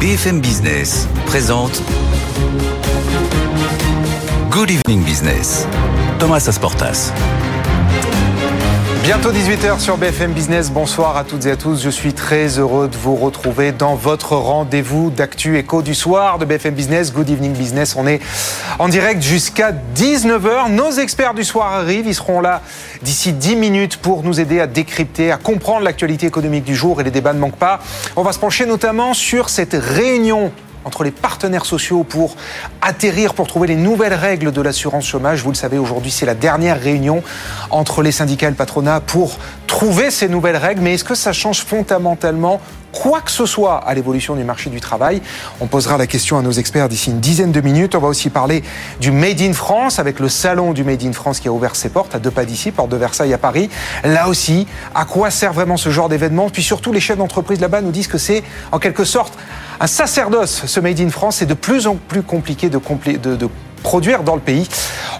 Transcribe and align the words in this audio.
BFM 0.00 0.40
Business 0.40 1.08
présente 1.24 1.82
Good 4.50 4.70
Evening 4.70 5.02
Business. 5.02 5.66
Thomas 6.18 6.46
Asportas. 6.48 7.12
Bientôt 9.06 9.30
18h 9.30 9.78
sur 9.78 9.96
BFM 9.98 10.32
Business. 10.32 10.68
Bonsoir 10.68 11.16
à 11.16 11.22
toutes 11.22 11.46
et 11.46 11.52
à 11.52 11.56
tous. 11.56 11.80
Je 11.80 11.90
suis 11.90 12.12
très 12.12 12.58
heureux 12.58 12.88
de 12.88 12.96
vous 12.96 13.14
retrouver 13.14 13.70
dans 13.70 13.94
votre 13.94 14.34
rendez-vous 14.34 15.10
d'actu 15.10 15.58
écho 15.58 15.80
du 15.80 15.94
soir 15.94 16.40
de 16.40 16.44
BFM 16.44 16.74
Business. 16.74 17.12
Good 17.12 17.30
evening 17.30 17.52
business. 17.52 17.94
On 17.96 18.04
est 18.08 18.20
en 18.80 18.88
direct 18.88 19.22
jusqu'à 19.22 19.72
19h. 19.94 20.72
Nos 20.72 20.90
experts 20.90 21.34
du 21.34 21.44
soir 21.44 21.72
arrivent. 21.72 22.08
Ils 22.08 22.16
seront 22.16 22.40
là 22.40 22.62
d'ici 23.02 23.32
10 23.32 23.54
minutes 23.54 23.98
pour 23.98 24.24
nous 24.24 24.40
aider 24.40 24.58
à 24.58 24.66
décrypter, 24.66 25.30
à 25.30 25.36
comprendre 25.36 25.84
l'actualité 25.84 26.26
économique 26.26 26.64
du 26.64 26.74
jour 26.74 27.00
et 27.00 27.04
les 27.04 27.12
débats 27.12 27.32
ne 27.32 27.38
manquent 27.38 27.54
pas. 27.54 27.78
On 28.16 28.24
va 28.24 28.32
se 28.32 28.40
pencher 28.40 28.66
notamment 28.66 29.14
sur 29.14 29.50
cette 29.50 29.74
réunion 29.80 30.50
entre 30.86 31.02
les 31.02 31.10
partenaires 31.10 31.66
sociaux 31.66 32.04
pour 32.04 32.36
atterrir, 32.80 33.34
pour 33.34 33.48
trouver 33.48 33.66
les 33.66 33.74
nouvelles 33.74 34.14
règles 34.14 34.52
de 34.52 34.62
l'assurance 34.62 35.04
chômage. 35.04 35.42
Vous 35.42 35.50
le 35.50 35.56
savez, 35.56 35.78
aujourd'hui, 35.78 36.12
c'est 36.12 36.26
la 36.26 36.36
dernière 36.36 36.80
réunion 36.80 37.22
entre 37.70 38.02
les 38.02 38.12
syndicats 38.12 38.46
et 38.46 38.50
le 38.50 38.56
patronat 38.56 39.00
pour 39.00 39.36
trouver 39.66 40.12
ces 40.12 40.28
nouvelles 40.28 40.56
règles. 40.56 40.80
Mais 40.82 40.94
est-ce 40.94 41.04
que 41.04 41.16
ça 41.16 41.32
change 41.32 41.64
fondamentalement 41.64 42.60
quoi 42.92 43.20
que 43.20 43.32
ce 43.32 43.46
soit 43.46 43.78
à 43.78 43.92
l'évolution 43.94 44.36
du 44.36 44.44
marché 44.44 44.70
du 44.70 44.80
travail? 44.80 45.20
On 45.60 45.66
posera 45.66 45.98
la 45.98 46.06
question 46.06 46.38
à 46.38 46.42
nos 46.42 46.52
experts 46.52 46.88
d'ici 46.88 47.10
une 47.10 47.20
dizaine 47.20 47.50
de 47.50 47.60
minutes. 47.60 47.96
On 47.96 48.00
va 48.00 48.08
aussi 48.08 48.30
parler 48.30 48.62
du 49.00 49.10
Made 49.10 49.42
in 49.42 49.54
France 49.54 49.98
avec 49.98 50.20
le 50.20 50.28
salon 50.28 50.72
du 50.72 50.84
Made 50.84 51.02
in 51.02 51.12
France 51.12 51.40
qui 51.40 51.48
a 51.48 51.52
ouvert 51.52 51.74
ses 51.74 51.88
portes 51.88 52.14
à 52.14 52.20
deux 52.20 52.30
pas 52.30 52.44
d'ici, 52.44 52.70
porte 52.70 52.90
de 52.90 52.96
Versailles 52.96 53.34
à 53.34 53.38
Paris. 53.38 53.70
Là 54.04 54.28
aussi, 54.28 54.68
à 54.94 55.04
quoi 55.04 55.30
sert 55.32 55.52
vraiment 55.52 55.76
ce 55.76 55.90
genre 55.90 56.08
d'événement? 56.08 56.48
Puis 56.48 56.62
surtout, 56.62 56.92
les 56.92 57.00
chefs 57.00 57.18
d'entreprise 57.18 57.60
là-bas 57.60 57.80
nous 57.80 57.90
disent 57.90 58.06
que 58.06 58.18
c'est 58.18 58.44
en 58.70 58.78
quelque 58.78 59.04
sorte 59.04 59.34
un 59.80 59.86
sacerdoce, 59.86 60.66
ce 60.66 60.80
Made 60.80 61.00
in 61.00 61.10
France. 61.10 61.36
C'est 61.36 61.46
de 61.46 61.54
plus 61.54 61.86
en 61.86 61.96
plus 61.96 62.22
compliqué 62.22 62.68
de, 62.68 62.78
de, 62.78 63.36
de 63.36 63.48
produire 63.82 64.22
dans 64.22 64.34
le 64.34 64.40
pays. 64.40 64.68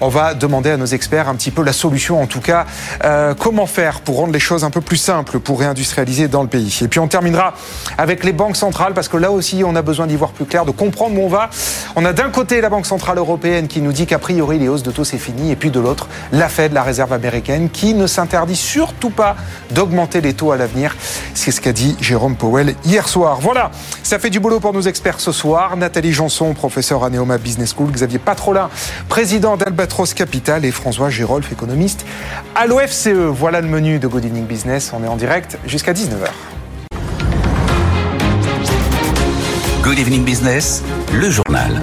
On 0.01 0.09
va 0.09 0.35
demander 0.35 0.71
à 0.71 0.77
nos 0.77 0.87
experts 0.87 1.29
un 1.29 1.35
petit 1.35 1.51
peu 1.51 1.62
la 1.62 1.73
solution, 1.73 2.21
en 2.21 2.27
tout 2.27 2.41
cas, 2.41 2.67
euh, 3.05 3.35
comment 3.35 3.67
faire 3.67 4.01
pour 4.01 4.19
rendre 4.19 4.33
les 4.33 4.41
choses 4.41 4.65
un 4.65 4.71
peu 4.71 4.81
plus 4.81 4.99
simples 4.99 5.39
pour 5.39 5.61
réindustrialiser 5.61 6.29
dans 6.29 6.43
le 6.43 6.49
pays. 6.49 6.81
Et 6.83 6.89
puis 6.89 7.01
on 7.01 7.09
terminera 7.09 7.55
avec 7.97 8.23
les 8.25 8.33
banques 8.33 8.57
centrales, 8.57 8.93
parce 8.93 9.09
que 9.09 9.17
là 9.17 9.31
aussi, 9.31 9.62
on 9.65 9.75
a 9.75 9.83
besoin 9.83 10.07
d'y 10.07 10.17
voir 10.17 10.33
plus 10.33 10.45
clair, 10.45 10.65
de 10.65 10.71
comprendre 10.71 11.19
où 11.19 11.25
on 11.25 11.29
va. 11.29 11.51
On 11.95 12.05
a 12.05 12.12
d'un 12.12 12.31
côté 12.31 12.61
la 12.61 12.69
Banque 12.69 12.87
centrale 12.87 13.19
européenne 13.19 13.69
qui 13.69 13.81
nous 13.81 13.93
dit 13.93 14.07
qu'a 14.07 14.19
priori 14.19 14.59
les 14.59 14.69
hausses 14.69 14.83
de 14.83 14.91
taux 14.91 15.05
c'est 15.05 15.19
fini, 15.19 15.51
et 15.51 15.57
puis 15.57 15.71
de 15.71 15.81
l'autre, 15.81 16.09
la 16.33 16.49
Fed, 16.49 16.73
la 16.73 16.83
Réserve 16.83 17.12
américaine, 17.12 17.71
qui 17.71 17.95
ne 17.95 18.07
s'interdit 18.07 18.57
surtout 18.57 19.11
pas 19.11 19.37
d'augmenter 19.71 20.21
les 20.21 20.34
taux 20.34 20.53
à 20.53 20.57
l'avenir. 20.57 20.95
C'est 21.34 21.53
ce 21.53 21.61
qu'a 21.61 21.73
dit 21.73 21.97
Jérôme 22.01 22.37
Powell 22.37 22.75
hier 22.84 23.09
soir. 23.09 23.39
Voilà, 23.41 23.71
ça 24.03 24.19
fait 24.19 24.31
du 24.31 24.41
boulot 24.41 24.61
pour 24.61 24.73
nos 24.73 24.83
experts 24.83 25.21
ce 25.21 25.33
soir. 25.33 25.77
Nathalie 25.77 26.12
Janson, 26.12 26.53
professeur 26.55 27.05
à 27.05 27.11
Neoma 27.11 27.39
Business 27.39 27.75
School, 27.75 27.91
Xavier 27.91 28.19
Président 29.08 29.56
d'Albatros 29.56 30.14
Capital, 30.14 30.64
et 30.64 30.70
François 30.70 31.11
Gérolf, 31.11 31.50
économiste 31.52 32.06
à 32.54 32.66
l'OFCE. 32.66 33.09
Voilà 33.09 33.60
le 33.60 33.69
menu 33.69 33.98
de 33.98 34.06
Good 34.06 34.25
Evening 34.25 34.47
Business. 34.47 34.93
On 34.94 35.03
est 35.03 35.09
en 35.09 35.16
direct 35.16 35.59
jusqu'à 35.66 35.93
19h. 35.93 36.28
Good 39.82 39.98
Evening 39.98 40.25
Business, 40.25 40.82
le 41.12 41.31
journal. 41.31 41.81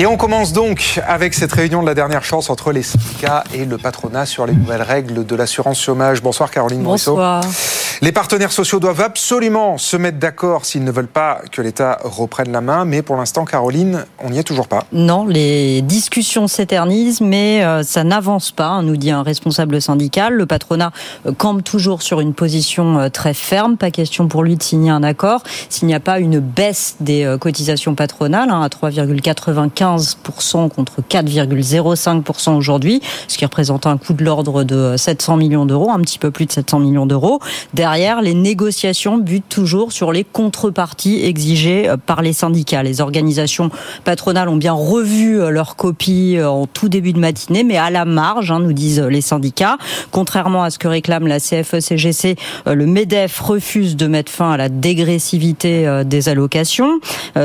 Et 0.00 0.06
on 0.06 0.16
commence 0.16 0.54
donc 0.54 0.98
avec 1.06 1.34
cette 1.34 1.52
réunion 1.52 1.82
de 1.82 1.86
la 1.86 1.92
dernière 1.92 2.24
chance 2.24 2.48
entre 2.48 2.72
les 2.72 2.82
syndicats 2.82 3.44
et 3.52 3.66
le 3.66 3.76
patronat 3.76 4.24
sur 4.24 4.46
les 4.46 4.54
nouvelles 4.54 4.80
règles 4.80 5.26
de 5.26 5.36
l'assurance 5.36 5.78
chômage. 5.78 6.22
Bonsoir 6.22 6.50
Caroline 6.50 6.82
Bonsoir. 6.82 7.42
Les 8.00 8.12
partenaires 8.12 8.50
sociaux 8.50 8.80
doivent 8.80 9.02
absolument 9.02 9.76
se 9.76 9.94
mettre 9.98 10.18
d'accord 10.18 10.64
s'ils 10.64 10.84
ne 10.84 10.90
veulent 10.90 11.06
pas 11.06 11.42
que 11.52 11.60
l'État 11.60 11.98
reprenne 12.02 12.50
la 12.50 12.62
main. 12.62 12.86
Mais 12.86 13.02
pour 13.02 13.16
l'instant, 13.16 13.44
Caroline, 13.44 14.06
on 14.24 14.30
n'y 14.30 14.38
est 14.38 14.42
toujours 14.42 14.68
pas. 14.68 14.86
Non, 14.90 15.26
les 15.26 15.82
discussions 15.82 16.48
s'éternisent, 16.48 17.20
mais 17.20 17.62
euh, 17.62 17.82
ça 17.82 18.02
n'avance 18.02 18.52
pas, 18.52 18.68
hein, 18.68 18.82
nous 18.82 18.96
dit 18.96 19.10
un 19.10 19.22
responsable 19.22 19.82
syndical. 19.82 20.32
Le 20.32 20.46
patronat 20.46 20.92
euh, 21.26 21.32
campe 21.36 21.62
toujours 21.62 22.00
sur 22.00 22.20
une 22.20 22.32
position 22.32 22.98
euh, 22.98 23.08
très 23.10 23.34
ferme. 23.34 23.76
Pas 23.76 23.90
question 23.90 24.28
pour 24.28 24.44
lui 24.44 24.56
de 24.56 24.62
signer 24.62 24.90
un 24.90 25.02
accord 25.02 25.42
s'il 25.68 25.86
n'y 25.86 25.94
a 25.94 26.00
pas 26.00 26.20
une 26.20 26.40
baisse 26.40 26.96
des 27.00 27.36
cotisations 27.38 27.94
patronales 27.94 28.48
hein, 28.48 28.62
à 28.62 28.68
3,95% 28.68 29.89
contre 30.68 31.00
4,05% 31.08 32.56
aujourd'hui, 32.56 33.00
ce 33.28 33.38
qui 33.38 33.44
représente 33.44 33.86
un 33.86 33.96
coût 33.96 34.12
de 34.12 34.24
l'ordre 34.24 34.64
de 34.64 34.94
700 34.96 35.36
millions 35.36 35.66
d'euros, 35.66 35.90
un 35.90 36.00
petit 36.00 36.18
peu 36.18 36.30
plus 36.30 36.46
de 36.46 36.52
700 36.52 36.80
millions 36.80 37.06
d'euros. 37.06 37.40
Derrière, 37.74 38.22
les 38.22 38.34
négociations 38.34 39.18
butent 39.18 39.48
toujours 39.48 39.92
sur 39.92 40.12
les 40.12 40.24
contreparties 40.24 41.24
exigées 41.24 41.88
euh, 41.88 41.96
par 41.96 42.22
les 42.22 42.32
syndicats. 42.32 42.82
Les 42.82 43.00
organisations 43.00 43.70
patronales 44.04 44.48
ont 44.48 44.56
bien 44.56 44.72
revu 44.72 45.40
euh, 45.40 45.50
leur 45.50 45.76
copie 45.76 46.36
euh, 46.36 46.48
en 46.48 46.66
tout 46.66 46.88
début 46.88 47.12
de 47.12 47.18
matinée, 47.18 47.64
mais 47.64 47.76
à 47.76 47.90
la 47.90 48.04
marge, 48.04 48.50
hein, 48.50 48.60
nous 48.60 48.72
disent 48.72 49.00
les 49.00 49.20
syndicats. 49.20 49.76
Contrairement 50.10 50.62
à 50.62 50.70
ce 50.70 50.78
que 50.78 50.88
réclame 50.88 51.26
la 51.26 51.38
CFE-CGC, 51.38 52.36
le 52.66 52.86
MEDEF 52.86 53.38
refuse 53.40 53.96
de 53.96 54.06
mettre 54.06 54.30
fin 54.30 54.52
à 54.52 54.56
la 54.56 54.68
dégressivité 54.68 56.02
des 56.04 56.28
allocations. 56.28 57.00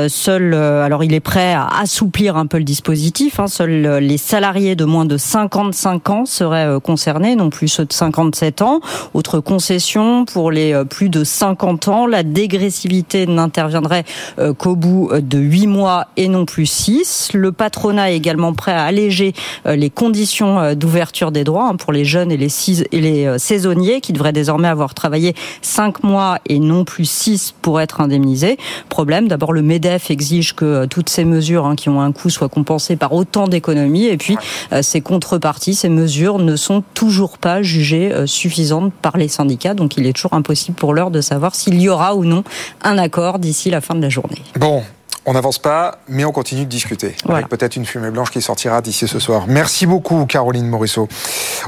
Seul, 0.08 0.54
alors 0.54 1.04
il 1.04 1.14
est 1.14 1.20
prêt 1.20 1.52
à 1.52 1.68
assouplir 1.80 2.35
un 2.36 2.46
peu 2.46 2.58
le 2.58 2.64
dispositif. 2.64 3.40
Hein. 3.40 3.46
Seuls 3.46 3.98
les 4.00 4.18
salariés 4.18 4.76
de 4.76 4.84
moins 4.84 5.04
de 5.04 5.16
55 5.16 6.10
ans 6.10 6.26
seraient 6.26 6.80
concernés, 6.82 7.36
non 7.36 7.50
plus 7.50 7.68
ceux 7.68 7.84
de 7.84 7.92
57 7.92 8.62
ans. 8.62 8.80
Autre 9.14 9.40
concession, 9.40 10.24
pour 10.24 10.50
les 10.50 10.72
euh, 10.72 10.84
plus 10.84 11.08
de 11.08 11.24
50 11.24 11.88
ans. 11.88 12.06
La 12.06 12.22
dégressivité 12.22 13.26
n'interviendrait 13.26 14.04
euh, 14.38 14.54
qu'au 14.54 14.76
bout 14.76 15.10
euh, 15.12 15.20
de 15.20 15.38
8 15.38 15.66
mois 15.66 16.06
et 16.16 16.28
non 16.28 16.44
plus 16.44 16.66
6. 16.66 17.30
Le 17.34 17.52
patronat 17.52 18.12
est 18.12 18.16
également 18.16 18.52
prêt 18.52 18.72
à 18.72 18.84
alléger 18.84 19.32
les 19.64 19.90
conditions 19.90 20.74
d'ouverture 20.74 21.32
des 21.32 21.44
droits 21.44 21.68
hein, 21.68 21.76
pour 21.76 21.92
les 21.92 22.04
jeunes 22.04 22.30
et 22.30 22.36
les, 22.36 22.48
et 22.92 23.00
les 23.00 23.38
saisonniers 23.38 24.00
qui 24.00 24.12
devraient 24.12 24.32
désormais 24.32 24.68
avoir 24.68 24.94
travaillé 24.94 25.34
5 25.62 26.02
mois 26.02 26.38
et 26.46 26.58
non 26.58 26.84
plus 26.84 27.04
6 27.04 27.54
pour 27.62 27.80
être 27.80 28.00
indemnisés. 28.00 28.56
Problème, 28.88 29.28
d'abord 29.28 29.52
le 29.52 29.62
MEDEF 29.62 30.10
exige 30.10 30.54
que 30.54 30.86
toutes 30.86 31.08
ces 31.08 31.24
mesures 31.24 31.66
hein, 31.66 31.76
qui 31.76 31.88
ont 31.88 32.00
un 32.00 32.12
coût 32.12 32.25
soient 32.30 32.48
compensées 32.48 32.96
par 32.96 33.12
autant 33.12 33.48
d'économies 33.48 34.06
et 34.06 34.16
puis 34.16 34.36
ces 34.82 35.00
contreparties, 35.00 35.74
ces 35.74 35.88
mesures 35.88 36.38
ne 36.38 36.56
sont 36.56 36.82
toujours 36.94 37.38
pas 37.38 37.62
jugées 37.62 38.12
suffisantes 38.26 38.92
par 38.92 39.16
les 39.16 39.28
syndicats. 39.28 39.74
Donc 39.74 39.96
il 39.96 40.06
est 40.06 40.12
toujours 40.12 40.34
impossible 40.34 40.76
pour 40.76 40.94
l'heure 40.94 41.10
de 41.10 41.20
savoir 41.20 41.54
s'il 41.54 41.80
y 41.80 41.88
aura 41.88 42.14
ou 42.14 42.24
non 42.24 42.44
un 42.82 42.98
accord 42.98 43.38
d'ici 43.38 43.70
la 43.70 43.80
fin 43.80 43.94
de 43.94 44.02
la 44.02 44.08
journée. 44.08 44.42
Bon, 44.58 44.82
on 45.26 45.32
n'avance 45.32 45.58
pas, 45.58 45.98
mais 46.08 46.24
on 46.24 46.30
continue 46.30 46.64
de 46.64 46.70
discuter. 46.70 47.16
Avec 47.28 47.48
peut-être 47.48 47.74
une 47.74 47.84
fumée 47.84 48.10
blanche 48.10 48.30
qui 48.30 48.40
sortira 48.40 48.80
d'ici 48.80 49.08
ce 49.08 49.18
soir. 49.18 49.46
Merci 49.48 49.84
beaucoup, 49.84 50.24
Caroline 50.24 50.68
Morisseau. 50.68 51.08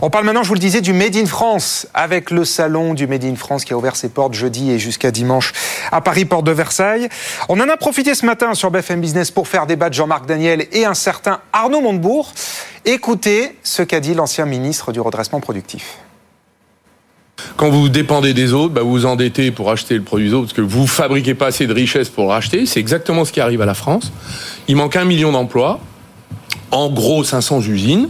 On 0.00 0.10
parle 0.10 0.24
maintenant, 0.24 0.44
je 0.44 0.48
vous 0.48 0.54
le 0.54 0.60
disais, 0.60 0.80
du 0.80 0.92
Made 0.92 1.16
in 1.16 1.26
France, 1.26 1.88
avec 1.92 2.30
le 2.30 2.44
salon 2.44 2.94
du 2.94 3.08
Made 3.08 3.24
in 3.24 3.34
France 3.34 3.64
qui 3.64 3.72
a 3.72 3.76
ouvert 3.76 3.96
ses 3.96 4.10
portes 4.10 4.34
jeudi 4.34 4.70
et 4.70 4.78
jusqu'à 4.78 5.10
dimanche 5.10 5.52
à 5.90 6.00
Paris, 6.00 6.24
porte 6.24 6.46
de 6.46 6.52
Versailles. 6.52 7.08
On 7.48 7.58
en 7.60 7.68
a 7.68 7.76
profité 7.76 8.14
ce 8.14 8.24
matin 8.24 8.54
sur 8.54 8.70
BFM 8.70 9.00
Business 9.00 9.32
pour 9.32 9.48
faire 9.48 9.66
débattre 9.66 9.96
Jean-Marc 9.96 10.26
Daniel 10.26 10.66
et 10.70 10.84
un 10.84 10.94
certain 10.94 11.40
Arnaud 11.52 11.80
Montebourg. 11.80 12.32
Écoutez 12.84 13.56
ce 13.64 13.82
qu'a 13.82 13.98
dit 13.98 14.14
l'ancien 14.14 14.46
ministre 14.46 14.92
du 14.92 15.00
redressement 15.00 15.40
productif. 15.40 15.98
Quand 17.56 17.70
vous 17.70 17.88
dépendez 17.88 18.34
des 18.34 18.52
autres, 18.52 18.74
bah 18.74 18.82
vous 18.82 18.90
vous 18.90 19.06
endettez 19.06 19.50
pour 19.50 19.70
acheter 19.70 19.94
le 19.94 20.02
produit 20.02 20.28
des 20.28 20.34
autres 20.34 20.46
parce 20.46 20.56
que 20.56 20.60
vous 20.60 20.86
fabriquez 20.86 21.34
pas 21.34 21.46
assez 21.46 21.66
de 21.66 21.72
richesses 21.72 22.08
pour 22.08 22.24
le 22.24 22.30
racheter. 22.30 22.66
C'est 22.66 22.80
exactement 22.80 23.24
ce 23.24 23.32
qui 23.32 23.40
arrive 23.40 23.62
à 23.62 23.66
la 23.66 23.74
France. 23.74 24.12
Il 24.68 24.76
manque 24.76 24.96
un 24.96 25.04
million 25.04 25.32
d'emplois, 25.32 25.80
en 26.70 26.88
gros 26.90 27.24
500 27.24 27.62
usines. 27.62 28.08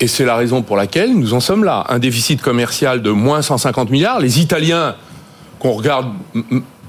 Et 0.00 0.06
c'est 0.06 0.24
la 0.24 0.36
raison 0.36 0.62
pour 0.62 0.76
laquelle 0.76 1.12
nous 1.14 1.34
en 1.34 1.40
sommes 1.40 1.64
là. 1.64 1.84
Un 1.88 1.98
déficit 1.98 2.40
commercial 2.40 3.02
de 3.02 3.10
moins 3.10 3.42
150 3.42 3.90
milliards. 3.90 4.20
Les 4.20 4.40
Italiens, 4.40 4.94
qu'on 5.58 5.72
regarde 5.72 6.12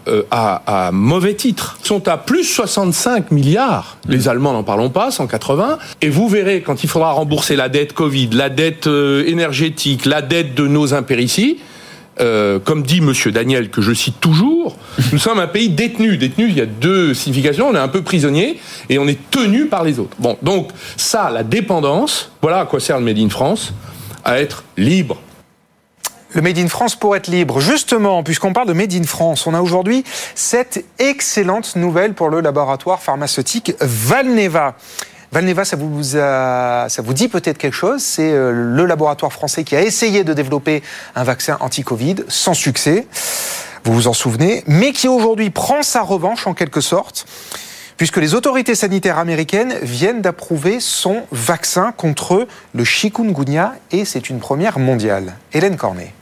euh, 0.10 0.24
à, 0.32 0.90
mauvais 0.92 1.36
titre. 1.36 1.78
Sont 1.84 2.08
à 2.08 2.18
plus 2.18 2.44
65 2.44 3.32
milliards. 3.32 3.98
Les 4.08 4.28
Allemands, 4.28 4.54
n'en 4.54 4.64
parlons 4.64 4.90
pas, 4.90 5.12
180. 5.12 5.78
Et 6.02 6.10
vous 6.10 6.28
verrez, 6.28 6.62
quand 6.62 6.84
il 6.84 6.90
faudra 6.90 7.12
rembourser 7.12 7.56
la 7.56 7.70
dette 7.70 7.94
Covid, 7.94 8.30
la 8.34 8.50
dette 8.50 8.88
euh, 8.88 9.24
énergétique, 9.28 10.06
la 10.06 10.22
dette 10.22 10.56
de 10.56 10.68
nos 10.68 10.94
impérities, 10.94 11.60
euh, 12.20 12.60
comme 12.60 12.84
dit 12.84 13.02
Monsieur 13.02 13.32
Daniel, 13.32 13.70
que 13.70 13.82
je 13.82 13.94
cite 13.94 14.20
toujours, 14.20 14.78
nous 15.12 15.20
sommes 15.20 15.40
un 15.40 15.48
pays 15.48 15.70
détenu. 15.70 16.18
Détenu, 16.18 16.48
il 16.50 16.58
y 16.58 16.62
a 16.62 16.66
deux 16.66 17.14
significations. 17.14 17.70
On 17.70 17.76
est 17.76 17.80
un 17.80 17.88
peu 17.88 18.02
prisonnier 18.02 18.60
et 18.90 18.98
on 18.98 19.08
est 19.08 19.20
tenu 19.30 19.68
par 19.68 19.84
les 19.84 20.00
autres. 20.00 20.18
Bon, 20.20 20.38
donc 20.42 20.70
ça, 20.98 21.30
la 21.30 21.44
dépendance, 21.44 22.32
voilà 22.42 22.62
à 22.62 22.66
quoi 22.66 22.80
sert 22.80 22.98
le 22.98 23.06
Made 23.06 23.20
in 23.20 23.30
France, 23.30 23.74
à 24.26 24.40
être 24.40 24.64
libre. 24.76 25.18
Le 26.34 26.42
Made 26.42 26.60
in 26.60 26.68
France 26.68 26.96
pour 26.96 27.16
être 27.16 27.28
libre. 27.28 27.60
Justement, 27.60 28.22
puisqu'on 28.22 28.54
parle 28.54 28.68
de 28.68 28.74
Made 28.74 28.94
in 28.94 29.04
France, 29.04 29.48
on 29.48 29.54
a 29.56 29.62
aujourd'hui 29.62 30.04
cette 30.36 30.86
excellente 31.00 31.76
nouvelle 31.76 32.14
pour 32.14 32.30
le 32.30 32.40
laboratoire 32.40 33.02
pharmaceutique 33.02 33.74
Valneva. 33.82 34.76
Valneva, 35.32 35.66
ça 35.66 35.76
vous, 35.76 37.14
dit 37.14 37.28
peut-être 37.28 37.58
quelque 37.58 37.74
chose? 37.74 38.04
C'est 38.04 38.32
euh, 38.32 38.52
le 38.52 38.86
laboratoire 38.86 39.34
français 39.34 39.64
qui 39.64 39.76
a 39.76 39.82
essayé 39.82 40.24
de 40.24 40.34
développer 40.34 40.84
un 41.16 41.24
vaccin 41.24 41.58
anti-Covid 41.62 42.18
sans 42.28 42.54
succès. 42.54 43.08
Vous 43.84 43.94
vous 43.94 44.08
en 44.08 44.14
souvenez, 44.14 44.64
mais 44.68 44.92
qui 44.92 45.08
aujourd'hui 45.08 45.50
prend 45.50 45.82
sa 45.82 46.02
revanche 46.02 46.46
en 46.46 46.54
quelque 46.54 46.82
sorte, 46.82 47.26
puisque 47.98 48.18
les 48.18 48.36
autorités 48.36 48.76
sanitaires 48.76 49.18
américaines 49.18 49.76
viennent 49.82 50.22
d'approuver 50.22 50.80
son 50.80 51.24
vaccin 51.32 51.92
contre 51.92 52.48
le 52.74 52.84
chikungunya 52.84 53.74
et 53.92 54.06
c'est 54.06 54.30
une 54.30 54.40
première 54.40 54.78
mondiale. 54.78 55.36
Hélène 55.54 55.78
Cornet. 55.78 56.14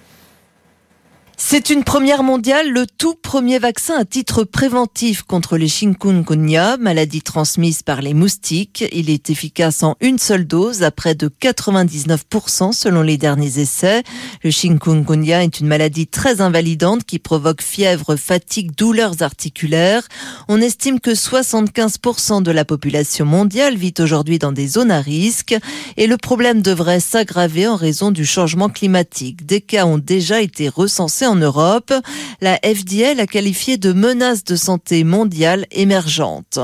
C'est 1.40 1.70
une 1.70 1.84
première 1.84 2.24
mondiale, 2.24 2.72
le 2.72 2.88
tout 2.88 3.14
premier 3.14 3.60
vaccin 3.60 3.96
à 4.00 4.06
titre 4.06 4.44
préventif 4.44 5.22
contre 5.22 5.56
les 5.56 5.68
chikungunya, 5.68 6.78
maladie 6.78 7.22
transmise 7.22 7.84
par 7.84 8.02
les 8.02 8.16
moustiques. 8.16 8.84
Il 8.92 9.12
est 9.12 9.30
efficace 9.30 9.84
en 9.84 9.96
une 10.02 10.18
seule 10.18 10.48
dose 10.48 10.82
à 10.82 10.90
près 10.90 11.14
de 11.14 11.30
99% 11.30 12.74
selon 12.74 13.04
les 13.04 13.18
derniers 13.18 13.60
essais. 13.60 14.02
Le 14.44 14.50
chikungunya 14.50 15.44
est 15.44 15.60
une 15.60 15.68
maladie 15.68 16.08
très 16.08 16.42
invalidante 16.42 17.04
qui 17.04 17.20
provoque 17.20 17.62
fièvre, 17.62 18.16
fatigue, 18.16 18.76
douleurs 18.76 19.22
articulaires. 19.22 20.08
On 20.48 20.60
estime 20.60 21.00
que 21.00 21.12
75% 21.12 22.42
de 22.42 22.52
la 22.52 22.66
population 22.66 23.26
mondiale 23.26 23.78
vit 23.78 23.94
aujourd'hui 24.00 24.40
dans 24.40 24.52
des 24.52 24.68
zones 24.68 24.92
à 24.92 25.02
risque 25.02 25.56
et 25.98 26.08
le 26.08 26.18
problème 26.18 26.64
devrait 26.64 27.00
s'aggraver 27.00 27.68
en 27.68 27.76
raison 27.76 28.10
du 28.10 28.26
changement 28.26 28.70
climatique. 28.70 29.46
Des 29.46 29.62
cas 29.62 29.86
ont 29.86 30.00
déjà 30.00 30.42
été 30.42 30.68
recensés 30.68 31.27
en 31.28 31.36
Europe. 31.36 31.94
La 32.42 32.60
FDA 32.64 33.14
l'a 33.14 33.28
qualifié 33.28 33.78
de 33.78 33.94
menace 33.94 34.44
de 34.44 34.56
santé 34.56 35.04
mondiale 35.04 35.66
émergente. 35.72 36.60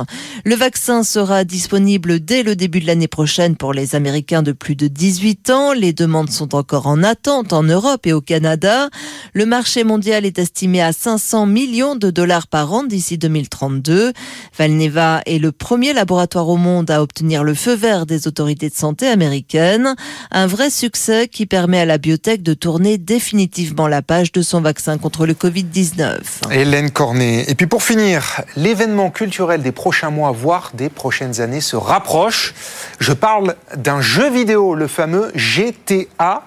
Le 0.46 0.56
vaccin 0.56 1.04
sera 1.04 1.44
disponible 1.44 2.20
dès 2.20 2.44
le 2.44 2.56
début 2.56 2.80
de 2.80 2.88
l'année 2.88 3.08
prochaine 3.08 3.56
pour 3.56 3.74
les 3.74 3.96
Américains 3.96 4.44
de 4.44 4.52
plus 4.52 4.76
de 4.76 4.88
18 4.88 5.50
ans. 5.50 5.74
Les 5.74 5.94
demandes 5.94 6.30
sont 6.30 6.56
encore 6.56 6.88
en 6.88 7.04
attente 7.04 7.54
en 7.54 7.64
Europe 7.64 8.06
et 8.06 8.14
au 8.14 8.22
Canada. 8.22 8.90
Le 9.34 9.46
marché 9.46 9.84
mondial 9.84 10.26
est 10.26 10.40
estimé 10.40 10.82
à 10.82 10.94
500 10.94 11.46
millions 11.46 11.96
de 11.96 12.10
dollars 12.10 12.48
par 12.48 12.72
an 12.74 12.84
d'ici 12.84 13.18
2032. 13.18 14.14
Valneva 14.58 15.22
est 15.26 15.40
le 15.40 15.52
premier 15.52 15.94
laboratoire 15.94 16.50
au 16.50 16.58
monde 16.58 16.90
à 16.92 17.02
obtenir 17.02 17.44
le 17.44 17.54
feu 17.54 17.74
vert 17.74 18.06
des 18.06 18.28
autorités 18.28 18.70
de 18.70 18.76
santé 18.76 19.08
américaines. 19.08 19.96
Un 20.32 20.48
vrai 20.48 20.70
succès 20.70 21.28
qui 21.28 21.46
permet 21.46 21.80
à 21.80 21.86
la 21.86 21.98
biotech 21.98 22.44
de 22.44 22.54
tourner 22.54 22.98
définitivement 22.98 23.88
la 23.88 24.02
page 24.02 24.32
de 24.32 24.42
son 24.42 24.53
vaccin 24.62 24.98
contre 24.98 25.26
le 25.26 25.34
Covid-19. 25.34 26.52
Hélène 26.52 26.92
Cornet. 26.92 27.46
Et 27.48 27.56
puis 27.56 27.68
pour 27.68 27.84
finir, 27.84 28.42
l'événement 28.56 29.10
culturel 29.10 29.62
des 29.62 29.72
prochains 29.72 30.10
mois, 30.10 30.32
voire 30.32 30.72
des 30.74 30.90
prochaines 30.90 31.42
années, 31.42 31.62
se 31.62 31.76
rapproche. 31.76 32.54
Je 33.00 33.14
parle 33.14 33.56
d'un 33.76 34.02
jeu 34.02 34.30
vidéo, 34.30 34.76
le 34.76 34.88
fameux 34.88 35.32
GTA. 35.36 36.44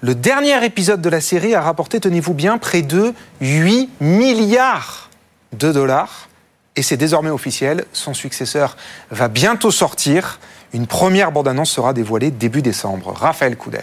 Le 0.00 0.14
dernier 0.14 0.64
épisode 0.64 1.00
de 1.00 1.08
la 1.08 1.20
série 1.20 1.54
a 1.54 1.60
rapporté, 1.60 2.00
tenez-vous 2.00 2.34
bien, 2.34 2.58
près 2.58 2.82
de 2.82 3.14
8 3.40 3.88
milliards 4.00 5.10
de 5.52 5.70
dollars. 5.70 6.28
Et 6.74 6.82
c'est 6.82 6.96
désormais 6.96 7.30
officiel, 7.30 7.84
son 7.92 8.14
successeur 8.14 8.76
va 9.10 9.28
bientôt 9.28 9.70
sortir. 9.70 10.40
Une 10.72 10.86
première 10.86 11.30
bande-annonce 11.30 11.70
sera 11.70 11.92
dévoilée 11.92 12.30
début 12.30 12.62
décembre. 12.62 13.12
Raphaël 13.12 13.56
Couder. 13.56 13.78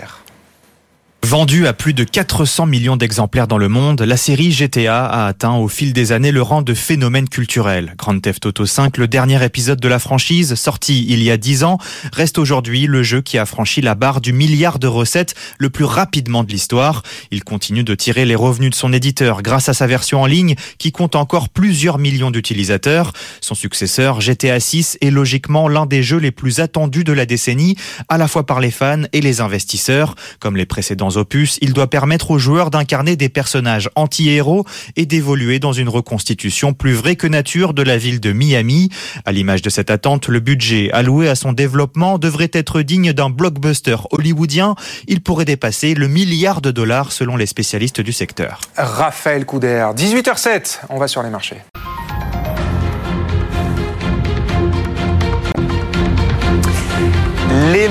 Vendue 1.21 1.67
à 1.67 1.73
plus 1.73 1.93
de 1.93 2.05
400 2.05 2.65
millions 2.65 2.95
d'exemplaires 2.95 3.47
dans 3.47 3.57
le 3.57 3.67
monde, 3.67 4.01
la 4.01 4.15
série 4.15 4.51
GTA 4.51 5.05
a 5.05 5.27
atteint 5.27 5.53
au 5.53 5.67
fil 5.67 5.91
des 5.91 6.11
années 6.11 6.31
le 6.31 6.41
rang 6.41 6.61
de 6.61 6.73
phénomène 6.73 7.27
culturel. 7.27 7.93
Grand 7.97 8.19
Theft 8.19 8.45
Auto 8.45 8.65
5, 8.65 8.97
le 8.97 9.07
dernier 9.07 9.43
épisode 9.43 9.81
de 9.81 9.87
la 9.89 9.99
franchise, 9.99 10.55
sorti 10.55 11.05
il 11.09 11.21
y 11.21 11.29
a 11.29 11.37
10 11.37 11.65
ans, 11.65 11.77
reste 12.13 12.39
aujourd'hui 12.39 12.87
le 12.87 13.03
jeu 13.03 13.21
qui 13.21 13.37
a 13.37 13.45
franchi 13.45 13.81
la 13.81 13.95
barre 13.95 14.21
du 14.21 14.31
milliard 14.31 14.79
de 14.79 14.87
recettes 14.87 15.35
le 15.59 15.69
plus 15.69 15.83
rapidement 15.83 16.43
de 16.43 16.51
l'histoire. 16.51 17.03
Il 17.31 17.43
continue 17.43 17.83
de 17.83 17.95
tirer 17.95 18.25
les 18.25 18.35
revenus 18.35 18.71
de 18.71 18.75
son 18.75 18.93
éditeur 18.93 19.43
grâce 19.43 19.67
à 19.67 19.73
sa 19.73 19.87
version 19.87 20.21
en 20.21 20.25
ligne 20.25 20.55
qui 20.77 20.91
compte 20.93 21.15
encore 21.15 21.49
plusieurs 21.49 21.99
millions 21.99 22.31
d'utilisateurs. 22.31 23.11
Son 23.41 23.55
successeur, 23.55 24.21
GTA 24.21 24.59
6, 24.59 24.97
est 25.01 25.11
logiquement 25.11 25.67
l'un 25.67 25.85
des 25.85 26.01
jeux 26.01 26.17
les 26.17 26.31
plus 26.31 26.59
attendus 26.59 27.03
de 27.03 27.13
la 27.13 27.25
décennie, 27.25 27.75
à 28.07 28.17
la 28.17 28.29
fois 28.29 28.45
par 28.45 28.61
les 28.61 28.71
fans 28.71 29.03
et 29.11 29.19
les 29.19 29.41
investisseurs, 29.41 30.15
comme 30.39 30.55
les 30.55 30.65
précédents 30.65 31.08
opus, 31.17 31.57
il 31.61 31.73
doit 31.73 31.89
permettre 31.89 32.31
aux 32.31 32.39
joueurs 32.39 32.71
d'incarner 32.71 33.15
des 33.15 33.29
personnages 33.29 33.89
anti-héros 33.95 34.65
et 34.95 35.05
d'évoluer 35.05 35.59
dans 35.59 35.73
une 35.73 35.89
reconstitution 35.89 36.73
plus 36.73 36.93
vraie 36.93 37.15
que 37.15 37.27
nature 37.27 37.73
de 37.73 37.83
la 37.83 37.97
ville 37.97 38.19
de 38.19 38.31
Miami. 38.31 38.89
À 39.25 39.31
l'image 39.31 39.61
de 39.61 39.69
cette 39.69 39.91
attente, 39.91 40.27
le 40.27 40.39
budget 40.39 40.91
alloué 40.91 41.29
à 41.29 41.35
son 41.35 41.53
développement 41.53 42.17
devrait 42.17 42.51
être 42.53 42.81
digne 42.81 43.13
d'un 43.13 43.29
blockbuster 43.29 43.97
hollywoodien. 44.11 44.75
Il 45.07 45.21
pourrait 45.21 45.45
dépasser 45.45 45.93
le 45.93 46.07
milliard 46.07 46.61
de 46.61 46.71
dollars 46.71 47.11
selon 47.11 47.37
les 47.37 47.45
spécialistes 47.45 48.01
du 48.01 48.13
secteur. 48.13 48.61
Raphaël 48.77 49.45
Couder, 49.45 49.91
18h07, 49.95 50.79
on 50.89 50.97
va 50.97 51.07
sur 51.07 51.23
les 51.23 51.29
marchés. 51.29 51.57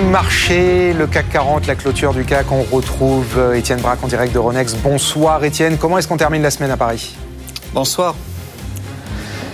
Les 0.09 0.13
marchés, 0.13 0.95
le 0.95 1.07
CAC 1.07 1.29
40, 1.29 1.67
la 1.67 1.75
clôture 1.75 2.15
du 2.15 2.25
CAC, 2.25 2.51
on 2.51 2.63
retrouve 2.63 3.27
euh, 3.37 3.53
Étienne 3.53 3.83
Braque 3.83 4.03
en 4.03 4.09
direct 4.09 4.33
de 4.33 4.39
Ronex. 4.39 4.73
Bonsoir 4.77 5.45
Étienne, 5.45 5.77
comment 5.77 5.99
est-ce 5.99 6.09
qu'on 6.09 6.17
termine 6.17 6.41
la 6.41 6.51
semaine 6.51 6.71
à 6.71 6.79
Paris? 6.79 7.15
Bonsoir. 7.75 8.15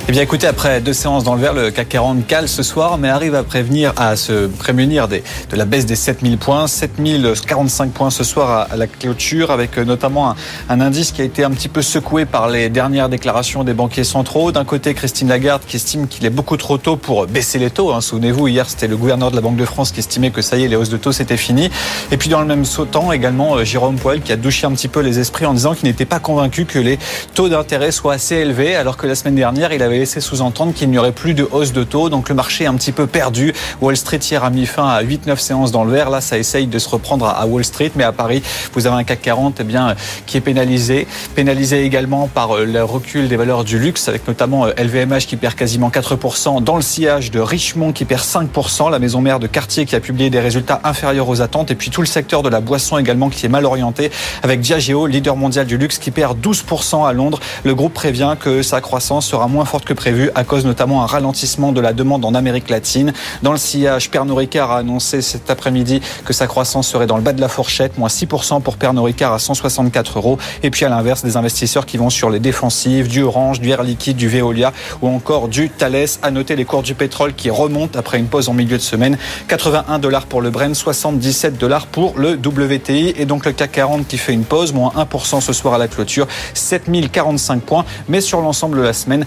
Eh 0.07 0.13
bien 0.13 0.21
écoutez, 0.21 0.47
après 0.47 0.83
deux 0.83 0.93
séances 0.93 1.25
dans 1.25 1.35
le 1.35 1.41
vert, 1.41 1.55
le 1.55 1.71
CAC 1.71 1.89
40 1.89 2.27
cale 2.27 2.47
ce 2.47 2.63
soir, 2.63 2.99
mais 2.99 3.09
arrive 3.09 3.35
à 3.35 3.43
prévenir, 3.43 3.95
à 3.97 4.17
se 4.17 4.49
prémunir 4.49 5.09
des, 5.09 5.25
de 5.49 5.57
la 5.57 5.65
baisse 5.65 5.87
des 5.87 5.97
7000 5.97 6.37
points. 6.37 6.67
7045 6.67 7.91
points 7.91 8.11
ce 8.11 8.23
soir 8.23 8.69
à, 8.71 8.77
la 8.77 8.87
clôture, 8.87 9.51
avec 9.51 9.79
euh, 9.79 9.85
notamment 9.87 10.29
un, 10.29 10.37
un, 10.69 10.83
indice 10.83 11.11
qui 11.11 11.23
a 11.23 11.25
été 11.25 11.43
un 11.43 11.51
petit 11.53 11.71
peu 11.71 11.81
secoué 11.81 12.27
par 12.27 12.51
les 12.51 12.69
dernières 12.69 13.09
déclarations 13.09 13.65
des 13.65 13.73
banquiers 13.73 14.05
centraux. 14.05 14.53
D'un 14.53 14.67
côté, 14.67 14.93
Christine 14.93 15.29
Lagarde 15.29 15.63
qui 15.67 15.77
estime 15.77 16.07
qu'il 16.07 16.27
est 16.27 16.31
beaucoup 16.31 16.59
trop 16.59 16.77
tôt 16.77 16.97
pour 16.97 17.27
baisser 17.27 17.59
les 17.59 17.71
taux. 17.71 17.91
Hein. 17.91 18.03
Souvenez-vous, 18.03 18.49
hier 18.49 18.69
c'était 18.69 18.89
le 18.89 18.99
gouverneur 18.99 19.31
de 19.31 19.37
la 19.37 19.41
Banque 19.41 19.57
de 19.57 19.65
France 19.65 19.91
qui 19.91 20.01
estimait 20.01 20.31
que 20.31 20.43
ça 20.43 20.59
y 20.59 20.65
est, 20.65 20.69
les 20.69 20.77
hausses 20.77 20.91
de 20.91 20.99
taux 20.99 21.13
c'était 21.13 21.39
fini. 21.39 21.71
Et 22.13 22.19
puis 22.19 22.29
dans 22.29 22.41
le 22.43 22.47
même 22.47 22.67
temps, 22.93 23.11
également 23.11 23.57
euh, 23.57 23.65
Jérôme 23.65 23.97
Poel 23.97 24.21
qui 24.21 24.33
a 24.33 24.37
douché 24.37 24.67
un 24.67 24.73
petit 24.73 24.89
peu 24.89 25.01
les 25.01 25.19
esprits 25.19 25.47
en 25.47 25.55
disant 25.55 25.73
qu'il 25.73 25.89
n'était 25.89 26.05
pas 26.05 26.19
convaincu 26.19 26.67
que 26.67 26.79
les 26.79 26.99
taux 27.33 27.49
d'intérêt 27.49 27.91
soient 27.91 28.13
assez 28.13 28.35
élevés, 28.35 28.77
alors 28.77 28.99
que 28.99 29.07
la 29.07 29.15
semaine 29.15 29.37
dernière, 29.37 29.73
il 29.73 29.83
avait 29.83 29.94
laissé 29.99 30.21
sous-entendre 30.21 30.73
qu'il 30.73 30.91
n'y 30.91 30.99
aurait 30.99 31.13
plus 31.13 31.35
de 31.35 31.47
hausse 31.51 31.73
de 31.73 31.85
taux. 31.85 32.09
Donc 32.09 32.29
le 32.29 32.35
marché 32.35 32.65
est 32.65 32.67
un 32.67 32.75
petit 32.75 32.93
peu 32.93 33.07
perdu. 33.07 33.53
Wall 33.81 33.97
Street 33.97 34.19
hier 34.19 34.45
a 34.45 34.51
mis 34.51 34.67
fin 34.67 34.89
à 34.89 35.03
8-9 35.03 35.37
séances 35.39 35.73
dans 35.73 35.85
le 35.85 35.93
vert. 35.93 36.11
Là, 36.11 36.21
ça 36.21 36.39
essaye 36.39 36.67
de 36.67 36.79
se 36.79 36.89
reprendre 36.89 37.27
à 37.27 37.47
Wall 37.47 37.65
Street. 37.65 37.93
Mais 37.97 38.05
à 38.05 38.13
Paris, 38.13 38.43
vous 38.73 38.87
avez 38.87 38.97
un 38.97 39.05
CAC 39.05 39.23
40 39.23 39.57
eh 39.61 39.65
bien, 39.65 39.95
qui 40.27 40.37
est 40.37 40.41
pénalisé. 40.41 41.07
Pénalisé 41.35 41.85
également 41.85 42.29
par 42.29 42.57
euh, 42.57 42.65
le 42.65 42.83
recul 42.83 43.29
des 43.29 43.37
valeurs 43.37 43.65
du 43.65 43.79
luxe, 43.79 44.09
avec 44.09 44.27
notamment 44.27 44.67
LVMH 44.67 45.13
euh, 45.13 45.19
qui 45.21 45.37
perd 45.37 45.55
quasiment 45.55 45.91
4%, 45.91 46.63
dans 46.63 46.77
le 46.77 46.83
sillage 46.83 47.31
de 47.31 47.41
Richemont 47.41 47.93
qui 47.93 48.05
perd 48.05 48.23
5%, 48.23 48.91
la 48.91 48.99
maison 48.99 49.21
mère 49.21 49.39
de 49.39 49.47
Cartier 49.47 49.87
qui 49.87 49.97
a 49.97 50.01
publié 50.01 50.31
des 50.31 50.41
résultats 50.41 50.81
inférieurs 50.85 51.29
aux 51.29 51.41
attentes, 51.41 51.71
et 51.71 51.75
puis 51.75 51.91
tout 51.91 52.01
le 52.01 52.07
secteur 52.07 52.43
de 52.43 52.49
la 52.49 52.61
boisson 52.61 52.99
également 52.99 53.31
qui 53.31 53.47
est 53.47 53.49
mal 53.49 53.65
orienté, 53.65 54.11
avec 54.43 54.61
Diageo, 54.61 55.07
leader 55.07 55.37
mondial 55.37 55.67
du 55.67 55.79
luxe, 55.79 55.99
qui 55.99 56.11
perd 56.11 56.39
12% 56.45 57.07
à 57.07 57.13
Londres. 57.13 57.41
Le 57.65 57.75
groupe 57.75 57.95
prévient 57.95 58.35
que 58.39 58.63
sa 58.63 58.81
croissance 58.81 59.27
sera 59.27 59.49
moins 59.49 59.65
forte 59.65 59.84
que 59.85 59.93
prévu 59.93 60.31
à 60.35 60.45
cause 60.45 60.65
notamment 60.65 61.03
un 61.03 61.07
ralentissement 61.07 61.73
de 61.73 61.81
la 61.81 61.93
demande 61.93 62.25
en 62.25 62.35
Amérique 62.35 62.71
latine. 62.71 63.13
Dans 63.43 63.53
le 63.53 63.59
sillage, 63.59 64.11
Pernod 64.11 64.37
Ricard 64.37 64.73
a 64.73 64.79
annoncé 64.79 65.23
cet 65.23 65.51
après-midi 65.51 66.01
que 66.25 66.33
sa 66.33 66.47
croissance 66.47 66.89
serait 66.89 67.07
dans 67.07 67.17
le 67.17 67.23
bas 67.23 67.33
de 67.33 67.41
la 67.41 67.49
fourchette, 67.49 67.99
moins 67.99 68.09
6% 68.09 68.63
pour 68.63 68.77
Pernod 68.77 69.05
Ricard 69.05 69.33
à 69.33 69.39
164 69.39 70.19
euros. 70.19 70.39
Et 70.63 70.71
puis 70.71 70.85
à 70.85 70.89
l'inverse, 70.89 71.25
des 71.25 71.37
investisseurs 71.37 71.87
qui 71.87 71.97
vont 71.97 72.11
sur 72.11 72.31
les 72.31 72.41
défensives, 72.41 73.09
du 73.09 73.23
Orange, 73.23 73.61
du 73.61 73.71
Air 73.71 73.83
Liquide, 73.83 74.17
du 74.17 74.29
Veolia 74.29 74.73
ou 75.03 75.09
encore 75.09 75.49
du 75.49 75.71
Thales. 75.71 76.07
À 76.23 76.31
noter 76.31 76.57
les 76.57 76.65
cours 76.65 76.83
du 76.83 76.95
pétrole 76.95 77.35
qui 77.35 77.51
remontent 77.51 77.99
après 77.99 78.19
une 78.19 78.27
pause 78.27 78.49
en 78.49 78.55
milieu 78.55 78.77
de 78.77 78.83
semaine. 78.83 79.17
81 79.49 79.99
dollars 79.99 80.27
pour 80.27 80.41
le 80.41 80.51
Brent, 80.51 80.75
77 80.75 81.59
dollars 81.59 81.87
pour 81.87 82.15
le 82.19 82.35
WTI. 82.35 83.15
Et 83.17 83.27
donc 83.27 83.47
le 83.47 83.53
CAC 83.53 83.73
40 83.73 84.07
qui 84.07 84.19
fait 84.19 84.33
une 84.33 84.45
pause, 84.45 84.73
moins 84.73 84.93
1% 84.97 85.41
ce 85.41 85.53
soir 85.53 85.75
à 85.75 85.79
la 85.79 85.89
clôture, 85.89 86.27
7045 86.55 87.63
points. 87.63 87.85
Mais 88.09 88.21
sur 88.21 88.41
l'ensemble 88.41 88.79
de 88.79 88.83
la 88.83 88.93
semaine, 88.93 89.27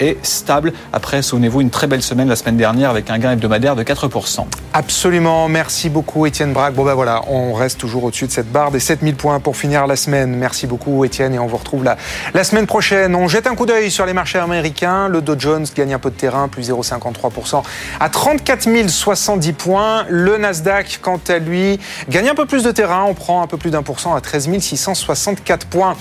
est 0.00 0.24
stable. 0.24 0.72
Après, 0.92 1.22
souvenez-vous, 1.22 1.60
une 1.60 1.70
très 1.70 1.86
belle 1.86 2.02
semaine 2.02 2.28
la 2.28 2.36
semaine 2.36 2.56
dernière 2.56 2.90
avec 2.90 3.10
un 3.10 3.18
gain 3.18 3.32
hebdomadaire 3.32 3.76
de 3.76 3.82
4%. 3.82 4.46
Absolument. 4.72 5.48
Merci 5.48 5.88
beaucoup, 5.88 6.26
Étienne 6.26 6.52
Braque. 6.52 6.74
Bon, 6.74 6.84
ben 6.84 6.94
voilà, 6.94 7.22
on 7.28 7.52
reste 7.54 7.78
toujours 7.78 8.04
au-dessus 8.04 8.26
de 8.26 8.32
cette 8.32 8.50
barre 8.50 8.70
des 8.70 8.80
7000 8.80 9.16
points 9.16 9.40
pour 9.40 9.56
finir 9.56 9.86
la 9.86 9.96
semaine. 9.96 10.36
Merci 10.36 10.66
beaucoup, 10.66 11.04
Étienne, 11.04 11.34
et 11.34 11.38
on 11.38 11.46
vous 11.46 11.56
retrouve 11.56 11.84
la, 11.84 11.96
la 12.34 12.44
semaine 12.44 12.66
prochaine. 12.66 13.14
On 13.14 13.28
jette 13.28 13.46
un 13.46 13.54
coup 13.54 13.66
d'œil 13.66 13.90
sur 13.90 14.06
les 14.06 14.12
marchés 14.12 14.38
américains. 14.38 15.08
Le 15.08 15.20
Dow 15.20 15.34
Jones 15.38 15.66
gagne 15.74 15.94
un 15.94 15.98
peu 15.98 16.10
de 16.10 16.16
terrain, 16.16 16.48
plus 16.48 16.70
0,53% 16.70 17.62
à 18.00 18.08
34 18.08 18.88
070 18.88 19.52
points. 19.52 20.04
Le 20.08 20.36
Nasdaq, 20.38 21.00
quant 21.02 21.20
à 21.28 21.38
lui, 21.38 21.78
gagne 22.08 22.28
un 22.28 22.34
peu 22.34 22.46
plus 22.46 22.62
de 22.62 22.70
terrain. 22.70 23.04
On 23.08 23.14
prend 23.14 23.42
un 23.42 23.46
peu 23.46 23.56
plus 23.56 23.70
d'un 23.70 23.82
pour 23.82 24.00
cent 24.00 24.14
à 24.14 24.20
13 24.20 24.48
664 24.60 25.66
points. 25.66 25.96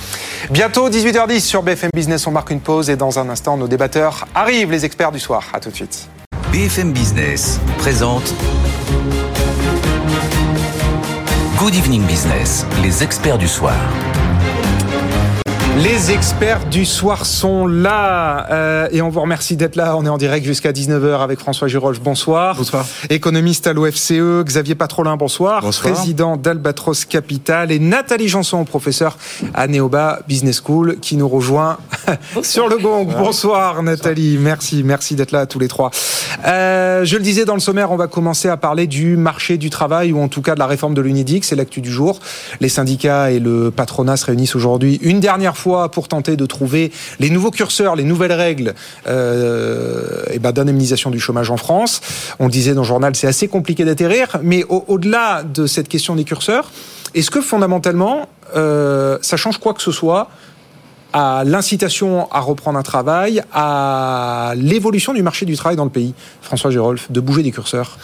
Bientôt, 0.49 0.89
18h10 0.89 1.39
sur 1.39 1.63
BFM 1.63 1.89
Business. 1.93 2.27
On 2.27 2.31
marque 2.31 2.49
une 2.49 2.59
pause 2.59 2.89
et 2.89 2.95
dans 2.95 3.19
un 3.19 3.29
instant, 3.29 3.47
nos 3.56 3.68
débatteurs 3.70 4.27
arrivent, 4.36 4.72
les 4.72 4.84
experts 4.84 5.13
du 5.13 5.20
soir. 5.20 5.46
À 5.54 5.62
tout 5.62 5.70
de 5.70 5.75
suite. 5.75 6.10
BFM 6.51 6.92
Business 6.92 7.60
présente 7.77 8.34
Good 11.58 11.75
Evening 11.75 12.04
Business, 12.06 12.66
les 12.82 13.04
experts 13.04 13.38
du 13.38 13.48
soir. 13.48 13.75
Les 15.84 16.12
experts 16.12 16.65
du 16.65 16.86
soir 16.86 17.27
sont 17.27 17.67
là 17.67 18.48
euh, 18.50 18.88
et 18.91 19.03
on 19.03 19.10
vous 19.10 19.22
remercie 19.22 19.55
d'être 19.55 19.75
là. 19.75 19.96
On 19.96 20.05
est 20.07 20.10
en 20.10 20.17
direct 20.17 20.43
jusqu'à 20.43 20.72
19h 20.72 21.22
avec 21.22 21.38
François 21.38 21.67
Giroche. 21.67 22.00
Bonsoir. 22.00 22.55
Bonsoir. 22.55 22.84
Économiste 23.12 23.67
à 23.67 23.74
l'OFCE. 23.74 24.43
Xavier 24.43 24.74
Patrolin, 24.74 25.17
bonsoir. 25.17 25.62
Bonsoir. 25.62 25.93
Président 25.93 26.36
d'Albatros 26.36 27.05
Capital. 27.05 27.72
Et 27.72 27.77
Nathalie 27.77 28.27
Janson, 28.27 28.65
professeur 28.65 29.19
à 29.53 29.67
Neoba 29.67 30.22
Business 30.27 30.63
School, 30.65 30.98
qui 31.00 31.15
nous 31.15 31.29
rejoint 31.29 31.77
sur 32.41 32.69
le 32.69 32.79
gong. 32.79 33.05
Bonsoir, 33.15 33.84
Nathalie. 33.84 34.39
Merci, 34.39 34.81
merci 34.84 35.13
d'être 35.13 35.31
là 35.31 35.46
tous 35.46 35.60
les 35.60 35.67
trois. 35.67 35.91
Euh, 36.48 37.05
je 37.05 37.17
le 37.17 37.22
disais 37.22 37.46
dans 37.46 37.53
le 37.53 37.60
sommaire, 37.60 37.91
on 37.91 37.98
va 37.98 38.07
commencer 38.07 38.50
à 38.50 38.57
parler 38.57 38.88
du 38.88 39.15
marché 39.15 39.57
du 39.57 39.69
travail 39.69 40.12
ou 40.12 40.19
en 40.19 40.27
tout 40.27 40.41
cas 40.41 40.55
de 40.55 40.60
la 40.60 40.67
réforme 40.67 40.96
de 40.96 41.01
l'UNIDIC. 41.01 41.46
C'est 41.46 41.55
l'actu 41.55 41.81
du 41.81 41.91
jour. 41.91 42.19
Les 42.62 42.69
syndicats 42.69 43.29
et 43.29 43.39
le 43.39 43.69
patronat 43.69 44.17
se 44.17 44.25
réunissent 44.25 44.55
aujourd'hui 44.55 45.00
une 45.03 45.19
dernière 45.19 45.55
fois 45.55 45.66
pour 45.91 46.07
tenter 46.07 46.36
de 46.36 46.45
trouver 46.45 46.91
les 47.19 47.29
nouveaux 47.29 47.51
curseurs, 47.51 47.95
les 47.95 48.03
nouvelles 48.03 48.31
règles 48.33 48.74
euh, 49.07 50.24
et 50.31 50.39
ben, 50.39 50.51
d'indemnisation 50.51 51.09
du 51.12 51.19
chômage 51.19 51.50
en 51.51 51.57
France. 51.57 52.01
On 52.39 52.50
disait 52.50 52.74
dans 52.74 52.81
le 52.81 52.88
journal, 52.88 53.15
c'est 53.15 53.27
assez 53.27 53.47
compliqué 53.47 53.86
d'atterrir, 53.86 54.38
mais 54.43 54.63
au- 54.69 54.83
au-delà 54.88 55.43
de 55.43 55.67
cette 55.67 55.88
question 55.88 56.15
des 56.15 56.24
curseurs, 56.24 56.71
est-ce 57.15 57.29
que 57.31 57.41
fondamentalement, 57.41 58.27
euh, 58.55 59.17
ça 59.21 59.38
change 59.38 59.57
quoi 59.59 59.74
que 59.74 59.81
ce 59.81 59.91
soit 59.91 60.29
à 61.13 61.43
l'incitation 61.45 62.27
à 62.31 62.39
reprendre 62.41 62.77
un 62.77 62.83
travail, 62.83 63.41
à 63.53 64.53
l'évolution 64.57 65.13
du 65.13 65.23
marché 65.23 65.45
du 65.45 65.55
travail 65.55 65.75
dans 65.77 65.83
le 65.85 65.89
pays 65.89 66.13
François 66.41 66.69
Gérolf, 66.71 67.11
de 67.11 67.19
bouger 67.19 67.43
des 67.43 67.51
curseurs 67.51 67.97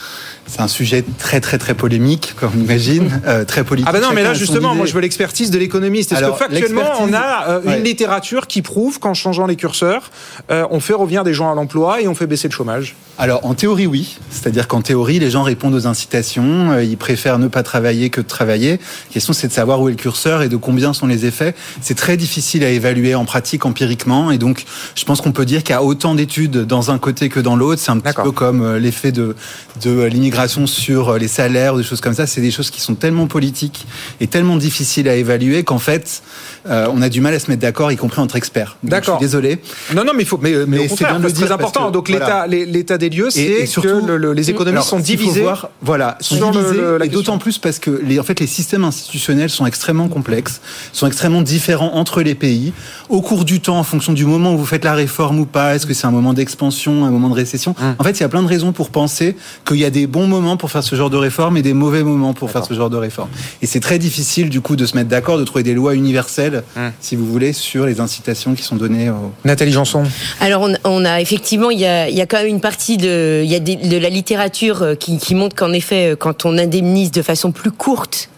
C'est 0.48 0.62
un 0.62 0.68
sujet 0.68 1.04
très 1.20 1.40
très 1.42 1.58
très 1.58 1.74
polémique, 1.74 2.34
comme 2.40 2.52
on 2.58 2.60
imagine, 2.62 3.22
euh, 3.28 3.46
très 3.46 3.64
politique. 3.64 3.90
Ah 3.90 3.94
ben 3.94 4.02
non, 4.02 4.14
mais 4.14 4.24
là 4.24 4.34
justement, 4.34 4.74
moi 4.76 4.86
je 4.86 4.94
veux 4.94 5.02
l'expertise 5.02 5.52
de 5.52 5.58
l'économiste. 5.60 6.12
Est-ce 6.12 6.22
que 6.22 6.32
factuellement, 6.34 6.92
on 7.02 7.14
a 7.14 7.50
euh, 7.50 7.62
une 7.64 7.70
Ouais. 7.70 7.80
littérature 7.82 8.48
qui 8.48 8.62
prouve 8.62 9.00
qu'en 9.00 9.14
changeant 9.14 9.46
les 9.48 9.56
curseurs, 9.56 10.10
euh, 10.52 10.66
on 10.72 10.80
fait 10.80 10.94
revenir 10.94 11.24
des 11.24 11.34
gens 11.34 11.52
à 11.52 11.56
l'emploi 11.56 12.02
et 12.02 12.08
on 12.08 12.16
fait 12.16 12.28
baisser 12.28 12.48
le 12.48 12.54
chômage 12.54 12.96
Alors 13.18 13.46
en 13.46 13.54
théorie 13.54 13.88
oui, 13.88 14.18
c'est-à-dire 14.30 14.68
qu'en 14.68 14.82
théorie 14.82 15.20
les 15.20 15.30
gens 15.30 15.44
répondent 15.44 15.74
aux 15.76 15.88
incitations, 15.88 16.80
ils 16.80 16.98
préfèrent 16.98 17.40
ne 17.40 17.48
pas 17.48 17.64
travailler 17.64 18.10
que 18.10 18.22
de 18.22 18.28
travailler. 18.28 18.72
La 18.72 19.14
question 19.14 19.34
c'est 19.34 19.48
de 19.48 19.54
savoir 19.54 19.82
où 19.82 19.88
est 19.90 19.92
le 19.92 19.98
curseur 19.98 20.42
et 20.42 20.50
de 20.50 20.58
combien 20.58 20.94
sont 20.94 21.08
les 21.08 21.26
effets. 21.26 21.54
C'est 21.82 21.96
très 21.96 22.18
difficile 22.18 22.64
à 22.64 22.70
évaluer 22.70 22.93
en 23.16 23.26
pratique 23.26 23.66
empiriquement 23.66 24.32
et 24.32 24.38
donc 24.38 24.66
je 24.96 25.04
pense 25.06 25.20
qu'on 25.22 25.32
peut 25.32 25.46
dire 25.46 25.64
qu'il 25.64 25.74
y 25.74 25.78
a 25.78 25.84
autant 25.84 26.16
d'études 26.16 26.66
dans 26.66 26.92
un 26.92 26.98
côté 27.00 27.28
que 27.30 27.40
dans 27.40 27.56
l'autre. 27.56 27.82
C'est 27.82 27.92
un 27.92 28.00
petit 28.00 28.14
peu 28.24 28.32
comme 28.32 28.62
euh, 28.62 28.80
l'effet 28.80 29.12
de, 29.12 29.36
de 29.82 29.90
euh, 29.90 30.08
l'immigration 30.10 30.68
sur 30.68 31.10
euh, 31.10 31.18
les 31.18 31.28
salaires 31.28 31.76
des 31.76 31.84
choses 31.84 32.02
comme 32.02 32.14
ça. 32.14 32.28
C'est 32.28 32.42
des 32.42 32.52
choses 32.52 32.70
qui 32.70 32.80
sont 32.82 32.96
tellement 32.96 33.28
politiques 33.28 33.86
et 34.22 34.28
tellement 34.28 34.58
difficiles 34.58 35.10
à 35.10 35.16
évaluer 35.16 35.64
qu'en 35.64 35.80
fait 35.80 36.22
euh, 36.70 36.88
on 36.94 37.02
a 37.02 37.10
du 37.10 37.20
mal 37.20 37.34
à 37.34 37.40
se 37.40 37.50
mettre 37.50 37.62
d'accord, 37.62 37.92
y 37.92 37.98
compris 37.98 38.22
entre 38.22 38.36
experts. 38.36 38.78
D'accord. 38.84 39.20
Désolé. 39.20 39.60
Non, 39.94 40.04
non, 40.06 40.14
mais 40.16 40.24
il 40.24 40.26
faut, 40.28 40.40
mais, 40.42 40.54
mais, 40.68 40.78
Mais 40.78 40.88
c'est 40.88 41.04
bien 41.06 41.18
de 41.20 41.24
le 41.24 41.30
c'est 41.30 41.36
dire 41.36 41.48
parce 41.50 41.62
important. 41.62 41.88
que, 41.88 41.94
Donc 41.94 42.10
voilà. 42.10 42.48
l'état, 42.48 42.72
l'état 42.72 42.98
des 42.98 43.10
lieux, 43.10 43.30
c'est 43.30 43.66
que 43.82 43.88
le- 44.06 44.18
le- 44.18 44.34
les 44.34 44.50
économistes 44.50 44.86
sont 44.88 45.00
divisés. 45.00 45.42
voir, 45.42 45.70
voilà, 45.82 46.18
sont 46.22 46.36
sur 46.38 46.52
le- 46.52 46.98
la 46.98 47.06
et 47.06 47.10
d'autant 47.10 47.38
plus 47.38 47.58
parce 47.58 47.80
que 47.80 47.92
les, 47.92 48.20
en 48.20 48.24
fait, 48.24 48.40
les 48.40 48.48
systèmes 48.48 48.84
institutionnels 48.86 49.50
sont 49.50 49.66
extrêmement 49.66 50.08
complexes, 50.08 50.62
sont 50.94 51.08
extrêmement 51.08 51.42
différents 51.42 51.94
entre 51.96 52.22
les 52.22 52.36
pays. 52.36 52.74
Au 53.10 53.22
cours 53.22 53.46
du 53.46 53.60
temps, 53.62 53.78
en 53.80 53.84
fonction 53.84 54.14
du 54.14 54.26
moment 54.26 54.54
où 54.54 54.58
vous 54.58 54.66
faites 54.66 54.84
la 54.86 54.94
réforme 54.94 55.40
ou 55.40 55.46
pas, 55.46 55.76
est-ce 55.76 55.86
que 55.86 55.94
c'est 55.94 56.08
un 56.08 56.12
moment 56.12 56.34
d'expansion, 56.34 57.06
un 57.06 57.12
moment 57.12 57.30
de 57.30 57.36
récession 57.36 57.76
Hum. 57.82 57.96
En 58.00 58.04
fait, 58.04 58.12
il 58.12 58.22
y 58.22 58.24
a 58.24 58.30
plein 58.30 58.44
de 58.44 58.48
raisons 58.48 58.72
pour 58.72 58.90
penser 58.90 59.36
qu'il 59.68 59.78
y 59.78 59.86
a 59.86 59.90
des 59.90 60.08
bons 60.08 60.28
moments 60.28 60.58
pour 60.58 60.72
faire 60.72 60.84
ce 60.84 60.96
genre 60.96 61.10
de 61.10 61.18
réforme 61.18 61.58
et 61.58 61.62
des 61.62 61.74
mauvais 61.74 62.04
moments 62.04 62.34
pour 62.34 62.50
faire 62.52 62.66
ce 62.66 62.74
genre 62.74 62.90
de 62.90 62.98
réforme. 62.98 63.30
Et 63.62 63.66
c'est 63.68 63.80
très 63.80 64.00
difficile, 64.00 64.50
du 64.50 64.62
coup, 64.62 64.76
de 64.76 64.86
se 64.86 64.96
mettre 64.96 65.10
d'accord, 65.10 65.38
de 65.38 65.44
trouver 65.44 65.64
des 65.64 65.74
lois 65.74 65.96
universelles, 65.96 66.64
Hum. 66.76 66.92
si 67.00 67.16
vous 67.16 67.26
voulez, 67.26 67.54
sur 67.54 67.86
les 67.86 68.00
incitations 68.00 68.54
qui 68.56 68.64
sont 68.64 68.76
données 68.76 69.10
aux, 69.10 69.32
Nathalie 69.46 69.72
Janson. 69.72 70.04
Alors 70.40 70.62
on, 70.64 70.74
on 70.84 71.06
a 71.06 71.20
effectivement, 71.22 71.70
il 71.70 71.80
y 71.80 71.86
a, 71.86 72.10
il 72.10 72.16
y 72.16 72.22
a 72.22 72.26
quand 72.26 72.38
même 72.38 72.48
une 72.48 72.62
partie 72.62 72.98
de, 72.98 73.42
il 73.44 73.50
y 73.52 73.56
a 73.56 73.60
de 73.60 73.98
la 73.98 74.10
littérature 74.10 74.82
euh, 74.82 74.96
qui, 74.96 75.18
qui 75.18 75.36
montre 75.36 75.56
qu'en 75.56 75.72
effet, 75.74 76.12
euh, 76.12 76.16
quand 76.16 76.46
on 76.46 76.58
indemnise 76.58 77.12
de 77.12 77.22
façon 77.22 77.52
plus 77.52 77.72
courte, 77.72 78.30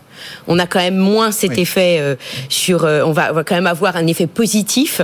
on 0.47 0.59
a 0.59 0.67
quand 0.67 0.79
même 0.79 0.97
moins 0.97 1.31
cet 1.31 1.57
effet 1.57 1.97
euh, 1.99 2.15
sur. 2.49 2.85
euh, 2.85 3.03
on, 3.03 3.11
va, 3.11 3.31
on 3.31 3.33
va 3.35 3.43
quand 3.43 3.55
même 3.55 3.67
avoir 3.67 3.95
un 3.95 4.07
effet 4.07 4.27
positif. 4.27 5.01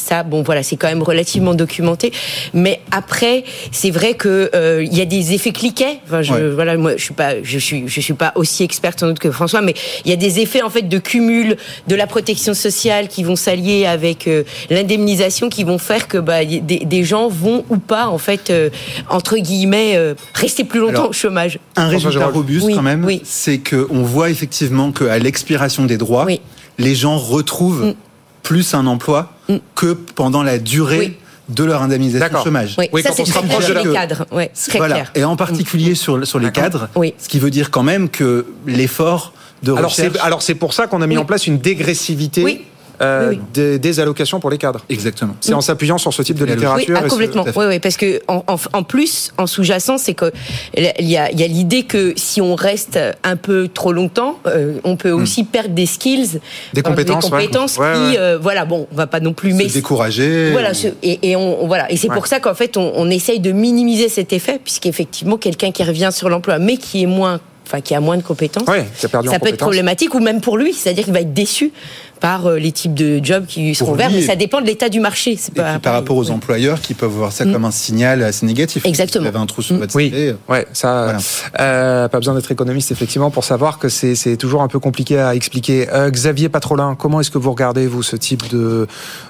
Ça, 0.00 0.22
bon, 0.22 0.42
voilà, 0.42 0.62
c'est 0.62 0.76
quand 0.76 0.88
même 0.88 1.02
relativement 1.02 1.54
documenté. 1.54 2.12
Mais 2.54 2.80
après, 2.90 3.44
c'est 3.70 3.90
vrai 3.90 4.14
que 4.14 4.50
euh, 4.54 4.82
il 4.84 4.96
y 4.96 5.00
a 5.00 5.04
des 5.04 5.32
effets 5.34 5.52
cliquets. 5.52 5.98
Enfin, 6.06 6.22
je, 6.22 6.32
Ouais. 6.32 6.50
voilà, 6.50 6.76
moi, 6.76 6.96
je 6.96 7.02
suis 7.02 7.14
pas, 7.14 7.42
je 7.42 7.58
suis, 7.58 7.84
je 7.86 8.00
suis 8.00 8.14
pas 8.14 8.32
aussi 8.34 8.62
experte 8.62 9.02
en 9.02 9.08
doute 9.08 9.18
que 9.18 9.30
François, 9.30 9.60
mais 9.60 9.74
il 10.04 10.10
y 10.10 10.14
a 10.14 10.16
des 10.16 10.40
effets 10.40 10.62
en 10.62 10.70
fait 10.70 10.82
de 10.88 10.98
cumul 10.98 11.56
de 11.86 11.94
la 11.94 12.06
protection 12.06 12.54
sociale 12.54 13.08
qui 13.08 13.22
vont 13.24 13.36
s'allier 13.36 13.84
avec 13.86 14.26
euh, 14.26 14.42
l'indemnisation, 14.70 15.48
qui 15.48 15.64
vont 15.64 15.78
faire 15.78 16.08
que 16.08 16.18
bah, 16.18 16.44
des, 16.44 16.60
des 16.60 17.04
gens 17.04 17.28
vont 17.28 17.64
ou 17.68 17.76
pas 17.76 18.06
en 18.08 18.18
fait 18.18 18.50
euh, 18.50 18.70
entre 19.08 19.36
guillemets 19.36 19.96
euh, 19.96 20.14
rester 20.34 20.64
plus 20.64 20.80
longtemps 20.80 20.92
Alors, 21.00 21.10
au 21.10 21.12
chômage. 21.12 21.58
Un 21.76 21.88
résultat 21.88 22.10
Gérald. 22.12 22.34
robuste 22.34 22.66
Oui, 22.66 22.74
quand 22.74 22.82
même, 22.82 23.04
oui. 23.04 23.20
c'est 23.24 23.58
qu'on 23.58 24.02
voit 24.02 24.30
effectivement 24.30 24.92
qu'à 24.92 25.18
l'expiration 25.18 25.84
des 25.84 25.98
droits, 25.98 26.24
Oui. 26.24 26.40
les 26.78 26.94
gens 26.94 27.16
retrouvent 27.18 27.86
Mm. 27.86 27.94
Plus 28.42 28.74
un 28.74 28.86
emploi 28.86 29.32
Mm. 29.48 29.56
que 29.74 29.92
pendant 29.94 30.42
la 30.42 30.58
durée 30.58 30.98
Oui. 30.98 31.16
de 31.48 31.64
leur 31.64 31.82
indemnisation 31.82 32.24
D'accord. 32.26 32.44
chômage. 32.44 32.76
Oui, 32.78 32.88
Oui, 32.92 33.02
ça 33.02 33.08
quand 33.08 33.14
c'est 33.16 33.22
on 33.22 33.24
se 33.26 33.32
très 33.32 33.40
clair 33.48 33.84
les 33.84 33.92
cadres. 33.92 34.26
Ouais, 34.30 34.52
très 34.68 34.78
Voilà. 34.78 34.94
clair. 34.94 35.12
Et 35.16 35.24
en 35.24 35.34
particulier 35.36 35.94
sur, 35.96 36.24
sur 36.26 36.38
les 36.38 36.52
cadres, 36.52 36.88
Oui. 36.94 37.14
ce 37.18 37.28
qui 37.28 37.38
veut 37.40 37.50
dire 37.50 37.70
quand 37.70 37.82
même 37.82 38.08
que 38.08 38.46
l'effort 38.66 39.32
de 39.64 39.72
recherche... 39.72 39.94
c'est, 40.14 40.18
alors 40.20 40.42
c'est 40.42 40.54
pour 40.54 40.72
ça 40.72 40.86
qu'on 40.86 41.02
a 41.02 41.06
mis 41.06 41.16
Oui. 41.16 41.22
en 41.22 41.24
place 41.24 41.46
une 41.46 41.58
dégressivité 41.58 42.44
Oui. 42.44 42.64
Euh, 43.00 43.30
Oui, 43.30 43.36
oui. 43.36 43.42
Des, 43.54 43.78
des 43.78 44.00
allocations 44.00 44.40
pour 44.40 44.50
les 44.50 44.58
cadres. 44.58 44.84
Exactement. 44.88 45.34
C'est 45.40 45.54
en 45.54 45.60
s'appuyant 45.60 45.98
sur 45.98 46.12
ce 46.12 46.22
type 46.22 46.36
de 46.38 46.44
littérature. 46.44 46.96
ah, 46.96 47.00
et 47.00 47.04
ce- 47.04 47.10
complètement. 47.10 47.44
Oui, 47.56 47.64
oui, 47.68 47.78
parce 47.78 47.96
que 47.96 48.20
en, 48.28 48.44
en, 48.46 48.56
en 48.72 48.82
plus, 48.82 49.32
en 49.38 49.46
sous-jacent, 49.46 49.98
c'est 49.98 50.14
que 50.14 50.30
il 50.76 50.84
y 51.08 51.16
a, 51.16 51.30
il 51.30 51.40
y 51.40 51.44
a 51.44 51.46
l'idée 51.46 51.84
que 51.84 52.12
si 52.16 52.40
on 52.40 52.54
reste 52.54 52.98
un 53.24 53.36
peu 53.36 53.68
trop 53.68 53.92
longtemps, 53.92 54.38
euh, 54.46 54.74
on 54.84 54.96
peut 54.96 55.10
aussi 55.12 55.44
perdre 55.44 55.74
des 55.74 55.86
skills, 55.86 56.40
Des 56.74 56.80
euh, 56.80 56.82
compétences, 56.82 57.24
des 57.24 57.30
compétences 57.30 57.78
ouais. 57.78 57.92
Qui, 57.92 58.00
ouais. 58.12 58.18
euh, 58.18 58.38
voilà, 58.40 58.64
bon, 58.64 58.86
on 58.92 58.94
va 58.96 59.06
pas 59.06 59.20
non 59.20 59.32
plus, 59.32 59.52
Se 59.52 59.56
mais 59.56 59.66
décourager. 59.66 60.50
voilà, 60.52 60.72
et, 61.02 61.30
et 61.30 61.36
on, 61.36 61.66
voilà, 61.66 61.90
et 61.90 61.96
c'est 61.96 62.08
Ouais. 62.08 62.14
pour 62.16 62.26
ça 62.26 62.40
qu'en 62.40 62.54
fait, 62.54 62.76
on, 62.76 62.92
on 62.96 63.08
essaye 63.10 63.40
de 63.40 63.52
minimiser 63.52 64.08
cet 64.08 64.32
effet, 64.32 64.60
puisqu'effectivement, 64.62 65.36
quelqu'un 65.36 65.70
qui 65.72 65.82
revient 65.84 66.10
sur 66.12 66.28
l'emploi, 66.28 66.58
mais 66.58 66.76
qui 66.76 67.02
est 67.02 67.06
moins, 67.06 67.40
enfin, 67.66 67.80
qui 67.80 67.94
a 67.94 68.00
moins 68.00 68.16
de 68.16 68.22
compétences, 68.22 68.66
Ouais, 68.68 68.86
ça 68.94 69.08
peut 69.08 69.48
être 69.48 69.56
problématique, 69.58 70.14
ou 70.14 70.18
même 70.20 70.40
pour 70.40 70.56
lui, 70.58 70.72
c'est-à-dire 70.72 71.04
qu'il 71.04 71.12
va 71.12 71.20
être 71.20 71.32
déçu 71.34 71.72
par 72.20 72.46
euh, 72.46 72.58
les 72.58 72.70
types 72.70 72.94
de 72.94 73.24
jobs 73.24 73.46
qui 73.46 73.74
seront 73.74 73.92
ouverts, 73.92 74.10
mais 74.10 74.22
ça 74.22 74.36
dépend 74.36 74.60
de 74.60 74.66
l'état 74.66 74.88
du 74.88 75.00
marché. 75.00 75.32
Et 75.32 75.50
pas 75.52 75.72
puis 75.72 75.80
par 75.80 75.94
rapport 75.94 76.16
aux 76.16 76.30
employeurs 76.30 76.80
qui 76.80 76.94
peuvent 76.94 77.10
voir 77.10 77.32
ça 77.32 77.44
mm. 77.44 77.52
comme 77.52 77.64
un 77.64 77.70
signal 77.70 78.22
assez 78.22 78.46
négatif. 78.46 78.84
Exactement. 78.84 79.22
vous 79.22 79.28
avez 79.28 79.38
un 79.38 79.46
trou 79.46 79.62
sur 79.62 79.76
mm. 79.76 79.78
votre 79.78 79.96
oui. 79.96 80.12
Ouais, 80.48 80.66
ça. 80.72 81.04
Voilà. 81.04 81.18
Euh, 81.60 82.08
pas 82.08 82.18
besoin 82.18 82.34
d'être 82.34 82.52
économiste 82.52 82.92
effectivement 82.92 83.30
pour 83.30 83.44
savoir 83.44 83.78
que 83.78 83.88
c'est 83.88 84.36
toujours 84.36 84.62
un 84.62 84.68
peu 84.68 84.78
compliqué 84.78 85.18
à 85.18 85.34
expliquer. 85.34 85.88
Euh, 85.92 86.10
Xavier 86.10 86.48
Patrolin, 86.48 86.94
comment 86.94 87.20
est-ce 87.20 87.30
que 87.30 87.38
vous 87.38 87.50
regardez 87.50 87.86
vous 87.86 88.02
ce 88.02 88.16
type 88.16 88.48
de 88.50 88.86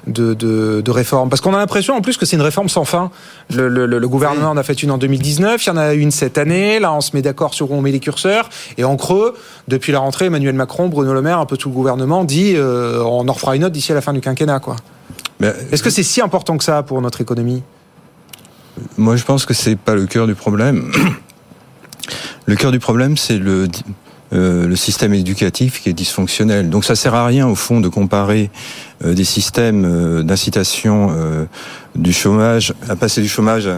de, 0.07 0.35
de, 0.35 0.83
de 0.85 0.91
réforme? 0.91 1.31
Parce 1.31 1.41
qu'on 1.41 1.55
a 1.55 1.59
l'impression 1.59 1.95
en 1.95 2.01
plus 2.01 2.17
que 2.17 2.27
c'est 2.27 2.37
une 2.37 2.43
réforme 2.43 2.69
sans 2.69 2.85
fin. 2.85 3.11
Le, 3.55 3.69
le, 3.69 3.87
le 3.87 4.09
gouvernement 4.09 4.51
en 4.51 4.57
a 4.57 4.63
fait 4.63 4.83
une 4.83 4.91
en 4.91 4.99
2019, 4.99 5.65
il 5.65 5.69
y 5.69 5.71
en 5.71 5.77
a 5.77 5.95
une 5.95 6.11
cette 6.11 6.39
année. 6.39 6.81
Là, 6.81 6.93
on 6.93 7.01
se 7.01 7.11
met 7.15 7.23
d'accord 7.23 7.55
sur 7.55 7.71
où 7.71 7.75
on 7.75 7.81
met 7.81 7.93
les 7.93 8.01
curseurs. 8.01 8.49
Et 8.79 8.85
en 8.85 8.97
creux, 8.97 9.35
depuis 9.69 9.93
la 9.93 10.01
rentrée, 10.01 10.27
Emmanuel 10.27 10.55
Macron, 10.55 10.89
Bruno 10.89 11.13
Le 11.15 11.23
Maire, 11.23 11.39
un 11.39 11.47
peu 11.47 11.57
tout 11.57 11.69
le 11.69 11.75
gouvernement 11.75 12.25
dit 12.25 12.55
euh, 12.57 12.80
on 13.05 13.29
en 13.29 13.33
refera 13.33 13.57
une 13.57 13.65
autre 13.65 13.73
d'ici 13.73 13.93
à 13.93 13.95
la 13.95 14.01
fin 14.01 14.13
du 14.13 14.21
quinquennat. 14.21 14.61
quoi. 14.61 14.77
Est-ce 15.41 15.83
que 15.83 15.91
c'est 15.91 16.03
si 16.03 16.21
important 16.21 16.59
que 16.59 16.65
ça 16.65 16.83
pour 16.83 17.01
notre 17.01 17.21
économie? 17.21 17.63
Moi, 18.97 19.17
je 19.17 19.25
pense 19.25 19.47
que 19.47 19.55
c'est 19.55 19.77
pas 19.77 19.95
le 19.95 20.07
cœur 20.07 20.27
du 20.27 20.35
problème. 20.35 20.91
Le 22.47 22.57
cœur 22.57 22.73
du 22.73 22.81
problème, 22.81 23.17
c'est 23.17 23.39
le, 23.39 23.69
euh, 24.33 24.67
le 24.67 24.75
système 24.75 25.15
éducatif 25.15 25.81
qui 25.81 25.89
est 25.89 25.93
dysfonctionnel. 25.93 26.69
Donc 26.69 26.85
ça 26.85 26.97
sert 26.97 27.15
à 27.15 27.25
rien 27.25 27.47
au 27.47 27.55
fond 27.55 27.81
de 27.81 27.89
comparer 27.89 28.51
euh, 29.05 29.15
des 29.15 29.25
systèmes 29.25 29.85
euh, 29.85 30.23
d'incitation 30.25 31.15
du 31.95 32.13
chômage, 32.13 32.75
à 32.89 32.97
passer 32.97 33.23
du 33.23 33.29
chômage 33.29 33.69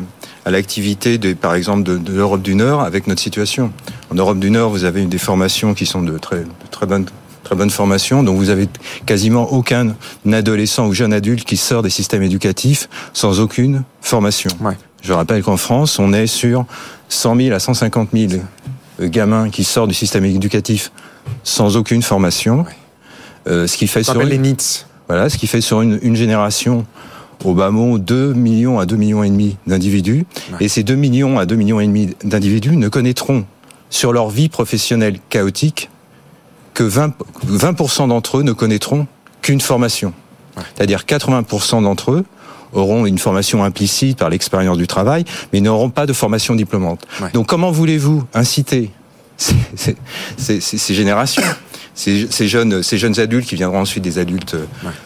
à, 0.46 0.50
l'activité, 0.50 1.18
par 1.34 1.54
exemple, 1.54 1.82
de, 1.82 1.98
de 1.98 2.14
l'Europe 2.14 2.40
du 2.40 2.54
Nord 2.54 2.80
avec 2.80 3.08
notre 3.08 3.20
situation. 3.20 3.72
En 4.10 4.14
Europe 4.14 4.38
du 4.38 4.50
Nord, 4.50 4.70
vous 4.70 4.84
avez 4.84 5.04
des 5.04 5.18
formations 5.18 5.74
qui 5.74 5.84
sont 5.84 6.00
de 6.00 6.16
très, 6.16 6.40
de 6.40 6.48
très 6.70 6.86
bonnes 6.86 7.06
très 7.42 7.56
bonne 7.56 7.70
formation, 7.70 8.22
donc 8.22 8.36
vous 8.36 8.50
avez 8.50 8.68
quasiment 9.06 9.52
aucun 9.52 9.94
adolescent 10.30 10.86
ou 10.86 10.92
jeune 10.92 11.12
adulte 11.12 11.44
qui 11.44 11.56
sort 11.56 11.82
des 11.82 11.90
systèmes 11.90 12.22
éducatifs 12.22 12.88
sans 13.12 13.40
aucune 13.40 13.82
formation. 14.00 14.50
Ouais. 14.60 14.76
Je 15.02 15.12
rappelle 15.12 15.42
qu'en 15.42 15.56
France, 15.56 15.98
on 15.98 16.12
est 16.12 16.28
sur 16.28 16.64
100 17.08 17.36
000 17.36 17.54
à 17.54 17.58
150 17.58 18.10
000 18.12 18.42
gamins 19.00 19.50
qui 19.50 19.64
sortent 19.64 19.88
du 19.88 19.94
système 19.94 20.24
éducatif 20.24 20.92
sans 21.42 21.76
aucune 21.76 22.02
formation. 22.02 22.64
Euh, 23.48 23.66
ce 23.66 23.76
qui 23.76 23.88
fait 23.88 24.04
sur 24.04 24.20
une, 24.20 24.28
les 24.28 24.38
NITS. 24.38 24.86
Voilà, 25.08 25.28
ce 25.28 25.36
qui 25.36 25.48
fait 25.48 25.60
sur 25.60 25.82
une, 25.82 25.98
une 26.02 26.14
génération 26.14 26.86
au 27.44 27.54
bas 27.54 27.70
mot 27.70 27.98
2 27.98 28.34
millions 28.34 28.78
à 28.78 28.86
2 28.86 28.94
millions 28.96 29.24
et 29.24 29.30
demi 29.30 29.56
d'individus. 29.66 30.24
Et 30.60 30.68
ces 30.68 30.84
2 30.84 30.94
millions 30.94 31.38
à 31.38 31.46
2 31.46 31.56
millions 31.56 31.80
et 31.80 31.86
demi 31.86 32.14
d'individus 32.22 32.76
ne 32.76 32.88
connaîtront 32.88 33.44
sur 33.90 34.12
leur 34.12 34.30
vie 34.30 34.48
professionnelle 34.48 35.18
chaotique 35.28 35.90
que 36.82 36.88
20%, 36.88 37.12
20 37.44 38.06
d'entre 38.08 38.38
eux 38.38 38.42
ne 38.42 38.52
connaîtront 38.52 39.06
qu'une 39.40 39.60
formation. 39.60 40.12
C'est-à-dire 40.74 41.04
80% 41.06 41.82
d'entre 41.82 42.12
eux 42.12 42.24
auront 42.72 43.06
une 43.06 43.18
formation 43.18 43.64
implicite 43.64 44.18
par 44.18 44.30
l'expérience 44.30 44.78
du 44.78 44.86
travail, 44.86 45.24
mais 45.52 45.60
n'auront 45.60 45.90
pas 45.90 46.06
de 46.06 46.12
formation 46.12 46.54
diplômante. 46.54 47.06
Donc 47.32 47.46
comment 47.46 47.70
voulez-vous 47.70 48.24
inciter 48.34 48.90
ces, 49.36 49.96
ces, 50.36 50.60
ces, 50.60 50.94
générations 50.94 51.42
ces, 51.94 52.28
jeunes, 52.48 52.82
ces 52.82 52.98
jeunes 52.98 53.18
adultes 53.18 53.48
qui 53.48 53.56
viendront 53.56 53.80
ensuite 53.80 54.04
des 54.04 54.18
adultes 54.18 54.56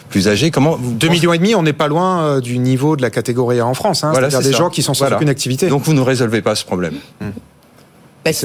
plus 0.09 0.27
âgés. 0.27 0.51
Comment 0.51 0.77
2 0.77 1.07
millions 1.07 1.33
et 1.33 1.37
demi, 1.37 1.55
on 1.55 1.63
n'est 1.63 1.73
pas 1.73 1.87
loin 1.87 2.21
euh, 2.21 2.41
du 2.41 2.59
niveau 2.59 2.95
de 2.95 3.01
la 3.01 3.09
catégorie 3.09 3.59
A 3.59 3.65
en 3.65 3.73
France. 3.73 4.03
Hein, 4.03 4.11
voilà, 4.11 4.29
c'est-à-dire 4.29 4.51
des 4.51 4.57
gens 4.57 4.69
qui 4.69 4.83
sont 4.83 4.93
sans 4.93 5.11
aucune 5.11 5.29
activité. 5.29 5.67
Donc 5.67 5.83
vous 5.83 5.93
ne 5.93 6.01
résolvez 6.01 6.41
pas 6.41 6.55
ce 6.55 6.65
problème. 6.65 6.95
Hum. 7.21 7.31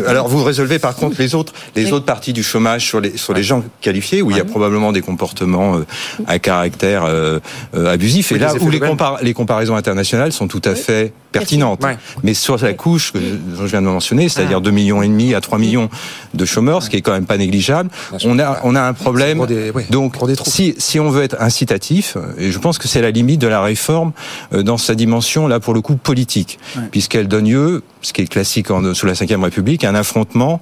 Alors 0.06 0.28
vous 0.28 0.44
résolvez 0.44 0.78
par 0.78 0.94
contre 0.94 1.16
les 1.18 1.34
autres, 1.34 1.52
les 1.74 1.92
autres 1.92 2.04
parties 2.04 2.32
du 2.32 2.42
chômage 2.42 2.86
sur 2.86 3.00
les 3.00 3.16
sur 3.16 3.34
les 3.34 3.42
gens 3.42 3.64
qualifiés 3.80 4.22
où 4.22 4.30
il 4.30 4.36
y 4.36 4.40
a 4.40 4.44
probablement 4.44 4.92
des 4.92 5.02
comportements 5.02 5.76
euh, 5.76 5.86
à 6.26 6.38
caractère 6.38 7.04
euh, 7.04 7.40
euh, 7.74 7.92
abusif. 7.92 8.32
Et 8.32 8.38
là 8.38 8.54
où 8.60 8.70
les, 8.70 8.80
les 9.22 9.34
comparaisons 9.34 9.76
internationales 9.76 10.32
sont 10.32 10.48
tout 10.48 10.62
à 10.64 10.74
fait 10.74 11.12
pertinentes. 11.32 11.82
Mais 12.22 12.34
sur 12.34 12.56
la 12.58 12.72
couche 12.74 13.12
que 13.12 13.18
je 13.18 13.64
viens 13.64 13.82
de 13.82 13.86
mentionner, 13.86 14.28
c'est-à-dire 14.28 14.60
2 14.60 14.70
ah. 14.70 14.72
millions 14.72 15.02
et 15.02 15.08
demi 15.08 15.34
à 15.34 15.40
3 15.40 15.58
millions 15.58 15.88
de 16.34 16.44
chômeurs, 16.44 16.82
ce 16.82 16.90
qui 16.90 16.96
est 16.96 17.02
quand 17.02 17.12
même 17.12 17.26
pas 17.26 17.36
négligeable, 17.36 17.90
on 18.24 18.38
a 18.38 18.60
on 18.64 18.74
a 18.74 18.82
un 18.82 18.92
problème. 18.92 19.44
Donc 19.90 20.16
si 20.44 20.74
si 20.78 21.00
on 21.00 21.10
veut 21.10 21.22
être 21.22 21.40
incitatif, 21.40 22.16
et 22.38 22.50
je 22.50 22.58
pense 22.58 22.78
que 22.78 22.88
c'est 22.88 23.02
la 23.02 23.10
limite 23.10 23.40
de 23.40 23.48
la 23.48 23.62
réforme 23.62 24.12
dans 24.52 24.78
sa 24.78 24.94
dimension 24.94 25.48
là 25.48 25.60
pour 25.60 25.74
le 25.74 25.80
coup 25.80 25.96
politique, 25.96 26.58
puisqu'elle 26.90 27.28
donne 27.28 27.48
lieu, 27.48 27.82
ce 28.02 28.12
qui 28.12 28.22
est 28.22 28.26
classique 28.26 28.70
en, 28.70 28.94
sous 28.94 29.06
la 29.06 29.12
Ve 29.12 29.42
République 29.42 29.84
un 29.84 29.94
affrontement, 29.94 30.60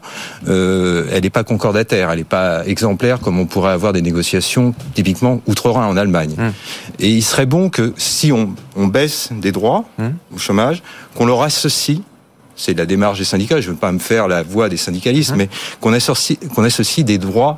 euh, 0.48 1.06
elle 1.12 1.22
n'est 1.22 1.30
pas 1.30 1.44
concordataire, 1.44 2.10
elle 2.10 2.18
n'est 2.18 2.24
pas 2.24 2.66
exemplaire 2.66 3.20
comme 3.20 3.38
on 3.38 3.46
pourrait 3.46 3.72
avoir 3.72 3.92
des 3.92 4.02
négociations 4.02 4.74
typiquement 4.94 5.40
outre-Rhin 5.46 5.86
en 5.86 5.96
Allemagne. 5.96 6.34
Hum. 6.38 6.52
Et 6.98 7.08
il 7.08 7.22
serait 7.22 7.46
bon 7.46 7.70
que 7.70 7.92
si 7.96 8.32
on, 8.32 8.54
baisse 8.86 9.28
des 9.32 9.52
droits 9.52 9.84
hum. 9.98 10.14
au 10.34 10.38
chômage, 10.60 10.82
qu'on 11.14 11.26
leur 11.26 11.42
associe 11.42 11.98
c'est 12.56 12.76
la 12.76 12.84
démarche 12.84 13.18
des 13.18 13.24
syndicats, 13.24 13.60
je 13.60 13.68
ne 13.68 13.72
veux 13.72 13.78
pas 13.78 13.90
me 13.90 13.98
faire 13.98 14.28
la 14.28 14.42
voix 14.42 14.68
des 14.68 14.76
syndicalistes, 14.76 15.30
hum. 15.30 15.38
mais 15.38 15.48
qu'on 15.80 15.94
associe, 15.94 16.38
qu'on 16.54 16.62
associe 16.62 17.06
des 17.06 17.16
droits 17.16 17.56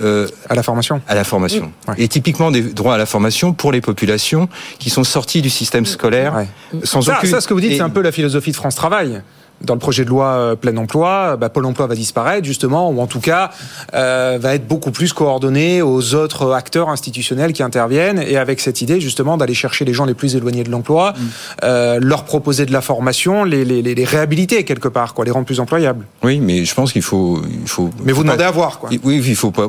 euh, 0.00 0.26
à 0.48 0.54
la 0.54 0.62
formation. 0.62 1.00
À 1.06 1.14
la 1.14 1.24
formation. 1.24 1.72
Et 1.96 2.08
typiquement 2.08 2.50
des 2.50 2.60
droits 2.60 2.94
à 2.94 2.98
la 2.98 3.06
formation 3.06 3.52
pour 3.52 3.72
les 3.72 3.80
populations 3.80 4.48
qui 4.78 4.90
sont 4.90 5.04
sorties 5.04 5.42
du 5.42 5.50
système 5.50 5.86
scolaire 5.86 6.44
sans 6.82 7.02
ça, 7.02 7.18
aucune... 7.18 7.30
Ça, 7.30 7.40
ce 7.40 7.48
que 7.48 7.54
vous 7.54 7.60
dites, 7.60 7.76
c'est 7.76 7.80
un 7.80 7.88
peu 7.88 8.02
la 8.02 8.12
philosophie 8.12 8.50
de 8.50 8.56
France 8.56 8.74
Travail 8.74 9.22
dans 9.62 9.74
le 9.74 9.80
projet 9.80 10.04
de 10.04 10.10
loi 10.10 10.26
euh, 10.26 10.56
plein 10.56 10.76
emploi, 10.76 11.36
bah, 11.36 11.48
Pôle 11.48 11.66
emploi 11.66 11.86
va 11.86 11.94
disparaître 11.94 12.44
justement, 12.44 12.90
ou 12.90 13.00
en 13.00 13.06
tout 13.06 13.20
cas 13.20 13.50
euh, 13.94 14.38
va 14.40 14.54
être 14.54 14.66
beaucoup 14.66 14.90
plus 14.90 15.12
coordonné 15.12 15.82
aux 15.82 16.14
autres 16.14 16.52
acteurs 16.52 16.88
institutionnels 16.88 17.52
qui 17.52 17.62
interviennent, 17.62 18.18
et 18.18 18.36
avec 18.36 18.60
cette 18.60 18.82
idée 18.82 19.00
justement 19.00 19.36
d'aller 19.36 19.54
chercher 19.54 19.84
les 19.84 19.94
gens 19.94 20.04
les 20.04 20.14
plus 20.14 20.36
éloignés 20.36 20.64
de 20.64 20.70
l'emploi, 20.70 21.12
mm. 21.12 21.22
euh, 21.64 21.98
leur 22.00 22.24
proposer 22.24 22.66
de 22.66 22.72
la 22.72 22.80
formation, 22.80 23.44
les, 23.44 23.64
les, 23.64 23.82
les, 23.82 24.04
réhabiliter 24.04 24.64
quelque 24.64 24.88
part, 24.88 25.14
quoi, 25.14 25.24
les 25.24 25.30
rendre 25.30 25.46
plus 25.46 25.60
employables. 25.60 26.04
Oui, 26.22 26.40
mais 26.40 26.64
je 26.64 26.74
pense 26.74 26.92
qu'il 26.92 27.02
faut, 27.02 27.40
il 27.62 27.68
faut. 27.68 27.90
Mais 28.04 28.12
vous 28.12 28.22
demandez 28.22 28.44
à 28.44 28.50
voir, 28.50 28.78
quoi. 28.78 28.90
Oui, 29.04 29.22
il 29.24 29.36
faut 29.36 29.50
pas 29.50 29.68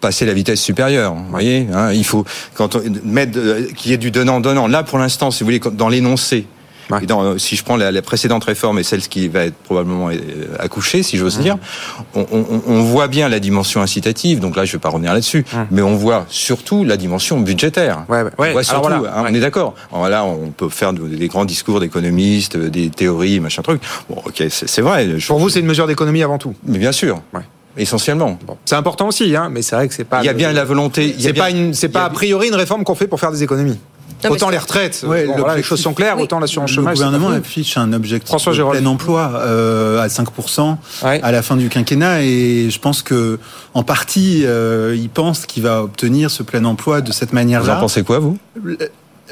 passer 0.00 0.24
la 0.24 0.32
vitesse 0.32 0.60
supérieure. 0.60 1.14
Vous 1.14 1.30
voyez, 1.30 1.66
hein, 1.74 1.92
il 1.92 2.04
faut 2.04 2.24
quand 2.54 2.74
on, 2.74 2.82
mettre 3.04 3.38
qu'il 3.74 3.90
y 3.90 3.94
ait 3.94 3.98
du 3.98 4.10
donnant 4.10 4.40
donnant. 4.40 4.66
Là, 4.66 4.82
pour 4.82 4.98
l'instant, 4.98 5.30
si 5.30 5.44
vous 5.44 5.46
voulez, 5.46 5.60
dans 5.72 5.88
l'énoncé 5.88 6.46
dans, 7.06 7.38
si 7.38 7.56
je 7.56 7.64
prends 7.64 7.76
la, 7.76 8.02
précédente 8.02 8.44
réforme 8.44 8.78
et 8.78 8.82
celle 8.82 9.00
qui 9.02 9.28
va 9.28 9.44
être 9.44 9.54
probablement 9.54 10.08
euh, 10.08 10.16
accouchée, 10.58 11.02
si 11.02 11.16
j'ose 11.16 11.38
dire, 11.38 11.56
on, 12.14 12.26
on, 12.32 12.62
on, 12.66 12.82
voit 12.82 13.08
bien 13.08 13.28
la 13.28 13.40
dimension 13.40 13.82
incitative. 13.82 14.40
Donc 14.40 14.56
là, 14.56 14.64
je 14.64 14.70
ne 14.70 14.72
vais 14.78 14.80
pas 14.80 14.88
revenir 14.88 15.12
là-dessus, 15.12 15.44
mais 15.70 15.82
on 15.82 15.96
voit 15.96 16.26
surtout 16.28 16.84
la 16.84 16.96
dimension 16.96 17.38
budgétaire. 17.40 18.04
Ouais, 18.08 18.22
ouais. 18.22 18.30
On 18.38 18.52
voit 18.52 18.62
surtout, 18.62 18.88
hein, 18.88 19.24
on 19.28 19.34
est 19.34 19.40
d'accord. 19.40 19.74
Là, 19.92 20.24
on 20.24 20.50
peut 20.50 20.68
faire 20.68 20.92
des 20.92 21.28
grands 21.28 21.44
discours 21.44 21.80
d'économistes, 21.80 22.56
des 22.56 22.90
théories, 22.90 23.40
machin 23.40 23.62
truc. 23.62 23.82
Bon, 24.08 24.22
ok, 24.24 24.44
c'est 24.50 24.82
vrai. 24.82 25.08
Pour 25.26 25.38
vous, 25.38 25.48
c'est 25.48 25.60
une 25.60 25.66
mesure 25.66 25.86
d'économie 25.86 26.22
avant 26.22 26.38
tout. 26.38 26.54
Mais 26.66 26.78
bien 26.78 26.92
sûr. 26.92 27.22
Essentiellement. 27.76 28.38
C'est 28.64 28.74
important 28.74 29.08
aussi, 29.08 29.34
hein, 29.36 29.48
mais 29.50 29.62
c'est 29.62 29.76
vrai 29.76 29.86
que 29.86 29.94
c'est 29.94 30.04
pas. 30.04 30.22
Il 30.22 30.26
y 30.26 30.28
a 30.28 30.32
bien 30.32 30.52
la 30.52 30.64
volonté. 30.64 31.14
C'est 31.18 31.32
pas, 31.32 31.50
une, 31.50 31.72
c'est 31.72 31.88
pas 31.88 32.04
a 32.04 32.10
priori 32.10 32.48
une 32.48 32.54
réforme 32.54 32.82
qu'on 32.82 32.96
fait 32.96 33.06
pour 33.06 33.20
faire 33.20 33.30
des 33.30 33.42
économies 33.42 33.78
autant 34.28 34.50
les 34.50 34.58
retraites, 34.58 35.04
les 35.56 35.62
choses 35.62 35.80
sont 35.80 35.94
claires, 35.94 36.18
autant 36.18 36.38
l'assurance 36.38 36.70
chômage. 36.70 36.98
Le 36.98 37.04
gouvernement 37.04 37.30
affiche 37.30 37.76
un 37.76 37.92
objectif 37.92 38.34
de 38.44 38.70
plein 38.70 38.86
emploi 38.86 39.32
euh, 39.34 40.00
à 40.00 40.08
5% 40.08 40.76
à 41.02 41.32
la 41.32 41.42
fin 41.42 41.56
du 41.56 41.68
quinquennat 41.68 42.22
et 42.22 42.68
je 42.70 42.78
pense 42.78 43.02
que 43.02 43.38
en 43.74 43.82
partie, 43.82 44.42
euh, 44.44 44.96
il 44.96 45.08
pense 45.08 45.46
qu'il 45.46 45.62
va 45.62 45.82
obtenir 45.82 46.30
ce 46.30 46.42
plein 46.42 46.64
emploi 46.64 47.00
de 47.00 47.12
cette 47.12 47.32
manière-là. 47.32 47.74
Vous 47.74 47.78
en 47.78 47.80
pensez 47.80 48.02
quoi, 48.02 48.18
vous? 48.18 48.38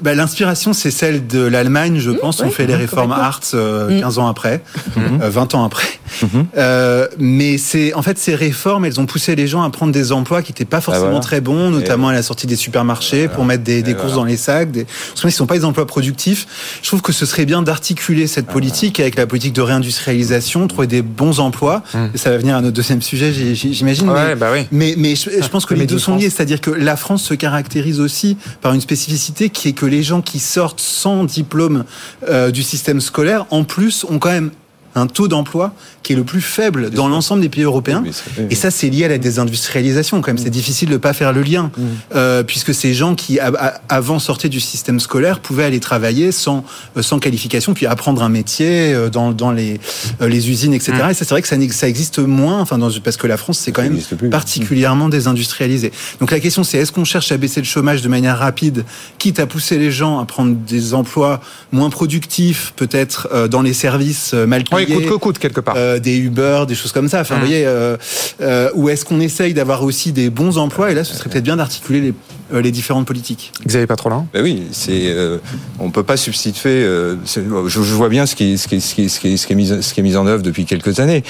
Bah, 0.02 0.14
L'inspiration, 0.14 0.72
c'est 0.72 0.90
celle 0.90 1.26
de 1.26 1.40
l'Allemagne, 1.40 1.98
je 1.98 2.10
mmh, 2.10 2.18
pense. 2.18 2.40
on 2.40 2.50
fait 2.50 2.66
les 2.66 2.74
réformes 2.74 3.12
Hartz 3.12 3.50
15 3.50 3.54
euh, 3.54 4.20
ans 4.20 4.28
après, 4.28 4.62
20 4.96 5.54
mmh. 5.54 5.56
ans 5.56 5.64
après. 5.64 5.88
Mhm. 6.22 6.46
Euh, 6.56 7.06
mais 7.18 7.58
c'est 7.58 7.94
en 7.94 8.02
fait 8.02 8.18
ces 8.18 8.34
réformes, 8.34 8.84
elles 8.84 9.00
ont 9.00 9.06
poussé 9.06 9.36
les 9.36 9.46
gens 9.46 9.62
à 9.62 9.70
prendre 9.70 9.92
des 9.92 10.12
emplois 10.12 10.42
qui 10.42 10.52
n'étaient 10.52 10.64
pas 10.64 10.80
forcément 10.80 11.20
très 11.20 11.40
bons, 11.40 11.70
notamment 11.70 12.08
à 12.08 12.12
la 12.12 12.22
sortie 12.22 12.46
des 12.46 12.56
supermarchés 12.56 13.28
pour 13.28 13.44
mettre 13.44 13.64
des, 13.64 13.82
des 13.82 13.94
courses 13.94 14.14
dans 14.14 14.24
les 14.24 14.36
sacs. 14.36 14.70
Des... 14.70 14.84
Parce 14.84 15.24
ne 15.24 15.30
sont 15.30 15.46
pas 15.46 15.58
des 15.58 15.64
emplois 15.64 15.86
productifs. 15.86 16.46
Je 16.82 16.88
trouve 16.88 17.02
que 17.02 17.12
ce 17.12 17.26
serait 17.26 17.44
bien 17.44 17.62
d'articuler 17.62 18.26
cette 18.26 18.46
ah 18.48 18.52
politique 18.52 19.00
avec 19.00 19.16
la 19.16 19.26
politique 19.26 19.52
de 19.52 19.62
réindustrialisation, 19.62 20.66
trouver 20.66 20.86
des 20.86 21.02
bons 21.02 21.40
emplois. 21.40 21.82
Hum. 21.94 22.10
ça 22.14 22.30
va 22.30 22.38
venir 22.38 22.56
à 22.56 22.60
notre 22.60 22.74
deuxième 22.74 23.02
sujet, 23.02 23.32
j'imagine. 23.32 24.10
mais, 24.12 24.34
bah 24.34 24.48
oui. 24.52 24.66
mais, 24.72 24.94
mais, 24.96 25.14
je, 25.14 25.48
pense 25.48 25.66
que 25.66 25.74
les 25.74 25.86
deux 25.86 25.98
sont 25.98 26.16
liés, 26.16 26.30
c'est-à-dire 26.30 26.60
que 26.60 26.70
la 26.70 26.96
France 26.96 27.22
se 27.22 27.34
caractérise 27.34 28.00
aussi 28.00 28.36
par 28.60 28.72
une 28.72 28.80
spécificité 28.80 29.50
qui 29.50 29.68
est 29.68 29.72
que 29.72 29.86
les 29.88 30.02
gens 30.02 30.22
qui 30.22 30.38
sortent 30.38 30.80
sans 30.80 31.24
diplôme 31.24 31.84
euh, 32.28 32.50
du 32.50 32.62
système 32.62 33.00
scolaire, 33.00 33.46
en 33.50 33.64
plus, 33.64 34.04
ont 34.04 34.18
quand 34.18 34.30
même 34.30 34.50
un 34.98 35.06
taux 35.06 35.28
d'emploi 35.28 35.72
qui 36.02 36.12
est 36.12 36.16
le 36.16 36.24
plus 36.24 36.40
faible 36.40 36.90
dans 36.90 37.08
l'ensemble 37.08 37.42
des 37.42 37.48
pays 37.48 37.64
européens. 37.64 38.02
Et 38.50 38.54
ça, 38.54 38.70
c'est 38.70 38.88
lié 38.88 39.04
à 39.04 39.08
la 39.08 39.18
désindustrialisation. 39.18 40.20
Quand 40.22 40.28
même, 40.28 40.38
c'est 40.38 40.48
difficile 40.48 40.88
de 40.88 40.96
pas 40.96 41.12
faire 41.12 41.32
le 41.32 41.42
lien, 41.42 41.70
mm. 41.76 41.82
euh, 42.14 42.42
puisque 42.42 42.72
ces 42.72 42.94
gens 42.94 43.14
qui 43.14 43.38
avant 43.40 44.18
sortaient 44.18 44.48
du 44.48 44.60
système 44.60 45.00
scolaire 45.00 45.40
pouvaient 45.40 45.64
aller 45.64 45.80
travailler 45.80 46.32
sans 46.32 46.64
euh, 46.96 47.02
sans 47.02 47.18
qualification, 47.18 47.74
puis 47.74 47.84
apprendre 47.84 48.22
un 48.22 48.30
métier 48.30 48.94
euh, 48.94 49.10
dans, 49.10 49.32
dans 49.32 49.50
les 49.50 49.80
les 50.20 50.50
usines, 50.50 50.72
etc. 50.72 50.92
Mm. 50.92 51.10
Et 51.10 51.14
ça, 51.14 51.24
c'est 51.24 51.30
vrai 51.30 51.42
que 51.42 51.48
ça, 51.48 51.56
ça 51.72 51.88
existe 51.88 52.20
moins, 52.20 52.60
enfin, 52.60 52.78
dans, 52.78 52.90
parce 53.04 53.18
que 53.18 53.26
la 53.26 53.36
France, 53.36 53.58
c'est 53.58 53.72
quand 53.72 53.82
même 53.82 54.00
particulièrement 54.30 55.10
désindustrialisé. 55.10 55.92
Donc 56.20 56.30
la 56.30 56.40
question, 56.40 56.64
c'est 56.64 56.78
est-ce 56.78 56.92
qu'on 56.92 57.04
cherche 57.04 57.32
à 57.32 57.36
baisser 57.36 57.60
le 57.60 57.66
chômage 57.66 58.00
de 58.00 58.08
manière 58.08 58.38
rapide, 58.38 58.84
quitte 59.18 59.40
à 59.40 59.46
pousser 59.46 59.76
les 59.76 59.90
gens 59.90 60.20
à 60.20 60.24
prendre 60.24 60.54
des 60.54 60.94
emplois 60.94 61.40
moins 61.70 61.90
productifs, 61.90 62.72
peut-être 62.76 63.48
dans 63.50 63.60
les 63.60 63.74
services 63.74 64.32
mal 64.32 64.64
payés, 64.64 64.87
coûte 64.94 65.06
que 65.06 65.14
coûte 65.14 65.38
quelque 65.38 65.60
part. 65.60 65.76
des 66.00 66.16
Uber, 66.16 66.64
des 66.66 66.74
choses 66.74 66.92
comme 66.92 67.08
ça. 67.08 67.20
Enfin, 67.20 67.34
vous 67.34 67.46
voyez, 67.46 67.64
euh, 67.66 67.96
euh, 68.40 68.70
ou 68.74 68.88
est-ce 68.88 69.04
qu'on 69.04 69.20
essaye 69.20 69.54
d'avoir 69.54 69.82
aussi 69.82 70.12
des 70.12 70.30
bons 70.30 70.58
emplois? 70.58 70.90
Et 70.90 70.94
là, 70.94 71.04
ce 71.04 71.14
serait 71.14 71.30
peut-être 71.30 71.44
bien 71.44 71.56
d'articuler 71.56 72.00
les, 72.00 72.08
euh, 72.08 72.12
les 72.52 72.70
différentes 72.70 73.06
politiques. 73.06 73.52
Xavier 73.66 73.86
Patrolin 73.86 74.26
ben 74.32 74.42
Oui, 74.42 74.64
c'est, 74.72 75.08
euh, 75.08 75.38
on 75.78 75.90
peut 75.90 76.02
pas 76.02 76.16
substituer. 76.16 76.82
Euh, 76.82 77.16
je, 77.26 77.40
je, 77.66 77.94
vois 77.94 78.08
bien 78.08 78.26
ce 78.26 78.34
qui, 78.34 78.58
ce, 78.58 78.68
qui, 78.68 78.80
ce, 78.80 78.94
qui, 78.94 79.08
ce, 79.08 79.20
qui, 79.20 79.38
ce, 79.38 79.46
qui 79.46 79.52
est 79.52 79.56
mis, 79.56 79.66
ce 79.66 79.94
qui 79.94 80.00
est 80.00 80.02
mis 80.02 80.16
en 80.16 80.26
œuvre 80.26 80.42
depuis 80.42 80.64
quelques 80.64 81.00
années. 81.00 81.22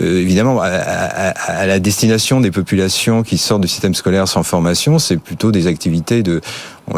Euh, 0.00 0.20
évidemment, 0.20 0.60
à, 0.60 0.66
à, 0.66 1.28
à, 1.30 1.66
la 1.66 1.78
destination 1.78 2.40
des 2.40 2.50
populations 2.50 3.22
qui 3.22 3.38
sortent 3.38 3.62
du 3.62 3.68
système 3.68 3.94
scolaire 3.94 4.28
sans 4.28 4.42
formation, 4.42 4.98
c'est 4.98 5.16
plutôt 5.16 5.52
des 5.52 5.66
activités 5.66 6.22
de 6.22 6.40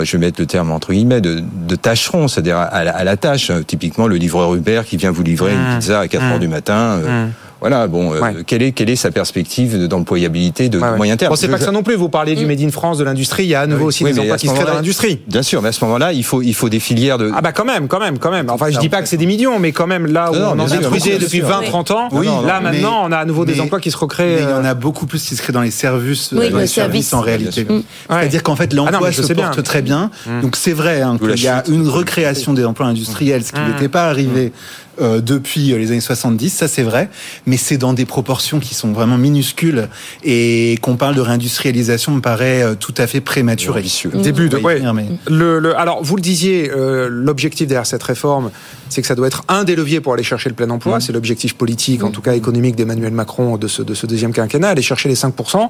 je 0.03 0.13
vais 0.13 0.19
mettre 0.19 0.39
le 0.39 0.47
terme 0.47 0.71
entre 0.71 0.93
guillemets, 0.93 1.23
de, 1.23 1.43
de 1.67 1.77
tâcheron, 1.77 2.29
c'est-à-dire 2.29 2.59
à, 2.59 2.85
la, 2.85 2.95
à 2.95 3.05
la 3.05 3.17
tâche. 3.17 3.51
Typiquement, 3.67 4.07
le 4.07 4.17
livreur 4.17 4.55
Uber 4.55 4.83
qui 4.85 4.99
vient 4.99 5.11
vous 5.11 5.23
livrer 5.23 5.55
une 5.55 5.61
mmh. 5.61 5.79
pizza 5.79 6.01
à 6.01 6.09
4 6.09 6.25
heures 6.25 6.37
mmh. 6.37 6.41
du 6.41 6.49
matin. 6.49 6.97
Mmh. 6.97 7.31
Voilà, 7.61 7.89
bon, 7.89 8.15
euh, 8.15 8.43
quelle, 8.47 8.63
est, 8.63 8.73
quelle 8.73 8.89
est 8.89 8.97
sa 8.97 9.11
perspective 9.11 9.89
d'employabilité 9.89 10.69
de 10.69 10.79
moyen 10.79 11.17
terme 11.17 11.31
Bon, 11.31 11.37
c'est 11.37 11.49
pas 11.49 11.59
que 11.59 11.65
ça 11.65 11.73
non 11.73 11.83
plus. 11.83 11.97
Vous 11.97 12.09
parlez 12.09 12.37
du 12.37 12.47
Made 12.47 12.61
in 12.61 12.71
France, 12.71 12.99
de 12.99 13.05
l'industrie. 13.05 13.45
Il 13.45 13.49
y 13.49 13.55
a 13.55 13.63
à 13.63 13.67
nouveau 13.67 13.87
aussi 13.87 14.05
des 14.05 14.19
emplois 14.19 14.37
qui 14.37 14.49
se 14.49 14.55
créent 14.55 14.65
dans 14.65 14.75
l'industrie. 14.75 15.21
Bien 15.27 15.43
sûr, 15.43 15.61
mais 15.63 15.69
à 15.69 15.73
ce 15.73 15.85
moment-là, 15.85 16.13
il 16.13 16.25
faut, 16.25 16.43
il 16.43 16.55
faut 16.55 16.69
des 16.69 16.81
filières 16.81 17.19
de. 17.19 17.33
Ah 17.35 17.41
bah 17.41 17.53
quand 17.53 17.65
même, 17.65 17.89
quand 17.89 18.01
même, 18.01 18.19
quand 18.19 18.31
même. 18.31 18.49
Enfin, 18.51 18.71
je 18.71 18.79
dis 18.79 18.89
pas 18.89 19.03
que 19.03 19.09
c'est 19.09 19.17
des 19.17 19.27
millions, 19.27 19.59
mais 19.59 19.73
quand 19.73 19.87
même 19.87 20.07
là 20.07 20.31
où 20.31 20.37
on 20.37 20.59
en 20.59 20.67
détruisait 20.67 21.19
depuis 21.19 21.41
20-30 21.41 21.93
ans. 21.93 22.09
Oui, 22.13 22.29
là 22.47 22.61
maintenant, 22.61 23.03
on 23.05 23.13
a 23.13 23.19
à 23.19 23.25
nouveau 23.25 23.45
des 23.45 23.61
emplois 23.61 23.81
qui 23.81 23.91
se 23.91 23.97
recréent. 23.97 24.39
il 24.39 24.43
y 24.43 24.53
en 24.53 24.65
a 24.65 24.71
euh, 24.71 24.75
beaucoup 24.75 25.07
plus 25.07 25.23
qui 25.25 25.35
se 25.35 25.43
créent 25.43 25.53
dans 25.53 25.63
les 25.63 25.71
services, 25.71 26.33
dans 26.33 26.41
les 26.41 26.67
services 26.67 27.13
en 27.13 27.21
réalité. 27.21 27.67
C'est-à-dire 28.09 28.43
qu'en 28.43 28.57
fait, 28.57 28.71
ah 28.73 28.77
l'emploi 28.77 29.13
se 29.13 29.33
porte 29.33 29.63
très 29.63 29.83
bien. 29.83 30.11
Mm. 30.27 30.43
Donc 30.43 30.57
c'est 30.57 30.73
vrai 30.73 31.01
hein, 31.03 31.19
qu'il 31.19 31.43
y 31.43 31.49
a 31.49 31.65
une 31.69 31.89
recréation 31.89 32.53
des 32.55 32.65
emplois 32.65 32.87
industriels, 32.87 33.45
ce 33.45 33.53
qui 33.53 33.61
mm. 33.61 33.73
n'était 33.73 33.89
pas 33.89 34.09
arrivé 34.09 34.53
euh, 35.01 35.21
depuis 35.21 35.69
les 35.69 35.91
années 35.91 36.01
70, 36.01 36.51
ça 36.51 36.69
c'est 36.69 36.83
vrai, 36.83 37.09
mais 37.47 37.57
c'est 37.57 37.79
dans 37.79 37.93
des 37.93 38.07
proportions 38.07 38.61
qui 38.61 38.75
sont 38.75 38.93
vraiment 38.93 39.19
minuscules 39.19 39.89
et 40.25 40.79
qu'on 40.83 40.97
parle 40.97 41.15
de 41.15 41.21
réindustrialisation 41.21 42.13
me 42.13 42.21
paraît 42.21 42.63
euh, 42.63 42.75
tout 42.75 42.95
à 42.97 43.07
fait 43.07 43.21
prématuré. 43.21 43.85
Début 44.15 44.49
de, 44.49 44.57
ouais, 44.57 44.81
le, 45.29 45.59
le, 45.59 45.77
alors 45.79 46.03
vous 46.03 46.17
le 46.17 46.23
disiez, 46.23 46.71
euh, 46.71 47.09
l'objectif 47.11 47.67
derrière 47.67 47.87
cette 47.87 48.03
réforme, 48.03 48.51
c'est 48.89 49.01
que 49.01 49.07
ça 49.07 49.15
doit 49.15 49.27
être 49.27 49.45
un 49.49 49.65
des 49.65 49.77
leviers 49.77 50.01
pour 50.01 50.15
aller 50.15 50.23
chercher 50.23 50.49
le 50.49 50.55
plein 50.55 50.71
emploi. 50.71 51.01
C'est 51.01 51.13
l'objectif 51.13 51.55
politique, 51.55 52.03
en 52.03 52.09
mm. 52.09 52.13
tout 52.13 52.23
cas 52.23 52.35
économique 52.35 52.77
d'Emmanuel 52.77 53.13
Macron 53.13 53.57
de 53.57 53.69
ce, 53.69 53.83
de 53.83 53.95
ce 53.95 54.07
deuxième 54.07 54.33
quinquennat, 54.33 54.71
aller 54.71 54.83
chercher 54.83 55.09
les 55.09 55.15
5%. 55.15 55.69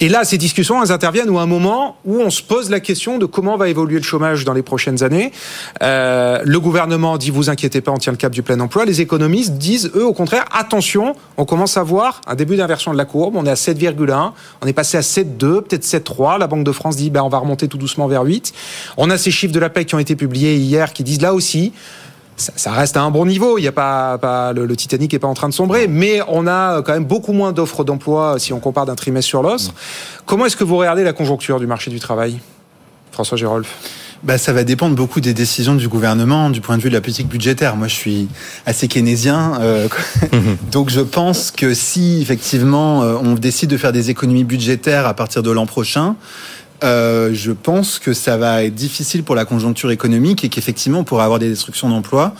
Et 0.00 0.08
là, 0.08 0.24
ces 0.24 0.38
discussions, 0.38 0.82
elles 0.82 0.92
interviennent 0.92 1.34
à 1.36 1.40
un 1.40 1.46
moment 1.46 1.96
où 2.04 2.20
on 2.20 2.30
se 2.30 2.42
pose 2.42 2.70
la 2.70 2.80
question 2.80 3.18
de 3.18 3.26
comment 3.26 3.56
va 3.56 3.68
évoluer 3.68 3.96
le 3.96 4.02
chômage 4.02 4.44
dans 4.44 4.52
les 4.52 4.62
prochaines 4.62 5.02
années. 5.02 5.32
Euh, 5.82 6.40
le 6.44 6.60
gouvernement 6.60 7.18
dit, 7.18 7.30
vous 7.30 7.50
inquiétez 7.50 7.80
pas, 7.80 7.92
on 7.92 7.98
tient 7.98 8.12
le 8.12 8.18
cap 8.18 8.32
du 8.32 8.42
plein 8.42 8.60
emploi. 8.60 8.84
Les 8.84 9.00
économistes 9.00 9.54
disent, 9.54 9.90
eux, 9.94 10.04
au 10.04 10.12
contraire, 10.12 10.44
attention, 10.52 11.14
on 11.36 11.44
commence 11.44 11.76
à 11.76 11.82
voir 11.82 12.20
un 12.26 12.34
début 12.34 12.56
d'inversion 12.56 12.92
de 12.92 12.98
la 12.98 13.04
courbe. 13.04 13.36
On 13.36 13.46
est 13.46 13.50
à 13.50 13.54
7,1, 13.54 14.32
on 14.62 14.66
est 14.66 14.72
passé 14.72 14.96
à 14.96 15.00
7,2, 15.00 15.62
peut-être 15.62 15.84
7,3. 15.84 16.38
La 16.38 16.46
Banque 16.46 16.64
de 16.64 16.72
France 16.72 16.96
dit, 16.96 17.10
ben, 17.10 17.22
on 17.22 17.28
va 17.28 17.38
remonter 17.38 17.68
tout 17.68 17.78
doucement 17.78 18.06
vers 18.06 18.22
8. 18.22 18.52
On 18.96 19.10
a 19.10 19.18
ces 19.18 19.30
chiffres 19.30 19.52
de 19.52 19.60
la 19.60 19.70
paix 19.70 19.84
qui 19.84 19.94
ont 19.94 19.98
été 19.98 20.16
publiés 20.16 20.56
hier 20.56 20.92
qui 20.92 21.02
disent 21.04 21.20
là 21.20 21.34
aussi, 21.34 21.72
ça, 22.36 22.72
reste 22.72 22.96
à 22.96 23.02
un 23.02 23.10
bon 23.10 23.26
niveau. 23.26 23.58
Il 23.58 23.62
y 23.62 23.68
a 23.68 23.72
pas, 23.72 24.18
pas 24.18 24.52
le, 24.52 24.76
Titanic 24.76 25.14
est 25.14 25.18
pas 25.18 25.28
en 25.28 25.34
train 25.34 25.48
de 25.48 25.54
sombrer, 25.54 25.88
mais 25.88 26.20
on 26.28 26.46
a 26.46 26.82
quand 26.82 26.92
même 26.92 27.04
beaucoup 27.04 27.32
moins 27.32 27.52
d'offres 27.52 27.84
d'emploi 27.84 28.36
si 28.38 28.52
on 28.52 28.60
compare 28.60 28.86
d'un 28.86 28.94
trimestre 28.94 29.28
sur 29.28 29.42
l'autre. 29.42 29.72
Comment 30.24 30.46
est-ce 30.46 30.56
que 30.56 30.64
vous 30.64 30.76
regardez 30.76 31.04
la 31.04 31.12
conjoncture 31.12 31.58
du 31.58 31.66
marché 31.66 31.90
du 31.90 32.00
travail, 32.00 32.38
François 33.12 33.36
Gérolf? 33.36 33.68
Bah, 34.22 34.38
ça 34.38 34.52
va 34.52 34.64
dépendre 34.64 34.96
beaucoup 34.96 35.20
des 35.20 35.34
décisions 35.34 35.74
du 35.74 35.88
gouvernement 35.88 36.50
du 36.50 36.60
point 36.60 36.76
de 36.78 36.82
vue 36.82 36.88
de 36.88 36.94
la 36.94 37.00
politique 37.00 37.28
budgétaire. 37.28 37.76
Moi, 37.76 37.86
je 37.86 37.94
suis 37.94 38.28
assez 38.64 38.88
keynésien, 38.88 39.60
euh, 39.60 39.88
donc 40.72 40.90
je 40.90 41.00
pense 41.00 41.50
que 41.50 41.74
si 41.74 42.20
effectivement 42.22 43.02
euh, 43.02 43.16
on 43.22 43.34
décide 43.34 43.70
de 43.70 43.76
faire 43.76 43.92
des 43.92 44.10
économies 44.10 44.44
budgétaires 44.44 45.06
à 45.06 45.14
partir 45.14 45.42
de 45.42 45.50
l'an 45.50 45.66
prochain, 45.66 46.16
euh, 46.84 47.30
je 47.32 47.52
pense 47.52 47.98
que 47.98 48.12
ça 48.12 48.36
va 48.36 48.64
être 48.64 48.74
difficile 48.74 49.22
pour 49.22 49.34
la 49.34 49.44
conjoncture 49.44 49.90
économique 49.90 50.44
et 50.44 50.48
qu'effectivement 50.48 51.00
on 51.00 51.04
pourra 51.04 51.24
avoir 51.24 51.38
des 51.38 51.48
destructions 51.48 51.88
d'emplois. 51.88 52.34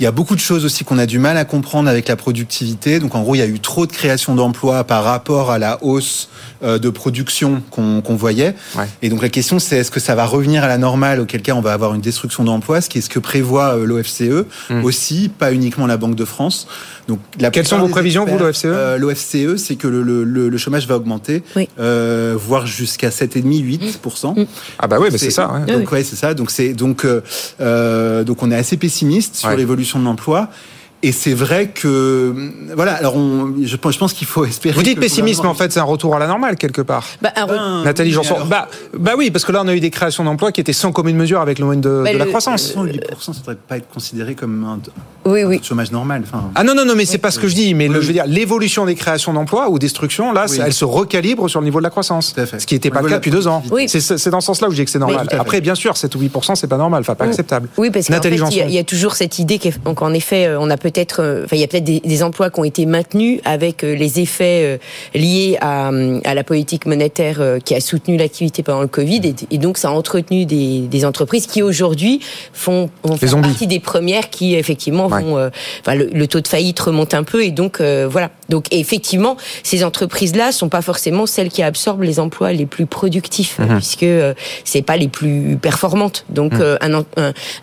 Il 0.00 0.04
y 0.04 0.06
a 0.06 0.12
beaucoup 0.12 0.34
de 0.34 0.40
choses 0.40 0.64
aussi 0.64 0.84
qu'on 0.84 0.98
a 0.98 1.06
du 1.06 1.18
mal 1.18 1.36
à 1.36 1.44
comprendre 1.44 1.88
avec 1.88 2.08
la 2.08 2.16
productivité. 2.16 2.98
Donc 2.98 3.14
en 3.14 3.22
gros, 3.22 3.34
il 3.34 3.38
y 3.38 3.42
a 3.42 3.46
eu 3.46 3.60
trop 3.60 3.86
de 3.86 3.92
création 3.92 4.34
d'emplois 4.34 4.84
par 4.84 5.04
rapport 5.04 5.50
à 5.50 5.58
la 5.58 5.82
hausse 5.82 6.28
de 6.62 6.90
production 6.90 7.62
qu'on 7.70 8.16
voyait. 8.16 8.54
Et 9.02 9.08
donc 9.08 9.22
la 9.22 9.28
question 9.28 9.58
c'est 9.58 9.78
est-ce 9.78 9.90
que 9.90 10.00
ça 10.00 10.14
va 10.14 10.26
revenir 10.26 10.64
à 10.64 10.68
la 10.68 10.78
normale, 10.78 11.20
auquel 11.20 11.42
cas 11.42 11.54
on 11.54 11.60
va 11.60 11.72
avoir 11.72 11.94
une 11.94 12.00
destruction 12.00 12.44
d'emplois, 12.44 12.80
ce 12.80 12.88
qui 12.88 12.98
est 12.98 13.00
ce 13.00 13.08
que 13.08 13.18
prévoit 13.18 13.76
euh, 13.76 13.84
l'OFCE 13.84 14.46
hmm. 14.70 14.84
aussi, 14.84 15.28
pas 15.28 15.52
uniquement 15.52 15.86
la 15.86 15.96
Banque 15.96 16.14
de 16.14 16.24
France. 16.24 16.66
Donc, 17.08 17.20
la 17.40 17.50
Quelles 17.50 17.66
sont 17.66 17.78
vos 17.78 17.88
prévisions, 17.88 18.26
vous, 18.26 18.38
l'OFCE 18.38 18.66
euh, 18.66 18.98
L'OFCE, 18.98 19.56
c'est 19.56 19.76
que 19.76 19.88
le, 19.88 20.02
le, 20.02 20.24
le, 20.24 20.58
chômage 20.58 20.86
va 20.86 20.96
augmenter, 20.96 21.42
euh, 21.80 22.36
voire 22.38 22.66
jusqu'à 22.66 23.08
7,5-8%. 23.08 24.46
Ah 24.78 24.86
bah 24.86 24.98
oui, 25.00 25.08
c'est 25.16 25.30
ça. 25.30 25.50
Ouais. 25.50 25.72
Donc, 25.72 25.90
ouais, 25.90 26.04
c'est 26.04 26.16
ça. 26.16 26.34
Donc, 26.34 26.50
c'est, 26.50 26.74
donc, 26.74 27.06
euh, 27.06 28.24
donc 28.24 28.42
on 28.42 28.50
est 28.50 28.56
assez 28.56 28.76
pessimiste 28.76 29.36
sur 29.36 29.50
l'évolution 29.50 29.98
de 29.98 30.04
l'emploi. 30.04 30.50
Et 31.02 31.12
c'est 31.12 31.34
vrai 31.34 31.68
que 31.68 32.34
voilà. 32.74 32.94
Alors, 32.94 33.16
on, 33.16 33.54
je, 33.62 33.76
pense, 33.76 33.94
je 33.94 33.98
pense 33.98 34.12
qu'il 34.12 34.26
faut 34.26 34.44
espérer. 34.44 34.74
Vous 34.74 34.82
dites 34.82 34.98
pessimisme, 34.98 35.46
en 35.46 35.54
fait, 35.54 35.70
c'est 35.70 35.78
un 35.78 35.84
retour 35.84 36.16
à 36.16 36.18
la 36.18 36.26
normale 36.26 36.56
quelque 36.56 36.82
part. 36.82 37.06
Bah, 37.22 37.32
ben, 37.36 37.84
Nathalie 37.84 38.10
Janson. 38.10 38.34
Bah, 38.46 38.68
bah 38.98 39.12
oui, 39.16 39.30
parce 39.30 39.44
que 39.44 39.52
là, 39.52 39.62
on 39.64 39.68
a 39.68 39.76
eu 39.76 39.80
des 39.80 39.90
créations 39.90 40.24
d'emplois 40.24 40.50
qui 40.50 40.60
étaient 40.60 40.72
sans 40.72 40.90
commune 40.90 41.16
mesure 41.16 41.40
avec 41.40 41.60
le 41.60 41.66
moyenne 41.66 41.82
de, 41.82 42.02
bah, 42.04 42.12
de 42.12 42.18
la 42.18 42.26
croissance. 42.26 42.74
8%, 42.74 42.76
ça 42.76 43.32
ne 43.32 43.38
devrait 43.38 43.56
pas 43.56 43.76
être 43.76 43.88
considéré 43.88 44.34
comme 44.34 44.64
un, 44.64 44.80
oui, 45.24 45.44
oui. 45.44 45.60
chômage 45.62 45.92
normal. 45.92 46.22
Enfin, 46.24 46.50
ah 46.56 46.64
non, 46.64 46.74
non, 46.74 46.84
non, 46.84 46.94
mais 46.96 47.04
c'est 47.04 47.18
pas 47.18 47.30
ce 47.30 47.38
que 47.38 47.46
je 47.46 47.54
dis. 47.54 47.74
Mais 47.74 47.86
le, 47.86 48.00
je 48.00 48.08
veux 48.08 48.12
dire, 48.12 48.26
l'évolution 48.26 48.84
des 48.84 48.96
créations 48.96 49.32
d'emplois 49.32 49.70
ou 49.70 49.78
destruction, 49.78 50.32
là, 50.32 50.46
elle 50.64 50.72
se 50.72 50.84
recalibre 50.84 51.48
sur 51.48 51.60
le 51.60 51.64
niveau 51.64 51.78
de 51.78 51.84
la 51.84 51.90
croissance. 51.90 52.34
Ce 52.36 52.66
qui 52.66 52.74
n'était 52.74 52.90
pas 52.90 53.02
le 53.02 53.08
cas 53.08 53.16
depuis 53.16 53.30
deux 53.30 53.46
ans. 53.46 53.62
C'est 53.86 54.30
dans 54.30 54.40
ce 54.40 54.46
sens-là 54.46 54.66
où 54.66 54.72
je 54.72 54.76
dis 54.76 54.84
que 54.84 54.90
c'est 54.90 54.98
normal. 54.98 55.28
Après, 55.38 55.60
bien 55.60 55.76
sûr, 55.76 55.96
7 55.96 56.12
ou 56.16 56.20
8%, 56.20 56.56
c'est 56.56 56.66
pas 56.66 56.76
normal, 56.76 57.02
enfin, 57.02 57.14
pas 57.14 57.26
acceptable. 57.26 57.68
Oui, 57.76 57.90
parce 57.90 58.08
qu'en 58.08 58.18
il 58.20 58.74
y, 58.74 58.78
a 58.78 58.84
toujours 58.84 59.14
cette 59.14 59.38
idée 59.38 59.60
qu'en 59.94 60.12
effet, 60.12 60.46
euh, 60.46 60.60
on 60.60 60.70
a 60.70 60.76
peut-être, 60.90 61.22
euh, 61.22 61.44
enfin, 61.44 61.56
il 61.56 61.60
y 61.60 61.64
a 61.64 61.68
peut-être 61.68 61.84
des, 61.84 62.22
emplois 62.22 62.50
qui 62.50 62.60
ont 62.60 62.64
été 62.64 62.86
maintenus 62.86 63.40
avec 63.44 63.84
euh, 63.84 63.94
les 63.94 64.20
effets 64.20 64.80
liés 65.14 65.56
à, 65.60 65.90
la 65.92 66.44
politique 66.44 66.86
monétaire 66.86 67.40
qui 67.64 67.74
a 67.74 67.80
soutenu 67.80 68.16
l'activité 68.16 68.62
pendant 68.62 68.80
le 68.80 68.88
Covid, 68.88 69.34
et, 69.50 69.58
donc 69.58 69.78
ça 69.78 69.88
a 69.88 69.92
entretenu 69.92 70.44
des, 70.46 71.04
entreprises 71.04 71.46
qui 71.46 71.62
aujourd'hui 71.62 72.20
font, 72.52 72.90
font 73.04 73.40
partie 73.40 73.66
des 73.66 73.78
premières 73.78 74.30
qui 74.30 74.56
effectivement 74.56 75.08
euh, 75.12 75.50
le, 75.86 76.26
taux 76.26 76.40
de 76.40 76.48
faillite 76.48 76.78
remonte 76.80 77.14
un 77.14 77.22
peu 77.22 77.44
et 77.44 77.50
donc 77.50 77.80
euh, 77.80 78.06
voilà. 78.10 78.30
Donc 78.48 78.66
effectivement, 78.70 79.36
ces 79.62 79.84
entreprises-là 79.84 80.52
sont 80.52 80.68
pas 80.68 80.82
forcément 80.82 81.26
celles 81.26 81.48
qui 81.48 81.62
absorbent 81.62 82.02
les 82.02 82.20
emplois 82.20 82.52
les 82.52 82.66
plus 82.66 82.86
productifs, 82.86 83.58
mhm. 83.58 83.76
puisque 83.76 84.02
euh, 84.02 84.34
c'est 84.64 84.82
pas 84.82 84.96
les 84.96 85.08
plus 85.08 85.58
performantes. 85.60 86.24
Donc 86.28 86.54
mhm. 86.54 86.78
un, 86.80 87.04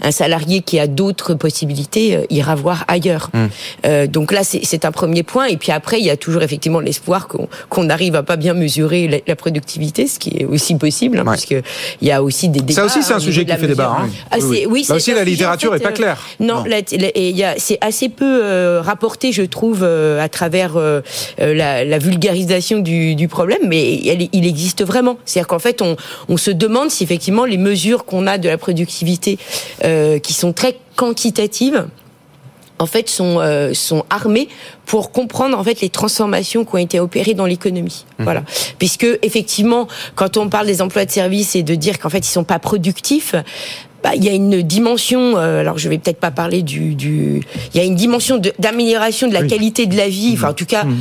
un, 0.02 0.12
salarié 0.12 0.62
qui 0.62 0.80
a 0.80 0.88
d'autres 0.88 1.34
possibilités 1.34 2.26
ira 2.30 2.56
voir 2.56 2.86
ailleurs. 2.88 3.14
Mhm. 3.34 4.08
donc 4.08 4.32
là, 4.32 4.43
c'est 4.43 4.86
un 4.86 4.91
premier 4.91 5.23
point. 5.23 5.45
Et 5.45 5.58
puis 5.58 5.71
après, 5.71 5.99
il 5.99 6.06
y 6.06 6.10
a 6.10 6.17
toujours 6.17 6.43
effectivement 6.43 6.80
l'espoir 6.80 7.28
qu'on 7.28 7.84
n'arrive 7.84 8.15
à 8.15 8.23
pas 8.23 8.36
bien 8.36 8.54
mesurer 8.54 9.23
la, 9.25 9.36
productivité, 9.36 10.08
ce 10.08 10.19
qui 10.19 10.38
est 10.39 10.45
aussi 10.45 10.75
possible, 10.75 11.19
hein, 11.19 11.25
puisque 11.32 11.56
il 12.01 12.08
y 12.08 12.12
a 12.12 12.23
aussi 12.23 12.49
des 12.49 12.62
débats. 12.62 12.82
Ça 12.82 12.86
aussi, 12.86 13.04
c'est 13.04 13.13
un 13.13 13.19
sujet 13.19 13.45
qui 13.45 13.56
fait 13.56 13.67
débat. 13.67 13.97
Hein. 13.99 14.10
Ah, 14.32 14.38
oui, 14.41 14.65
oui. 14.69 14.86
Là 14.88 14.95
aussi, 14.95 15.13
la 15.13 15.23
littérature 15.23 15.75
est 15.75 15.80
pas 15.80 15.91
claire. 15.91 16.21
Non, 16.39 16.63
il 16.65 17.36
y 17.36 17.43
a 17.43 17.56
c'est 17.58 17.78
assez 17.82 18.10
peu 18.10 18.43
euh, 18.43 18.82
rapporté, 18.82 19.32
je 19.32 19.41
trouve, 19.41 19.80
euh, 19.84 20.21
à 20.21 20.30
travers 20.30 20.73
euh, 20.78 21.01
la, 21.39 21.97
vulgarisation 21.97 22.80
du, 22.80 23.28
problème, 23.28 23.62
mais 23.67 23.93
il 23.95 24.45
existe 24.45 24.84
vraiment. 24.84 25.17
C'est-à-dire 25.25 25.47
qu'en 25.47 25.60
fait, 25.60 25.82
on, 25.82 26.38
se 26.38 26.51
demande 26.51 26.91
si 26.91 27.04
effectivement 27.04 27.45
les 27.45 27.58
mesures 27.58 28.06
qu'on 28.06 28.28
a 28.28 28.38
de 28.38 28.47
la 28.47 28.58
productivité, 28.58 29.38
qui 29.82 30.34
sont 30.34 30.54
très 30.54 30.78
quantitatives, 30.95 31.86
en 32.80 32.86
fait 32.86 33.10
sont 33.10 33.42
sont 33.74 34.06
armées 34.10 34.50
pour 34.86 35.12
comprendre 35.12 35.58
en 35.58 35.64
fait 35.64 35.82
les 35.82 35.90
transformations 35.90 36.66
qui 36.66 36.76
ont 36.76 36.78
été 36.78 37.00
opérées 37.00 37.34
dans 37.34 37.46
l'économie. 37.46 38.06
Mmh. 38.20 38.24
Voilà, 38.24 38.44
puisque 38.80 39.08
effectivement, 39.22 39.88
quand 40.16 40.38
on 40.38 40.50
parle 40.50 40.68
des 40.68 40.82
emplois 40.82 41.06
de 41.06 41.12
service 41.12 41.56
et 41.56 41.64
de 41.64 41.76
dire 41.76 42.00
qu'en 42.00 42.10
fait 42.10 42.20
ils 42.20 42.32
sont 42.32 42.44
pas 42.44 42.60
productifs, 42.60 43.36
bah, 44.06 44.12
il 44.15 44.24
y 44.24 44.30
a 44.30 44.34
une 44.34 44.62
dimension. 44.62 45.34
Euh, 45.36 45.62
alors, 45.62 45.80
je 45.80 45.89
vais 45.89 45.98
peut-être 45.98 46.20
pas 46.20 46.30
parler 46.30 46.62
du, 46.62 46.94
du. 46.94 47.41
Il 47.74 47.78
y 47.78 47.80
a 47.80 47.84
une 47.84 47.96
dimension 47.96 48.39
d'amélioration 48.60 49.28
de, 49.28 49.34
la 49.34 49.41
qualité 49.41 49.88
de 49.88 49.98
la 49.98 50.08
vie. 50.08 50.34
Enfin, 50.36 50.50
en 50.50 50.54
tout 50.54 50.68
cas, 50.68 50.84
mmh. 50.84 50.96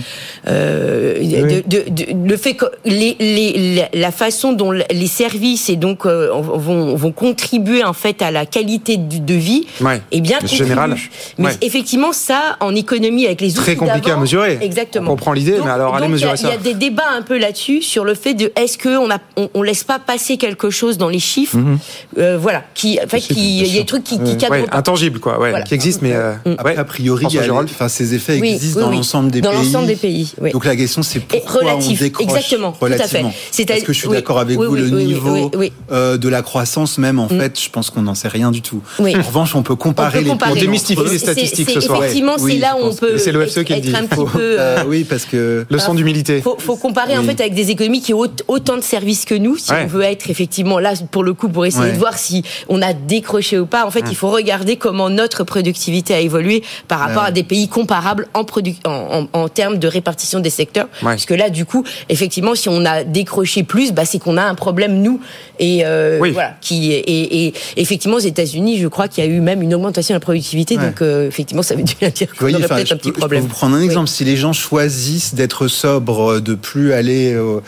euh, 0.48 1.62
de, 1.66 1.84
de, 1.90 2.26
le 2.26 2.36
fait 2.38 2.54
que 2.54 2.64
les, 2.86 3.14
les, 3.20 3.84
la 3.92 4.10
façon 4.10 4.54
dont 4.54 4.70
les 4.70 5.06
services 5.06 5.68
et 5.68 5.76
donc 5.76 6.06
euh, 6.06 6.30
vont, 6.32 6.96
vont 6.96 7.12
contribuer 7.12 7.84
en 7.84 7.92
fait 7.92 8.22
à 8.22 8.30
la 8.30 8.46
qualité 8.46 8.96
de, 8.96 9.34
vie 9.34 9.66
ouais. 9.82 10.00
est 10.10 10.22
bien 10.22 10.38
général. 10.46 10.96
Mais 11.36 11.50
effectivement, 11.60 12.14
ça, 12.14 12.56
en 12.60 12.74
économie 12.74 13.26
avec 13.26 13.42
les 13.42 13.52
outils 13.52 13.64
très 13.64 13.76
compliqué 13.76 14.12
à 14.12 14.16
mesurer. 14.16 14.56
Exactement. 14.62 15.08
On 15.08 15.10
comprend 15.10 15.34
l'idée, 15.34 15.58
mais 15.62 15.70
alors 15.70 15.94
allez 15.94 16.08
mesurer 16.08 16.38
ça. 16.38 16.48
Il 16.48 16.52
y 16.52 16.54
a 16.54 16.56
des 16.56 16.72
débats 16.72 17.10
un 17.14 17.20
peu 17.20 17.36
là-dessus 17.36 17.82
sur 17.82 18.06
le 18.06 18.14
fait 18.14 18.32
de 18.32 18.50
est-ce 18.56 18.78
que 18.78 18.96
on 18.96 19.10
a 19.10 19.18
on, 19.36 19.50
on, 19.52 19.62
laisse 19.62 19.84
pas 19.84 19.98
passer 19.98 20.38
quelque 20.38 20.70
chose 20.70 20.96
dans 20.96 21.10
les 21.10 21.18
chiffres, 21.18 21.58
mmh. 21.58 21.78
euh, 22.16 22.38
voilà, 22.40 22.62
qui 22.72 22.93
en 23.02 23.08
fait, 23.08 23.20
qui 23.20 23.60
il 23.60 23.66
y 23.66 23.78
a 23.78 23.80
des 23.80 23.86
trucs 23.86 24.04
qui, 24.04 24.18
qui 24.22 24.36
cadrent 24.36 24.52
ouais, 24.52 24.66
intangibles 24.72 25.20
quoi, 25.20 25.38
ouais, 25.38 25.50
voilà. 25.50 25.64
qui 25.64 25.74
existent, 25.74 26.00
mais 26.02 26.12
euh, 26.14 26.32
mmh. 26.44 26.54
Après, 26.58 26.76
a 26.76 26.84
priori, 26.84 27.26
il 27.28 27.34
y 27.34 27.38
a, 27.38 27.52
enfin, 27.52 27.88
ces 27.88 28.14
effets 28.14 28.38
oui, 28.40 28.52
existent 28.54 28.78
oui, 28.80 28.84
dans 28.84 28.90
oui. 28.90 28.96
l'ensemble 28.96 29.30
des 29.30 29.40
dans 29.40 29.50
pays. 29.50 29.58
l'ensemble 29.58 29.86
des 29.86 29.96
pays. 29.96 30.32
Oui. 30.40 30.50
Donc 30.52 30.64
la 30.64 30.76
question 30.76 31.02
c'est 31.02 31.20
pourquoi 31.20 31.60
relatif, 31.72 32.00
on 32.00 32.04
décroche 32.04 32.24
exactement, 32.26 32.76
relativement. 32.80 33.30
Tout 33.30 33.34
à 33.34 33.52
fait. 33.52 33.64
Parce 33.66 33.82
que 33.82 33.92
je 33.92 33.98
suis 33.98 34.08
d'accord 34.08 34.38
avec 34.38 34.56
vous, 34.56 34.74
le 34.74 34.88
niveau 34.88 35.50
euh, 35.90 36.16
de 36.16 36.28
la 36.28 36.42
croissance 36.42 36.98
même, 36.98 37.18
en 37.18 37.24
Mmh. 37.34 37.40
fait, 37.40 37.60
je 37.60 37.70
pense 37.70 37.90
qu'on 37.90 38.02
n'en 38.02 38.14
sait 38.14 38.28
rien 38.28 38.50
du 38.50 38.62
tout. 38.62 38.82
Oui. 38.98 39.16
En 39.16 39.22
revanche, 39.22 39.54
on 39.54 39.62
peut 39.62 39.76
comparer 39.76 40.22
les. 40.22 40.30
On 40.30 40.54
démystifie 40.54 41.00
les 41.10 41.18
statistiques 41.18 41.70
ce 41.70 41.80
soir. 41.80 42.02
Effectivement, 42.02 42.36
c'est 42.38 42.58
là 42.58 42.76
où 42.76 42.84
on 42.84 42.94
peut 42.94 43.18
c'est 43.18 43.32
l'OFCE 43.32 43.64
qui 43.64 43.74
le 43.74 43.80
dit. 43.80 43.88
être 43.90 43.96
un 43.96 44.06
petit 44.06 44.24
peu. 44.32 44.56
Euh, 44.60 44.84
oui, 44.86 45.04
parce 45.04 45.24
que 45.24 45.66
leçon 45.70 45.94
d'humilité. 45.94 46.40
Faut, 46.40 46.56
faut 46.58 46.76
comparer 46.76 47.16
en 47.18 47.22
fait 47.22 47.40
avec 47.40 47.54
des 47.54 47.70
économies 47.70 48.00
qui 48.02 48.14
ont 48.14 48.22
autant 48.48 48.76
de 48.76 48.82
services 48.82 49.24
que 49.24 49.34
nous. 49.34 49.56
Si 49.56 49.72
on 49.72 49.86
veut 49.86 50.02
être 50.02 50.30
effectivement 50.30 50.78
là 50.78 50.92
pour 51.10 51.24
le 51.24 51.34
coup 51.34 51.48
pour 51.48 51.66
essayer 51.66 51.92
de 51.92 51.98
voir 51.98 52.18
si 52.18 52.42
on 52.68 52.82
a 52.84 52.92
décroché 52.92 53.58
ou 53.58 53.66
pas. 53.66 53.86
En 53.86 53.90
fait, 53.90 54.04
il 54.10 54.16
faut 54.16 54.30
regarder 54.30 54.76
comment 54.76 55.10
notre 55.10 55.42
productivité 55.44 56.14
a 56.14 56.20
évolué 56.20 56.62
par 56.86 57.00
rapport 57.00 57.24
à 57.24 57.30
des 57.30 57.42
pays 57.42 57.68
comparables 57.68 58.28
en, 58.34 58.44
en, 58.84 58.90
en, 58.90 59.28
en 59.32 59.48
termes 59.48 59.78
de 59.78 59.88
répartition 59.88 60.40
des 60.40 60.50
secteurs. 60.50 60.88
Parce 61.02 61.24
que 61.26 61.34
là, 61.34 61.50
du 61.50 61.64
coup, 61.64 61.84
effectivement, 62.08 62.54
si 62.54 62.68
on 62.68 62.84
a 62.84 63.04
décroché 63.04 63.62
plus, 63.62 63.92
bah, 63.92 64.04
c'est 64.04 64.18
qu'on 64.18 64.36
a 64.36 64.42
un 64.44 64.54
problème 64.54 65.00
nous. 65.02 65.20
Et 65.58 65.82
euh, 65.84 66.18
oui. 66.20 66.32
voilà, 66.32 66.56
qui 66.60 66.92
et, 66.92 67.46
et 67.46 67.54
effectivement 67.76 68.16
aux 68.16 68.20
États-Unis, 68.20 68.78
je 68.78 68.88
crois 68.88 69.08
qu'il 69.08 69.24
y 69.24 69.26
a 69.26 69.30
eu 69.30 69.40
même 69.40 69.62
une 69.62 69.74
augmentation 69.74 70.14
de 70.14 70.16
la 70.16 70.20
productivité. 70.20 70.76
Ouais. 70.76 70.86
Donc 70.86 71.00
euh, 71.00 71.28
effectivement, 71.28 71.62
ça 71.62 71.74
veut 71.74 71.82
dire 71.82 71.96
qu'on 72.38 72.52
aurait 72.52 72.68
peut-être 72.68 72.92
un 72.92 72.96
petit 72.96 73.12
peux, 73.12 73.18
problème. 73.20 73.42
Je 73.42 73.46
peux 73.46 73.52
vous 73.52 73.56
prendre 73.56 73.76
un 73.76 73.80
exemple. 73.80 74.08
Oui. 74.08 74.16
Si 74.16 74.24
les 74.24 74.36
gens 74.36 74.52
choisissent 74.52 75.34
d'être 75.34 75.68
sobres, 75.68 76.40
de 76.40 76.54
plus 76.54 76.92
aller 76.92 77.36
au, 77.36 77.62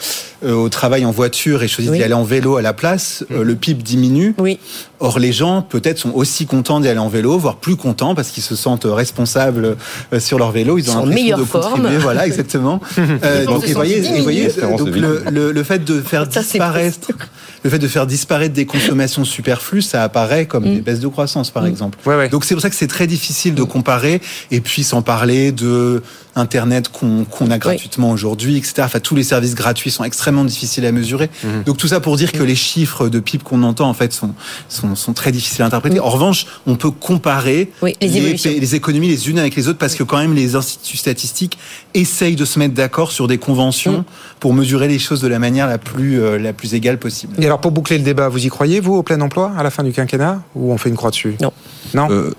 au 0.46 0.68
travail 0.68 1.04
en 1.04 1.12
voiture 1.12 1.62
et 1.62 1.68
choisissent 1.68 1.92
oui. 1.92 1.98
d'y 1.98 2.04
aller 2.04 2.14
en 2.14 2.24
vélo 2.24 2.56
à 2.56 2.62
la 2.62 2.72
place, 2.72 3.24
mmh. 3.30 3.40
le 3.40 3.54
PIB 3.54 3.82
diminue. 3.82 4.34
Oui. 4.38 4.58
Or, 5.06 5.20
les 5.20 5.32
gens 5.32 5.62
peut-être 5.62 5.98
sont 5.98 6.12
aussi 6.14 6.46
contents 6.46 6.80
d'y 6.80 6.88
aller 6.88 6.98
en 6.98 7.08
vélo, 7.08 7.38
voire 7.38 7.56
plus 7.56 7.76
contents 7.76 8.16
parce 8.16 8.30
qu'ils 8.30 8.42
se 8.42 8.56
sentent 8.56 8.86
responsables 8.86 9.76
euh, 10.12 10.18
sur 10.18 10.36
leur 10.36 10.50
vélo. 10.50 10.78
Ils 10.78 10.90
ont 10.90 11.06
l'impression 11.06 11.38
de 11.38 11.44
contribuer. 11.44 11.88
Forme. 11.90 11.98
Voilà, 11.98 12.26
exactement. 12.26 12.80
euh, 12.98 13.44
donc, 13.44 13.68
et 13.68 13.72
voyez, 13.72 14.04
et 14.04 14.20
voyez 14.20 14.48
donc 14.48 14.88
le, 14.88 15.22
le, 15.30 15.52
le, 15.52 15.62
fait 15.62 15.84
de 15.84 16.00
faire 16.00 16.26
ça, 16.28 16.40
disparaître, 16.40 17.12
le 17.62 17.70
fait 17.70 17.78
de 17.78 17.86
faire 17.86 18.06
disparaître 18.06 18.54
des 18.54 18.66
consommations 18.66 19.24
superflues, 19.24 19.82
ça 19.82 20.02
apparaît 20.02 20.46
comme 20.46 20.64
mmh. 20.64 20.74
des 20.74 20.80
baisses 20.80 21.00
de 21.00 21.08
croissance, 21.08 21.50
par 21.50 21.62
mmh. 21.62 21.68
exemple. 21.68 21.98
Ouais, 22.04 22.16
ouais. 22.16 22.28
Donc 22.28 22.44
c'est 22.44 22.54
pour 22.54 22.62
ça 22.62 22.70
que 22.70 22.76
c'est 22.76 22.88
très 22.88 23.06
difficile 23.06 23.54
de 23.54 23.62
comparer. 23.62 24.20
Et 24.50 24.60
puis 24.60 24.82
sans 24.82 25.02
parler 25.02 25.52
de 25.52 26.02
Internet 26.36 26.88
qu'on 26.88 27.24
qu 27.24 27.50
a 27.50 27.58
gratuitement 27.58 28.08
oui. 28.08 28.14
aujourd'hui, 28.14 28.56
etc. 28.56 28.74
Enfin, 28.80 29.00
tous 29.00 29.16
les 29.16 29.22
services 29.22 29.54
gratuits 29.54 29.90
sont 29.90 30.04
extrêmement 30.04 30.44
difficiles 30.44 30.84
à 30.84 30.92
mesurer. 30.92 31.30
Mmh. 31.42 31.62
Donc 31.64 31.78
tout 31.78 31.88
ça 31.88 32.00
pour 32.00 32.16
dire 32.16 32.30
que 32.30 32.42
les 32.42 32.54
chiffres 32.54 33.08
de 33.08 33.18
PIB 33.20 33.42
qu'on 33.42 33.62
entend 33.62 33.88
en 33.88 33.94
fait 33.94 34.12
sont, 34.12 34.34
sont, 34.68 34.94
sont, 34.94 35.12
très 35.14 35.32
difficiles 35.32 35.62
à 35.62 35.66
interpréter. 35.66 35.98
En 35.98 36.10
revanche, 36.10 36.46
on 36.66 36.76
peut 36.76 36.90
comparer 36.90 37.70
oui, 37.82 37.94
les, 38.00 38.08
les, 38.34 38.60
les, 38.60 38.74
économies 38.74 39.08
les 39.08 39.30
unes 39.30 39.38
avec 39.38 39.56
les 39.56 39.68
autres 39.68 39.78
parce 39.78 39.94
que 39.94 40.02
quand 40.02 40.18
même 40.18 40.34
les 40.34 40.54
instituts 40.56 40.98
statistiques 40.98 41.58
essayent 41.94 42.36
de 42.36 42.44
se 42.44 42.58
mettre 42.58 42.74
d'accord 42.74 43.12
sur 43.12 43.26
des 43.28 43.38
conventions 43.38 44.04
pour 44.38 44.52
mesurer 44.52 44.88
les 44.88 44.98
choses 44.98 45.20
de 45.20 45.28
la 45.28 45.38
manière 45.38 45.66
la 45.66 45.78
plus, 45.78 46.20
euh, 46.20 46.38
la 46.38 46.52
plus 46.52 46.74
égale 46.74 46.98
possible. 46.98 47.34
Et 47.38 47.46
alors 47.46 47.60
pour 47.60 47.70
boucler 47.70 47.98
le 47.98 48.04
débat, 48.04 48.28
vous 48.28 48.44
y 48.44 48.48
croyez 48.48 48.80
vous 48.80 48.94
au 48.94 49.02
plein 49.02 49.20
emploi 49.20 49.52
à 49.56 49.62
la 49.62 49.70
fin 49.70 49.82
du 49.82 49.92
quinquennat 49.92 50.42
ou 50.54 50.72
on 50.72 50.78
fait 50.78 50.90
une 50.90 50.96
croix 50.96 51.10
dessus? 51.10 51.36
Non. 51.40 51.52
Non? 51.94 52.08
Euh, 52.10 52.34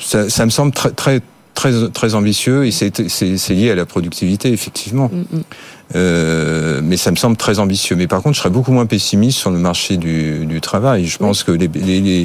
ça, 0.00 0.28
ça 0.28 0.44
me 0.44 0.50
semble 0.50 0.72
très 0.72 0.90
très 0.90 1.22
très 1.62 1.88
très 1.90 2.14
ambitieux 2.14 2.66
et 2.66 2.70
c'est 2.72 3.54
lié 3.54 3.70
à 3.70 3.74
la 3.74 3.86
productivité 3.86 4.46
effectivement. 4.58 5.08
Mm 5.12 5.22
-hmm. 5.22 5.42
euh, 5.94 6.80
mais 6.88 6.96
ça 7.04 7.10
me 7.10 7.16
semble 7.16 7.36
très 7.36 7.56
ambitieux. 7.64 7.96
Mais 8.00 8.08
par 8.14 8.20
contre, 8.22 8.34
je 8.36 8.40
serais 8.42 8.54
beaucoup 8.58 8.74
moins 8.78 8.88
pessimiste 8.96 9.38
sur 9.38 9.50
le 9.56 9.58
marché 9.58 9.96
du, 10.06 10.46
du 10.52 10.58
travail. 10.60 11.00
Je 11.14 11.18
pense 11.24 11.38
oui. 11.40 11.46
que 11.46 11.52
les, 11.60 11.68
les, 11.88 12.00
les 12.08 12.22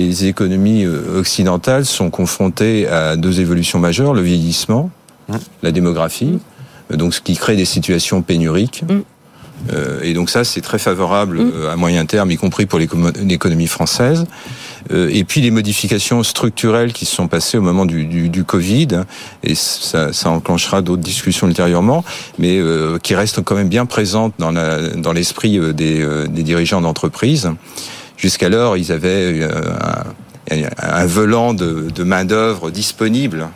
les 0.00 0.24
économies 0.32 0.86
occidentales 1.22 1.84
sont 1.84 2.10
confrontées 2.20 2.78
à 2.88 3.16
deux 3.24 3.36
évolutions 3.44 3.80
majeures 3.88 4.14
le 4.20 4.22
vieillissement, 4.30 4.84
mmh. 5.28 5.34
la 5.66 5.70
démographie, 5.78 6.34
mmh. 6.38 6.96
donc 6.96 7.10
ce 7.16 7.20
qui 7.26 7.34
crée 7.42 7.56
des 7.62 7.70
situations 7.76 8.22
pénuriques. 8.22 8.80
Mmh. 8.88 9.00
Euh, 9.72 10.08
et 10.08 10.12
donc 10.14 10.30
ça, 10.34 10.42
c'est 10.50 10.64
très 10.70 10.80
favorable 10.88 11.36
à 11.72 11.76
moyen 11.76 12.04
terme, 12.06 12.30
y 12.36 12.38
compris 12.44 12.66
pour 12.70 12.78
l'économie 13.30 13.70
française. 13.78 14.20
Euh, 14.90 15.10
et 15.12 15.24
puis 15.24 15.40
les 15.40 15.50
modifications 15.50 16.22
structurelles 16.22 16.92
qui 16.92 17.04
se 17.04 17.14
sont 17.14 17.28
passées 17.28 17.58
au 17.58 17.62
moment 17.62 17.86
du, 17.86 18.44
Covid, 18.44 19.02
et 19.42 19.54
ça, 19.54 20.10
enclenchera 20.24 20.82
d'autres 20.82 21.02
discussions 21.02 21.46
ultérieurement, 21.48 22.04
mais 22.38 22.58
euh, 22.58 22.98
qui 22.98 23.14
restent 23.14 23.42
quand 23.42 23.54
même 23.54 23.68
bien 23.68 23.86
présentes 23.86 24.34
dans 24.38 25.12
l'esprit 25.12 25.58
dans 25.58 25.72
des, 25.72 26.42
dirigeants 26.42 26.80
d'entreprise. 26.80 27.50
Jusqu'alors, 28.16 28.76
ils 28.76 28.92
avaient 28.92 29.48
un, 30.50 30.62
un 30.78 31.06
de 31.54 32.02
main-d'œuvre 32.02 32.70
disponible. 32.70 33.48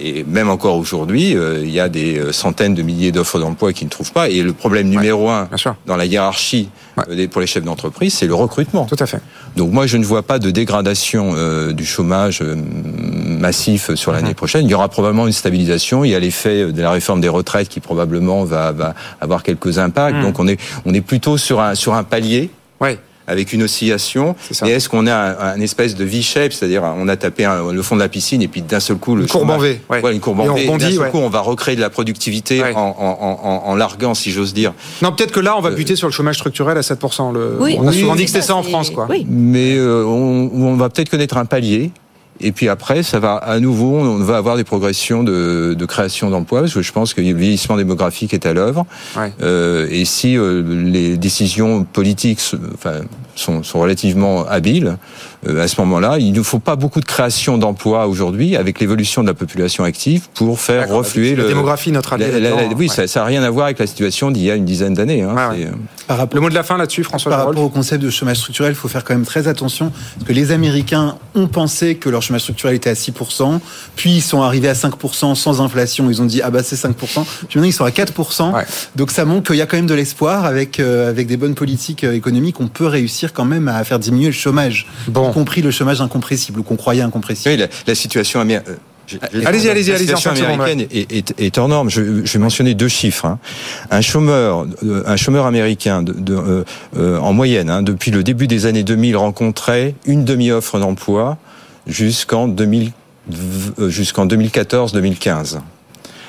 Et 0.00 0.24
même 0.24 0.48
encore 0.48 0.76
aujourd'hui, 0.76 1.36
euh, 1.36 1.62
il 1.62 1.70
y 1.70 1.80
a 1.80 1.88
des 1.88 2.32
centaines 2.32 2.74
de 2.74 2.82
milliers 2.82 3.12
d'offres 3.12 3.38
d'emploi 3.38 3.72
qui 3.72 3.84
ne 3.84 3.90
trouvent 3.90 4.12
pas. 4.12 4.28
Et 4.28 4.42
le 4.42 4.52
problème 4.52 4.88
numéro 4.88 5.28
ouais, 5.28 5.32
un 5.32 5.76
dans 5.86 5.96
la 5.96 6.06
hiérarchie 6.06 6.68
ouais. 6.96 7.28
pour 7.28 7.40
les 7.40 7.46
chefs 7.46 7.64
d'entreprise, 7.64 8.14
c'est 8.14 8.26
le 8.26 8.34
recrutement. 8.34 8.86
Tout 8.86 8.96
à 8.98 9.06
fait. 9.06 9.20
Donc 9.56 9.72
moi, 9.72 9.86
je 9.86 9.96
ne 9.96 10.04
vois 10.04 10.22
pas 10.22 10.38
de 10.38 10.50
dégradation 10.50 11.32
euh, 11.34 11.72
du 11.72 11.84
chômage 11.84 12.40
euh, 12.42 12.54
massif 12.56 13.94
sur 13.94 14.12
l'année 14.12 14.30
mmh. 14.30 14.34
prochaine. 14.34 14.66
Il 14.66 14.70
y 14.70 14.74
aura 14.74 14.88
probablement 14.88 15.26
une 15.26 15.32
stabilisation. 15.32 16.04
Il 16.04 16.10
y 16.10 16.14
a 16.14 16.20
l'effet 16.20 16.72
de 16.72 16.82
la 16.82 16.90
réforme 16.90 17.20
des 17.20 17.28
retraites 17.28 17.68
qui 17.68 17.80
probablement 17.80 18.44
va, 18.44 18.72
va 18.72 18.94
avoir 19.20 19.42
quelques 19.42 19.78
impacts. 19.78 20.16
Mmh. 20.16 20.22
Donc 20.22 20.38
on 20.38 20.48
est, 20.48 20.60
on 20.84 20.94
est 20.94 21.00
plutôt 21.00 21.38
sur 21.38 21.60
un, 21.60 21.74
sur 21.74 21.94
un 21.94 22.04
palier. 22.04 22.50
Ouais 22.80 22.98
avec 23.26 23.52
une 23.52 23.62
oscillation. 23.62 24.36
Est 24.50 24.66
et 24.66 24.70
est-ce 24.70 24.88
qu'on 24.88 25.06
a 25.06 25.14
un, 25.14 25.54
un, 25.54 25.60
espèce 25.60 25.94
de 25.94 26.04
V-shape, 26.04 26.52
c'est-à-dire 26.52 26.82
on 26.82 27.08
a 27.08 27.16
tapé 27.16 27.44
un, 27.44 27.72
le 27.72 27.82
fond 27.82 27.96
de 27.96 28.00
la 28.00 28.08
piscine 28.08 28.42
et 28.42 28.48
puis 28.48 28.62
d'un 28.62 28.80
seul 28.80 28.96
coup 28.96 29.16
le 29.16 29.22
une 29.22 29.28
courbe 29.28 29.50
en 29.50 29.58
V, 29.58 29.80
ouais. 29.90 30.02
Ouais, 30.02 30.12
une 30.14 30.20
courbe 30.20 30.40
en 30.40 30.54
V. 30.54 30.66
D'un 30.66 30.78
seul 30.78 30.98
ouais. 30.98 31.10
coup 31.10 31.18
on 31.18 31.28
va 31.28 31.40
recréer 31.40 31.76
de 31.76 31.80
la 31.80 31.90
productivité 31.90 32.62
en, 32.62 32.94
en, 32.98 33.62
en, 33.66 33.74
larguant, 33.74 34.14
si 34.14 34.30
j'ose 34.30 34.54
dire. 34.54 34.72
Non, 35.02 35.12
peut-être 35.12 35.32
que 35.32 35.40
là 35.40 35.56
on 35.56 35.60
va 35.60 35.70
buter 35.70 35.94
euh, 35.94 35.96
sur 35.96 36.08
le 36.08 36.12
chômage 36.12 36.36
structurel 36.36 36.78
à 36.78 36.82
7%. 36.82 37.32
Le... 37.32 37.56
Oui. 37.60 37.76
On 37.78 37.86
a 37.86 37.90
oui, 37.90 38.00
souvent 38.00 38.16
dit 38.16 38.24
que 38.24 38.30
c'était 38.30 38.42
ça 38.42 38.54
en 38.54 38.62
France, 38.62 38.90
quoi. 38.90 39.08
Mais 39.28 39.76
euh, 39.76 40.04
on, 40.04 40.50
on 40.52 40.76
va 40.76 40.88
peut-être 40.88 41.10
connaître 41.10 41.36
un 41.36 41.44
palier. 41.44 41.90
Et 42.40 42.52
puis 42.52 42.68
après, 42.68 43.02
ça 43.02 43.18
va 43.18 43.36
à 43.36 43.58
nouveau, 43.60 43.96
on 43.98 44.18
va 44.18 44.36
avoir 44.36 44.56
des 44.56 44.64
progressions 44.64 45.22
de, 45.22 45.74
de 45.78 45.86
création 45.86 46.30
d'emplois, 46.30 46.60
parce 46.60 46.74
que 46.74 46.82
je 46.82 46.92
pense 46.92 47.14
que 47.14 47.20
le 47.20 47.32
vieillissement 47.32 47.76
démographique 47.76 48.34
est 48.34 48.46
à 48.46 48.52
l'œuvre. 48.52 48.86
Ouais. 49.16 49.32
Euh, 49.42 49.86
et 49.90 50.04
si 50.04 50.36
euh, 50.36 50.62
les 50.62 51.16
décisions 51.16 51.84
politiques, 51.84 52.40
enfin, 52.74 53.00
sont, 53.36 53.62
sont 53.62 53.80
relativement 53.80 54.46
habiles, 54.46 54.96
euh, 55.46 55.62
à 55.62 55.68
ce 55.68 55.80
moment-là, 55.80 56.16
il 56.18 56.32
ne 56.32 56.42
faut 56.42 56.58
pas 56.58 56.76
beaucoup 56.76 57.00
de 57.00 57.04
création 57.04 57.58
d'emplois 57.58 58.06
aujourd'hui 58.06 58.56
avec 58.56 58.80
l'évolution 58.80 59.22
de 59.22 59.28
la 59.28 59.34
population 59.34 59.84
active 59.84 60.28
pour 60.34 60.58
faire 60.60 60.88
refluer 60.88 61.36
la 61.36 61.42
le, 61.42 61.48
démographie 61.48 61.92
notre 61.92 62.16
la, 62.16 62.28
la, 62.28 62.38
la, 62.40 62.66
Oui, 62.74 62.90
ouais. 62.96 63.06
ça 63.06 63.20
n'a 63.20 63.26
rien 63.26 63.42
à 63.42 63.50
voir 63.50 63.66
avec 63.66 63.78
la 63.78 63.86
situation 63.86 64.30
d'il 64.30 64.44
y 64.44 64.50
a 64.50 64.54
une 64.54 64.64
dizaine 64.64 64.94
d'années. 64.94 65.22
Hein, 65.22 65.34
ouais, 65.50 65.68
rapport, 66.08 66.34
le 66.34 66.40
mot 66.40 66.48
de 66.48 66.54
la 66.54 66.62
fin 66.62 66.76
là-dessus, 66.76 67.04
François. 67.04 67.30
Par 67.30 67.46
rapport 67.46 67.62
au 67.62 67.68
concept 67.68 68.02
de 68.02 68.10
chômage 68.10 68.38
structurel, 68.38 68.72
il 68.72 68.76
faut 68.76 68.88
faire 68.88 69.04
quand 69.04 69.14
même 69.14 69.26
très 69.26 69.48
attention 69.48 69.92
parce 70.14 70.28
que 70.28 70.32
les 70.32 70.52
Américains 70.52 71.16
ont 71.34 71.48
pensé 71.48 71.96
que 71.96 72.08
leur 72.08 72.22
chômage 72.22 72.42
structurel 72.42 72.74
était 72.74 72.90
à 72.90 72.94
6%, 72.94 73.60
puis 73.96 74.16
ils 74.16 74.22
sont 74.22 74.42
arrivés 74.42 74.68
à 74.68 74.74
5% 74.74 75.34
sans 75.34 75.60
inflation. 75.60 76.10
Ils 76.10 76.22
ont 76.22 76.26
dit 76.26 76.42
ah 76.42 76.50
bah 76.50 76.62
c'est 76.62 76.76
5%. 76.76 76.94
Puis 76.94 77.24
maintenant 77.54 77.64
ils 77.64 77.72
sont 77.72 77.84
à 77.84 77.90
4%. 77.90 78.64
Donc 78.96 79.10
ça 79.10 79.24
montre 79.24 79.48
qu'il 79.48 79.56
y 79.56 79.62
a 79.62 79.66
quand 79.66 79.76
même 79.76 79.86
de 79.86 79.94
l'espoir 79.94 80.44
avec 80.44 80.80
euh, 80.80 81.08
avec 81.08 81.26
des 81.26 81.36
bonnes 81.36 81.54
politiques 81.54 82.04
euh, 82.04 82.12
économiques, 82.12 82.60
on 82.60 82.68
peut 82.68 82.86
réussir 82.86 83.25
quand 83.32 83.44
même 83.44 83.68
à 83.68 83.82
faire 83.84 83.98
diminuer 83.98 84.26
le 84.26 84.32
chômage, 84.32 84.86
bon. 85.08 85.30
y 85.30 85.32
compris 85.32 85.62
le 85.62 85.70
chômage 85.70 86.00
incompressible 86.00 86.60
ou 86.60 86.62
qu'on 86.62 86.76
croyait 86.76 87.02
incompressible. 87.02 87.50
Oui, 87.50 87.56
la, 87.56 87.68
la 87.86 87.94
situation 87.94 88.40
américaine. 88.40 88.76
Allez-y, 89.44 89.68
allez-y, 89.68 89.88
La 89.90 89.94
allez-y. 89.94 89.98
situation 89.98 90.30
américaine 90.32 90.80
est, 90.90 91.12
est, 91.12 91.34
est, 91.38 91.58
hors 91.58 91.68
norme. 91.68 91.88
Je, 91.90 92.24
je, 92.24 92.32
vais 92.32 92.38
mentionner 92.38 92.74
deux 92.74 92.88
chiffres. 92.88 93.26
Hein. 93.26 93.38
Un 93.90 94.00
chômeur, 94.00 94.66
un 95.06 95.16
chômeur 95.16 95.46
américain, 95.46 96.02
de, 96.02 96.12
de, 96.12 96.34
euh, 96.34 96.64
euh, 96.96 97.18
en 97.18 97.32
moyenne, 97.32 97.70
hein, 97.70 97.82
depuis 97.82 98.10
le 98.10 98.22
début 98.22 98.46
des 98.46 98.66
années 98.66 98.82
2000, 98.82 99.16
rencontrait 99.16 99.94
une 100.06 100.24
demi-offre 100.24 100.78
d'emploi 100.78 101.38
jusqu'en 101.86 102.48
2000, 102.48 102.92
jusqu'en 103.88 104.26
2014-2015. 104.26 105.58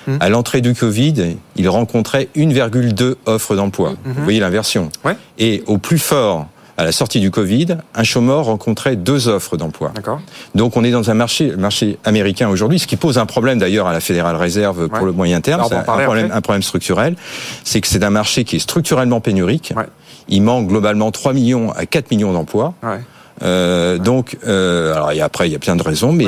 Mmh. 0.07 0.17
À 0.19 0.29
l'entrée 0.29 0.61
du 0.61 0.73
Covid, 0.73 1.37
il 1.55 1.69
rencontrait 1.69 2.29
1,2 2.35 3.15
offres 3.25 3.55
d'emploi. 3.55 3.91
Mmh. 3.91 4.11
Vous 4.15 4.23
voyez 4.23 4.39
l'inversion. 4.39 4.89
Ouais. 5.03 5.17
Et 5.37 5.63
au 5.65 5.77
plus 5.79 5.99
fort 5.99 6.47
à 6.77 6.83
la 6.83 6.91
sortie 6.91 7.19
du 7.19 7.31
Covid, 7.31 7.77
un 7.95 8.03
chômeur 8.03 8.45
rencontrait 8.45 8.95
deux 8.95 9.27
offres 9.27 9.57
d'emploi. 9.57 9.91
Donc 10.53 10.77
on 10.77 10.83
est 10.83 10.91
dans 10.91 11.09
un 11.09 11.15
marché, 11.15 11.55
marché 11.57 11.97
américain 12.05 12.49
aujourd'hui, 12.49 12.77
ce 12.79 12.87
qui 12.87 12.97
pose 12.97 13.17
un 13.17 13.25
problème 13.25 13.57
d'ailleurs 13.57 13.87
à 13.87 13.93
la 13.93 13.99
Fédérale 13.99 14.35
Réserve 14.35 14.87
pour 14.87 15.05
le 15.05 15.11
moyen 15.11 15.41
terme, 15.41 15.63
c'est 15.67 15.75
un, 15.75 15.81
problème, 15.81 16.29
un 16.31 16.41
problème 16.41 16.61
structurel, 16.61 17.15
c'est 17.63 17.81
que 17.81 17.87
c'est 17.87 18.03
un 18.03 18.11
marché 18.11 18.43
qui 18.43 18.57
est 18.57 18.59
structurellement 18.59 19.19
pénurique. 19.19 19.73
Il 20.29 20.43
manque 20.43 20.67
globalement 20.67 21.11
3 21.11 21.33
millions 21.33 21.71
à 21.71 21.85
4 21.85 22.11
millions 22.11 22.33
d'emplois. 22.33 22.73
Euh, 23.43 23.97
donc, 23.97 24.37
euh, 24.47 24.95
alors 24.95 25.11
et 25.11 25.21
après, 25.21 25.47
il 25.47 25.51
y 25.51 25.55
a 25.55 25.59
plein 25.59 25.75
de 25.75 25.83
raisons, 25.83 26.11
mais 26.11 26.25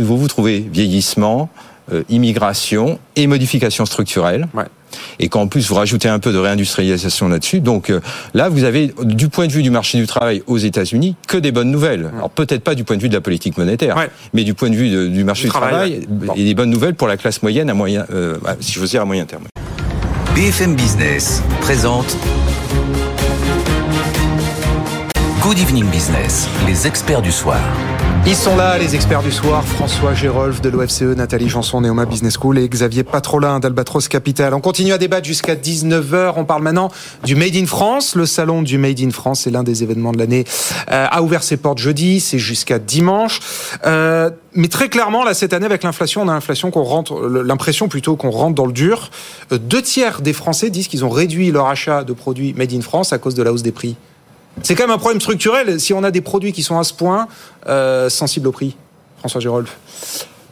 vous 0.00 0.16
vous 0.16 0.28
trouvez 0.28 0.60
vieillissement, 0.60 1.50
euh, 1.92 2.02
immigration 2.08 2.98
et 3.16 3.26
modification 3.26 3.86
structurelle. 3.86 4.46
Et 5.18 5.28
qu'en 5.28 5.46
plus 5.46 5.68
vous 5.68 5.74
rajoutez 5.74 6.08
un 6.08 6.18
peu 6.18 6.32
de 6.32 6.38
réindustrialisation 6.38 7.28
là-dessus. 7.28 7.60
Donc 7.60 7.88
euh, 7.88 8.00
là, 8.34 8.50
vous 8.50 8.64
avez 8.64 8.92
du 9.02 9.28
point 9.28 9.46
de 9.46 9.52
vue 9.52 9.62
du 9.62 9.70
marché 9.70 9.98
du 9.98 10.06
travail 10.06 10.42
aux 10.46 10.58
États-Unis 10.58 11.16
que 11.26 11.38
des 11.38 11.50
bonnes 11.50 11.70
nouvelles. 11.70 12.10
Alors 12.14 12.30
peut-être 12.30 12.62
pas 12.62 12.74
du 12.74 12.84
point 12.84 12.96
de 12.96 13.02
vue 13.02 13.08
de 13.08 13.14
la 13.14 13.22
politique 13.22 13.56
monétaire, 13.56 13.96
mais 14.34 14.44
du 14.44 14.54
point 14.54 14.68
de 14.70 14.76
vue 14.76 15.08
du 15.08 15.24
marché 15.24 15.44
du 15.44 15.50
travail, 15.50 16.06
et 16.36 16.44
des 16.44 16.54
bonnes 16.54 16.70
nouvelles 16.70 16.94
pour 16.94 17.08
la 17.08 17.16
classe 17.16 17.42
moyenne 17.42 17.70
à 17.70 17.74
moyen, 17.74 18.04
euh, 18.12 18.36
si 18.60 18.72
je 18.72 18.80
veux 18.80 18.86
dire 18.86 19.02
à 19.02 19.04
moyen 19.06 19.24
terme. 19.24 19.44
BFM 20.34 20.74
Business 20.74 21.42
présente 21.60 22.16
Good 25.42 25.58
Evening 25.58 25.86
Business, 25.90 26.48
les 26.66 26.86
experts 26.86 27.22
du 27.22 27.32
soir. 27.32 27.60
Ils 28.24 28.36
sont 28.36 28.54
là, 28.54 28.78
les 28.78 28.94
experts 28.94 29.24
du 29.24 29.32
soir, 29.32 29.64
François 29.64 30.14
Gérolf 30.14 30.60
de 30.60 30.68
l'OFCE, 30.68 31.02
Nathalie 31.16 31.48
Janson, 31.48 31.80
Neoma 31.80 32.06
Business 32.06 32.38
School 32.40 32.56
et 32.56 32.68
Xavier 32.68 33.02
Patrolin 33.02 33.58
d'Albatros 33.58 34.06
Capital. 34.06 34.54
On 34.54 34.60
continue 34.60 34.92
à 34.92 34.98
débattre 34.98 35.26
jusqu'à 35.26 35.56
19h. 35.56 36.34
On 36.36 36.44
parle 36.44 36.62
maintenant 36.62 36.88
du 37.24 37.34
Made 37.34 37.56
in 37.56 37.66
France. 37.66 38.14
Le 38.14 38.24
salon 38.24 38.62
du 38.62 38.78
Made 38.78 39.00
in 39.00 39.10
France, 39.10 39.40
c'est 39.40 39.50
l'un 39.50 39.64
des 39.64 39.82
événements 39.82 40.12
de 40.12 40.18
l'année, 40.18 40.44
euh, 40.92 41.06
a 41.10 41.20
ouvert 41.20 41.42
ses 41.42 41.56
portes 41.56 41.78
jeudi, 41.78 42.20
c'est 42.20 42.38
jusqu'à 42.38 42.78
dimanche. 42.78 43.40
Euh, 43.86 44.30
mais 44.54 44.68
très 44.68 44.88
clairement, 44.88 45.24
là, 45.24 45.34
cette 45.34 45.52
année, 45.52 45.66
avec 45.66 45.82
l'inflation, 45.82 46.22
on 46.22 46.28
a 46.28 46.32
l'impression 46.34 46.70
qu'on 46.70 46.84
rentre, 46.84 47.20
l'impression 47.20 47.88
plutôt 47.88 48.14
qu'on 48.14 48.30
rentre 48.30 48.54
dans 48.54 48.66
le 48.66 48.72
dur. 48.72 49.10
Euh, 49.50 49.58
deux 49.58 49.82
tiers 49.82 50.22
des 50.22 50.32
Français 50.32 50.70
disent 50.70 50.86
qu'ils 50.86 51.04
ont 51.04 51.10
réduit 51.10 51.50
leur 51.50 51.66
achat 51.66 52.04
de 52.04 52.12
produits 52.12 52.54
Made 52.56 52.72
in 52.72 52.82
France 52.82 53.12
à 53.12 53.18
cause 53.18 53.34
de 53.34 53.42
la 53.42 53.52
hausse 53.52 53.64
des 53.64 53.72
prix. 53.72 53.96
C'est 54.62 54.74
quand 54.74 54.84
même 54.84 54.94
un 54.94 54.98
problème 54.98 55.20
structurel 55.20 55.80
si 55.80 55.92
on 55.92 56.04
a 56.04 56.10
des 56.10 56.20
produits 56.20 56.52
qui 56.52 56.62
sont 56.62 56.78
à 56.78 56.84
ce 56.84 56.92
point 56.92 57.28
euh, 57.66 58.08
sensibles 58.10 58.48
au 58.48 58.52
prix. 58.52 58.76
François 59.18 59.40
Gérolf. 59.40 59.76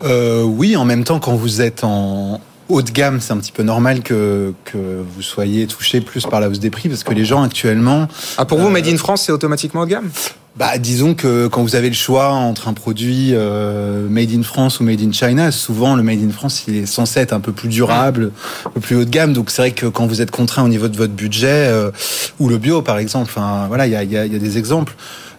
Euh, 0.02 0.42
oui, 0.42 0.76
en 0.76 0.84
même 0.84 1.04
temps, 1.04 1.20
quand 1.20 1.34
vous 1.34 1.60
êtes 1.60 1.84
en 1.84 2.40
haut 2.70 2.82
de 2.82 2.90
gamme, 2.90 3.20
c'est 3.20 3.32
un 3.32 3.38
petit 3.38 3.52
peu 3.52 3.62
normal 3.62 4.02
que, 4.02 4.54
que 4.64 4.78
vous 4.78 5.22
soyez 5.22 5.66
touché 5.66 6.00
plus 6.00 6.24
par 6.26 6.40
la 6.40 6.48
hausse 6.48 6.60
des 6.60 6.70
prix 6.70 6.88
parce 6.88 7.04
que 7.04 7.12
les 7.12 7.24
gens 7.24 7.42
actuellement. 7.42 8.08
Ah, 8.38 8.44
pour 8.44 8.58
vous, 8.58 8.68
euh, 8.68 8.70
Made 8.70 8.86
in 8.86 8.96
France, 8.96 9.22
c'est 9.26 9.32
automatiquement 9.32 9.82
haut 9.82 9.86
de 9.86 9.90
gamme? 9.90 10.10
Bah, 10.56 10.78
disons 10.78 11.14
que 11.14 11.46
quand 11.46 11.62
vous 11.62 11.76
avez 11.76 11.88
le 11.88 11.94
choix 11.94 12.30
entre 12.30 12.68
un 12.68 12.74
produit 12.74 13.30
euh, 13.32 14.08
made 14.08 14.32
in 14.32 14.42
France 14.42 14.80
ou 14.80 14.84
made 14.84 15.00
in 15.00 15.12
China, 15.12 15.52
souvent 15.52 15.94
le 15.94 16.02
made 16.02 16.22
in 16.22 16.30
France 16.30 16.64
il 16.66 16.76
est 16.76 16.86
censé 16.86 17.20
être 17.20 17.32
un 17.32 17.40
peu 17.40 17.52
plus 17.52 17.68
durable, 17.68 18.32
un 18.66 18.70
peu 18.70 18.80
plus 18.80 18.96
haut 18.96 19.04
de 19.04 19.10
gamme. 19.10 19.32
Donc 19.32 19.50
c'est 19.50 19.62
vrai 19.62 19.70
que 19.70 19.86
quand 19.86 20.06
vous 20.06 20.20
êtes 20.20 20.32
contraint 20.32 20.64
au 20.64 20.68
niveau 20.68 20.88
de 20.88 20.96
votre 20.96 21.12
budget 21.12 21.68
euh, 21.68 21.92
ou 22.40 22.48
le 22.48 22.58
bio 22.58 22.82
par 22.82 22.98
exemple, 22.98 23.30
enfin 23.34 23.66
voilà, 23.68 23.86
il 23.86 23.92
y 23.92 23.96
a, 23.96 24.02
y, 24.02 24.16
a, 24.16 24.26
y 24.26 24.34
a 24.34 24.38
des 24.38 24.58
exemples. 24.58 24.94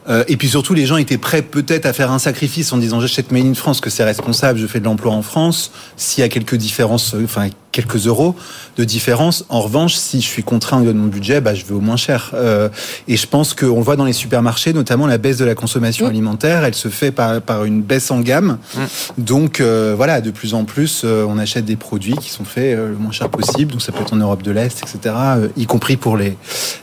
Euh, 0.09 0.23
et 0.27 0.37
puis 0.37 0.49
surtout, 0.49 0.73
les 0.73 0.85
gens 0.85 0.97
étaient 0.97 1.17
prêts 1.17 1.41
peut-être 1.41 1.85
à 1.85 1.93
faire 1.93 2.11
un 2.11 2.19
sacrifice 2.19 2.71
en 2.73 2.77
disant 2.77 2.99
j'achète 2.99 3.31
Made 3.31 3.45
in 3.45 3.53
France, 3.53 3.81
que 3.81 3.89
c'est 3.89 4.03
responsable, 4.03 4.59
je 4.59 4.67
fais 4.67 4.79
de 4.79 4.85
l'emploi 4.85 5.11
en 5.11 5.21
France. 5.21 5.71
S'il 5.95 6.21
y 6.21 6.25
a 6.25 6.29
quelques 6.29 6.55
différences, 6.55 7.13
euh, 7.13 7.23
enfin 7.23 7.49
quelques 7.71 8.07
euros 8.07 8.35
de 8.77 8.83
différence. 8.83 9.45
En 9.49 9.61
revanche, 9.61 9.95
si 9.95 10.21
je 10.21 10.27
suis 10.27 10.43
contraint 10.43 10.81
de 10.81 10.91
mon 10.91 11.07
budget, 11.07 11.41
bah, 11.41 11.53
je 11.53 11.65
vais 11.65 11.73
au 11.73 11.79
moins 11.79 11.97
cher. 11.97 12.31
Euh, 12.33 12.69
et 13.07 13.17
je 13.17 13.27
pense 13.27 13.53
qu'on 13.53 13.81
voit 13.81 13.95
dans 13.95 14.05
les 14.05 14.13
supermarchés, 14.13 14.73
notamment 14.73 15.07
la 15.07 15.17
baisse 15.17 15.37
de 15.37 15.45
la 15.45 15.55
consommation 15.55 16.07
alimentaire, 16.07 16.63
elle 16.63 16.75
se 16.75 16.89
fait 16.89 17.11
par, 17.11 17.41
par 17.41 17.65
une 17.65 17.81
baisse 17.81 18.11
en 18.11 18.19
gamme. 18.19 18.57
Donc 19.17 19.61
voilà, 19.61 20.21
de 20.21 20.31
plus 20.31 20.53
en 20.53 20.65
plus, 20.65 21.03
on 21.03 21.37
achète 21.37 21.65
des 21.65 21.75
produits 21.75 22.15
qui 22.15 22.29
sont 22.29 22.45
faits 22.45 22.77
le 22.77 22.95
moins 22.95 23.11
cher 23.11 23.29
possible. 23.29 23.71
Donc 23.71 23.81
ça 23.81 23.91
peut 23.91 24.01
être 24.01 24.13
en 24.13 24.17
Europe 24.17 24.43
de 24.43 24.51
l'Est, 24.51 24.81
etc. 24.83 25.15
y 25.57 25.65
compris 25.65 25.97
pour 25.97 26.17
les, 26.17 26.37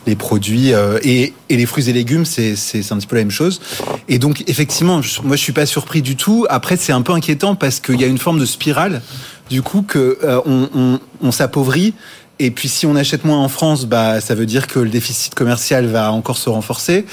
les 0.06 0.16
produits 0.16 0.72
et, 1.02 1.34
et 1.48 1.56
les 1.56 1.66
fruits 1.66 1.88
et 1.88 1.92
légumes, 1.92 2.24
c'est 2.24 2.52
un 2.90 2.96
petit 2.96 3.06
peu 3.06 3.16
la 3.16 3.22
même 3.22 3.30
chose. 3.30 3.60
Et 4.08 4.18
donc, 4.18 4.44
effectivement, 4.46 5.00
moi, 5.22 5.36
je 5.36 5.42
suis 5.42 5.52
pas 5.52 5.66
surpris 5.66 6.02
du 6.02 6.16
tout. 6.16 6.46
Après, 6.48 6.76
c'est 6.76 6.92
un 6.92 7.02
peu 7.02 7.12
inquiétant 7.12 7.54
parce 7.54 7.80
qu'il 7.80 8.00
y 8.00 8.04
a 8.04 8.06
une 8.06 8.18
forme 8.18 8.38
de 8.38 8.46
spirale, 8.46 9.02
du 9.50 9.62
coup, 9.62 9.82
que 9.82 10.18
euh, 10.22 10.40
on, 10.46 10.68
on, 10.74 11.00
on 11.22 11.32
s'appauvrit 11.32 11.94
et 12.40 12.50
puis 12.52 12.68
si 12.68 12.86
on 12.86 12.94
achète 12.94 13.24
moins 13.24 13.38
en 13.38 13.48
France, 13.48 13.86
bah 13.86 14.20
ça 14.20 14.34
veut 14.36 14.46
dire 14.46 14.68
que 14.68 14.78
le 14.78 14.90
déficit 14.90 15.34
commercial 15.34 15.86
va 15.86 16.12
encore 16.12 16.36
se 16.36 16.48
renforcer 16.48 17.04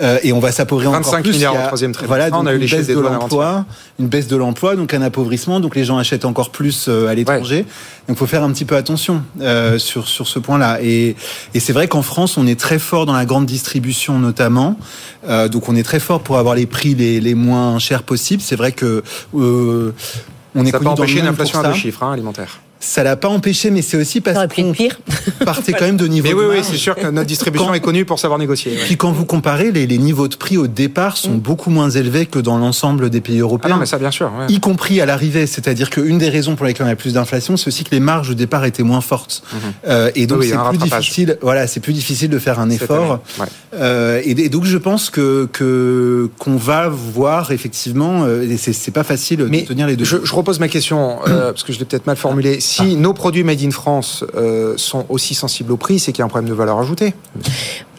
euh, 0.00 0.18
et 0.22 0.32
on 0.32 0.38
va 0.38 0.52
s'appauvrir 0.52 0.92
encore 0.92 1.20
plus. 1.20 1.32
milliards 1.32 1.56
au 1.56 1.66
troisième 1.66 1.92
trimestre. 1.92 2.08
Voilà, 2.08 2.30
donc 2.30 2.42
on 2.44 2.46
a 2.46 2.54
eu 2.54 2.60
une 2.60 2.68
baisse 2.68 2.86
de 2.86 3.00
l'emploi, 3.00 3.66
une 3.98 4.06
baisse 4.06 4.28
de 4.28 4.36
l'emploi, 4.36 4.76
donc 4.76 4.94
un 4.94 5.02
appauvrissement, 5.02 5.58
donc 5.58 5.74
les 5.74 5.84
gens 5.84 5.98
achètent 5.98 6.24
encore 6.24 6.50
plus 6.50 6.86
euh, 6.88 7.08
à 7.08 7.14
l'étranger. 7.14 7.62
Donc 8.06 8.16
il 8.16 8.16
faut 8.16 8.26
faire 8.26 8.44
un 8.44 8.52
petit 8.52 8.64
peu 8.64 8.76
attention 8.76 9.22
euh, 9.40 9.78
sur 9.78 10.06
sur 10.06 10.28
ce 10.28 10.38
point-là. 10.38 10.78
Et, 10.80 11.16
et 11.54 11.60
c'est 11.60 11.72
vrai 11.72 11.88
qu'en 11.88 12.02
France, 12.02 12.36
on 12.36 12.46
est 12.46 12.58
très 12.58 12.78
fort 12.78 13.04
dans 13.04 13.14
la 13.14 13.24
grande 13.24 13.46
distribution 13.46 14.20
notamment. 14.20 14.78
Euh, 15.28 15.48
donc 15.48 15.68
on 15.68 15.74
est 15.74 15.82
très 15.82 15.98
fort 15.98 16.20
pour 16.20 16.38
avoir 16.38 16.54
les 16.54 16.66
prix 16.66 16.94
les, 16.94 17.20
les 17.20 17.34
moins 17.34 17.80
chers 17.80 18.04
possibles. 18.04 18.42
C'est 18.42 18.56
vrai 18.56 18.70
que 18.70 19.02
euh, 19.34 19.92
on 20.58 20.66
est 20.66 20.70
ça 20.70 20.78
peut 20.78 20.86
empêcher 20.86 21.20
une 21.20 21.26
inflation 21.26 21.60
à 21.60 21.68
deux 21.68 21.74
chiffres 21.74 22.02
hein, 22.02 22.12
alimentaires. 22.12 22.60
Ça 22.80 23.02
l'a 23.02 23.16
pas 23.16 23.28
empêché, 23.28 23.70
mais 23.70 23.82
c'est 23.82 23.96
aussi 23.96 24.20
parce 24.20 24.38
qu'on 24.54 24.72
partait 25.44 25.72
quand 25.72 25.84
même 25.84 25.96
de 25.96 26.06
niveau. 26.06 26.28
Mais 26.28 26.34
de 26.34 26.38
oui, 26.38 26.56
oui, 26.58 26.62
c'est 26.62 26.76
sûr 26.76 26.94
que 26.94 27.06
notre 27.08 27.26
distribution 27.26 27.68
quand... 27.68 27.74
est 27.74 27.80
connue 27.80 28.04
pour 28.04 28.18
savoir 28.18 28.38
négocier. 28.38 28.76
Puis 28.84 28.96
quand 28.96 29.10
vous 29.12 29.24
comparez, 29.24 29.72
les, 29.72 29.86
les, 29.86 29.98
niveaux 29.98 30.28
de 30.28 30.36
prix 30.36 30.56
au 30.56 30.66
départ 30.66 31.16
sont 31.16 31.34
mm. 31.34 31.40
beaucoup 31.40 31.70
moins 31.70 31.90
élevés 31.90 32.26
que 32.26 32.38
dans 32.38 32.56
l'ensemble 32.58 33.10
des 33.10 33.20
pays 33.20 33.40
européens. 33.40 33.70
Ah 33.70 33.74
non, 33.74 33.80
mais 33.80 33.86
ça, 33.86 33.98
bien 33.98 34.10
sûr. 34.10 34.30
Ouais. 34.38 34.46
Y 34.48 34.60
compris 34.60 35.00
à 35.00 35.06
l'arrivée. 35.06 35.46
C'est-à-dire 35.46 35.90
qu'une 35.90 36.18
des 36.18 36.28
raisons 36.28 36.56
pour 36.56 36.66
lesquelles 36.66 36.86
on 36.86 36.90
a 36.90 36.96
plus 36.96 37.14
d'inflation, 37.14 37.56
c'est 37.56 37.68
aussi 37.68 37.84
que 37.84 37.90
les 37.90 38.00
marges 38.00 38.30
au 38.30 38.34
départ 38.34 38.64
étaient 38.64 38.82
moins 38.82 39.00
fortes. 39.00 39.42
Mm 39.52 39.56
-hmm. 39.56 39.88
euh, 39.88 40.10
et 40.14 40.26
donc, 40.26 40.40
oui, 40.40 40.48
c'est 40.50 40.68
plus 40.68 40.78
difficile, 40.78 41.38
voilà, 41.42 41.66
c'est 41.66 41.80
plus 41.80 41.92
difficile 41.92 42.30
de 42.30 42.38
faire 42.38 42.58
un 42.60 42.70
effort. 42.70 43.20
Ouais. 43.40 43.46
Euh, 43.74 44.22
et, 44.24 44.30
et, 44.30 44.48
donc, 44.48 44.64
je 44.64 44.78
pense 44.78 45.10
que, 45.10 45.48
qu'on 46.38 46.56
va 46.56 46.88
voir 46.88 47.52
effectivement, 47.52 48.24
euh, 48.24 48.48
et 48.48 48.56
c'est 48.56 48.90
pas 48.90 49.04
facile 49.04 49.46
mais 49.50 49.62
de 49.62 49.66
tenir 49.66 49.86
les 49.86 49.96
deux. 49.96 50.04
Je, 50.04 50.18
je 50.24 50.34
repose 50.34 50.58
ma 50.60 50.68
question, 50.68 51.18
euh, 51.26 51.52
parce 51.52 51.64
que 51.64 51.72
je 51.72 51.78
l'ai 51.78 51.84
peut-être 51.84 52.06
mal 52.06 52.16
formulée. 52.16 52.60
Si 52.68 52.82
ah. 52.82 52.98
nos 52.98 53.14
produits 53.14 53.44
made 53.44 53.62
in 53.62 53.70
France 53.70 54.26
euh, 54.34 54.74
sont 54.76 55.06
aussi 55.08 55.34
sensibles 55.34 55.72
au 55.72 55.78
prix, 55.78 55.98
c'est 55.98 56.12
qu'il 56.12 56.18
y 56.18 56.22
a 56.22 56.26
un 56.26 56.28
problème 56.28 56.50
de 56.50 56.54
valeur 56.54 56.78
ajoutée. 56.78 57.14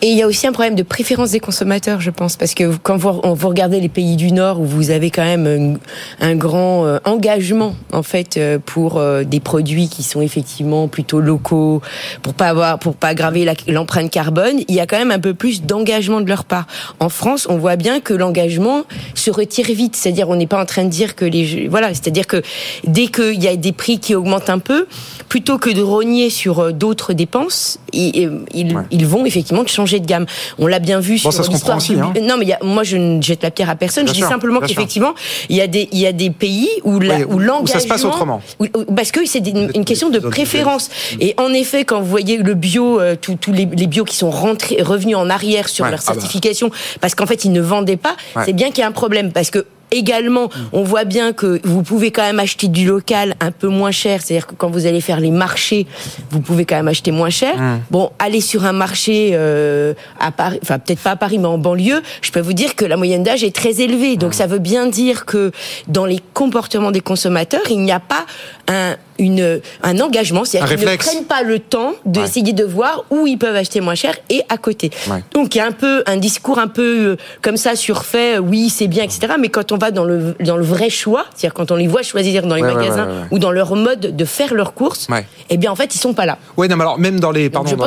Et 0.01 0.12
il 0.12 0.17
y 0.17 0.21
a 0.21 0.27
aussi 0.27 0.45
un 0.45 0.51
problème 0.51 0.75
de 0.75 0.84
préférence 0.84 1.32
des 1.32 1.39
consommateurs, 1.39 1.99
je 1.99 2.12
pense, 2.12 2.38
parce 2.38 2.53
que 2.53 2.77
quand 2.84 2.95
vous, 2.95 3.19
vous 3.34 3.49
regardez 3.49 3.82
les 3.82 3.89
pays 3.89 4.15
du 4.15 4.32
Nord 4.32 4.62
où 4.62 4.65
vous 4.65 4.91
avez 4.91 5.10
quand 5.10 5.23
même 5.23 5.79
un, 6.21 6.25
un 6.25 6.36
grand 6.36 6.86
euh, 6.86 6.99
engagement 7.03 7.75
en 7.91 8.03
fait 8.03 8.38
euh, 8.38 8.60
pour 8.63 9.01
des 9.25 9.39
produits 9.39 9.89
qui 9.89 10.03
sont 10.03 10.21
effectivement 10.21 10.88
plutôt 10.88 11.19
locaux, 11.19 11.82
pour 12.21 12.36
pas 12.36 12.47
avoir, 12.47 12.77
pour 12.77 12.95
pas 12.95 13.10
aggraver 13.10 13.51
l'empreinte 13.67 14.12
carbone, 14.12 14.62
il 14.67 14.75
y 14.75 14.79
a 14.79 14.86
quand 14.86 14.99
même 14.99 15.12
un 15.12 15.19
peu 15.19 15.34
plus 15.34 15.63
d'engagement 15.63 16.21
de 16.21 16.29
leur 16.29 16.45
part. 16.45 16.67
En 16.99 17.10
France, 17.10 17.47
on 17.49 17.58
voit 17.58 17.75
bien 17.75 18.01
que 18.01 18.13
l'engagement 18.13 18.84
se 19.15 19.32
retire 19.32 19.65
vite, 19.65 19.95
c'est-à-dire 19.95 20.29
on 20.29 20.36
n'est 20.36 20.47
pas 20.47 20.62
en 20.62 20.65
train 20.65 20.84
de 20.84 20.89
dire 20.89 21.15
que 21.15 21.25
les, 21.25 21.67
voilà, 21.67 21.89
c'est-à-dire 21.89 22.27
que 22.27 22.43
dès 22.86 23.08
qu'il 23.08 23.43
y 23.43 23.47
a 23.47 23.55
des 23.55 23.71
prix 23.71 23.99
qui 23.99 24.13
augmentent 24.13 24.51
un 24.51 24.59
peu, 24.60 24.88
plutôt 25.28 25.58
que 25.58 25.69
de 25.69 25.82
rogner 25.82 26.30
sur 26.30 26.74
d'autres 26.74 27.13
dépenses, 27.13 27.80
ils, 27.93 28.43
ils, 28.54 28.76
ouais. 28.76 28.84
ils 28.91 29.06
vont 29.06 29.26
effectivement 29.26 29.65
changer 29.65 30.00
de 30.00 30.06
gamme. 30.06 30.26
On 30.58 30.67
l'a 30.67 30.80
bien 30.80 31.00
vu 31.00 31.19
bon, 31.24 31.32
sur 31.32 31.43
l'histoire. 31.50 31.80
Hein. 31.80 32.13
Non, 32.22 32.36
mais 32.38 32.45
y 32.45 32.54
a, 32.54 32.60
moi 32.63 32.84
je 32.84 32.98
ne 32.98 33.22
jette 33.22 33.43
la 33.43 33.52
pierre 33.52 33.69
à 33.69 33.76
personne. 33.76 34.06
Bien 34.06 34.13
je 34.13 34.15
dis 34.15 34.22
sûr, 34.22 34.30
simplement 34.30 34.60
qu'effectivement, 34.60 35.13
il 35.50 35.56
y 35.56 35.62
a 35.62 35.67
des 35.67 35.89
il 35.91 36.00
y 36.00 36.08
a 36.08 36.12
des 36.12 36.30
pays 36.30 36.69
où 36.84 37.00
la, 37.00 37.17
oui, 37.17 37.24
où 37.30 37.39
l'engagement 37.39 37.67
ça 37.67 37.80
se 37.80 37.88
passe 37.88 38.06
autrement. 38.06 38.41
Où, 38.60 38.65
parce 38.95 39.12
que 39.12 39.26
c'est 39.26 39.45
une, 39.48 39.72
une, 39.76 39.86
question 39.86 40.10
de 40.10 40.19
préférence. 40.19 40.89
Et 41.19 41.34
en 41.38 41.54
effet, 41.54 41.86
quand 41.86 42.00
vous 42.00 42.10
voyez 42.10 42.38
le 42.38 42.54
bio, 42.54 43.00
euh, 43.00 43.15
tous 43.19 43.38
les, 43.52 43.65
les 43.65 43.88
bio 43.88 44.04
qui 44.04 44.15
sont 44.15 44.30
rentrés, 44.30 44.82
revenus 44.82 45.15
en 45.15 45.30
arrière 45.30 45.69
sur 45.69 45.86
ouais, 45.86 45.91
leur 45.91 46.02
certification, 46.02 46.69
ah 46.72 46.76
bah. 46.76 46.98
parce 47.02 47.15
qu'en 47.15 47.26
fait 47.26 47.45
ils 47.45 47.52
ne 47.52 47.62
vendaient 47.62 47.98
pas, 47.98 48.15
ouais. 48.36 48.43
c'est 48.45 48.54
bien 48.54 48.69
qu'il 48.69 48.80
y 48.80 48.84
a 48.84 48.88
un 48.88 48.91
problème 48.91 49.32
parce 49.32 49.50
que 49.50 49.65
Également, 49.91 50.49
on 50.71 50.84
voit 50.84 51.04
bien 51.04 51.34
que 51.34 51.60
vous 51.63 51.84
pouvez 51.84 52.12
quand 52.12 52.21
même 52.21 52.39
acheter 52.39 52.67
du 52.67 52.86
local 52.86 53.36
un 53.39 53.52
peu 53.52 53.67
moins 53.67 53.91
cher. 53.91 54.21
C'est-à-dire 54.21 54.47
que 54.47 54.56
quand 54.56 54.69
vous 54.69 54.86
allez 54.86 55.02
faire 55.02 55.19
les 55.19 55.32
marchés, 55.32 55.88
vous 56.32 56.41
pouvez 56.41 56.65
quand 56.65 56.75
même 56.75 56.88
acheter 56.88 57.12
moins 57.12 57.30
cher. 57.30 57.58
Mmh. 57.58 57.80
Bon, 57.89 58.12
aller 58.19 58.41
sur 58.41 58.65
un 58.65 58.71
marché 58.71 59.32
euh, 59.34 59.93
à 60.19 60.32
Paris, 60.32 60.60
enfin 60.62 60.80
peut-être 60.80 60.99
pas 60.99 61.12
à 61.12 61.15
Paris, 61.15 61.39
mais 61.39 61.47
en 61.47 61.58
banlieue, 61.58 62.02
je 62.21 62.32
peux 62.32 62.39
vous 62.39 62.54
dire 62.54 62.75
que 62.75 62.86
la 62.86 62.97
moyenne 62.97 63.23
d'âge 63.23 63.43
est 63.43 63.56
très 63.56 63.82
élevée. 63.82 64.15
Donc 64.15 64.32
mmh. 64.32 64.34
ça 64.34 64.47
veut 64.47 64.60
bien 64.60 64.88
dire 64.88 65.25
que 65.25 65.52
dans 65.88 66.06
les 66.06 66.19
comportements 66.34 66.91
des 66.91 67.02
consommateurs, 67.02 67.62
il 67.69 67.82
n'y 67.82 67.91
a 67.91 67.99
pas 67.99 68.25
un 68.69 68.95
une, 69.19 69.62
un 69.84 69.99
engagement, 69.99 70.45
c'est-à-dire 70.45 70.77
qu'ils 70.77 70.88
ne 70.88 70.95
prennent 70.95 71.25
pas 71.25 71.43
le 71.43 71.60
temps 71.60 71.93
d'essayer 72.05 72.53
de 72.53 72.63
voir 72.63 73.03
où 73.10 73.27
ils 73.27 73.38
peuvent 73.38 73.55
acheter 73.55 73.82
moins 73.82 73.95
cher 73.95 74.15
et 74.29 74.41
à 74.49 74.58
côté. 74.58 74.91
Donc 75.34 75.53
il 75.53 75.58
y 75.60 75.62
a 75.62 75.65
un 75.65 75.71
peu 75.71 76.03
un 76.05 76.17
discours 76.17 76.58
un 76.60 76.67
peu 76.67 77.12
euh, 77.12 77.17
comme 77.41 77.58
ça 77.58 77.75
surfait, 77.75 78.39
oui 78.39 78.69
c'est 78.69 78.88
bien, 78.88 79.03
etc. 79.03 79.34
Mais 79.39 79.49
quand 79.49 79.71
on 79.71 79.77
va 79.77 79.91
dans 79.91 80.05
le 80.05 80.36
dans 80.39 80.58
le 80.58 80.63
vrai 80.63 80.89
choix, 80.89 81.25
c'est-à-dire 81.36 81.53
quand 81.53 81.71
on 81.71 81.75
les 81.75 81.88
voit 81.88 82.01
choisir 82.01 82.45
dans 82.45 82.55
les 82.55 82.62
magasins 82.62 83.08
ou 83.32 83.39
dans 83.39 83.51
leur 83.51 83.75
mode 83.75 84.15
de 84.15 84.25
faire 84.25 84.53
leurs 84.53 84.73
courses, 84.73 85.08
eh 85.49 85.58
bien 85.58 85.71
en 85.71 85.75
fait 85.75 85.93
ils 85.93 85.99
sont 85.99 86.13
pas 86.13 86.25
là. 86.25 86.38
Oui, 86.58 86.67
non, 86.69 86.77
mais 86.77 86.84
alors 86.84 86.97
même 86.97 87.19
dans 87.19 87.32
les 87.32 87.49
pardon, 87.49 87.75
dans 87.75 87.86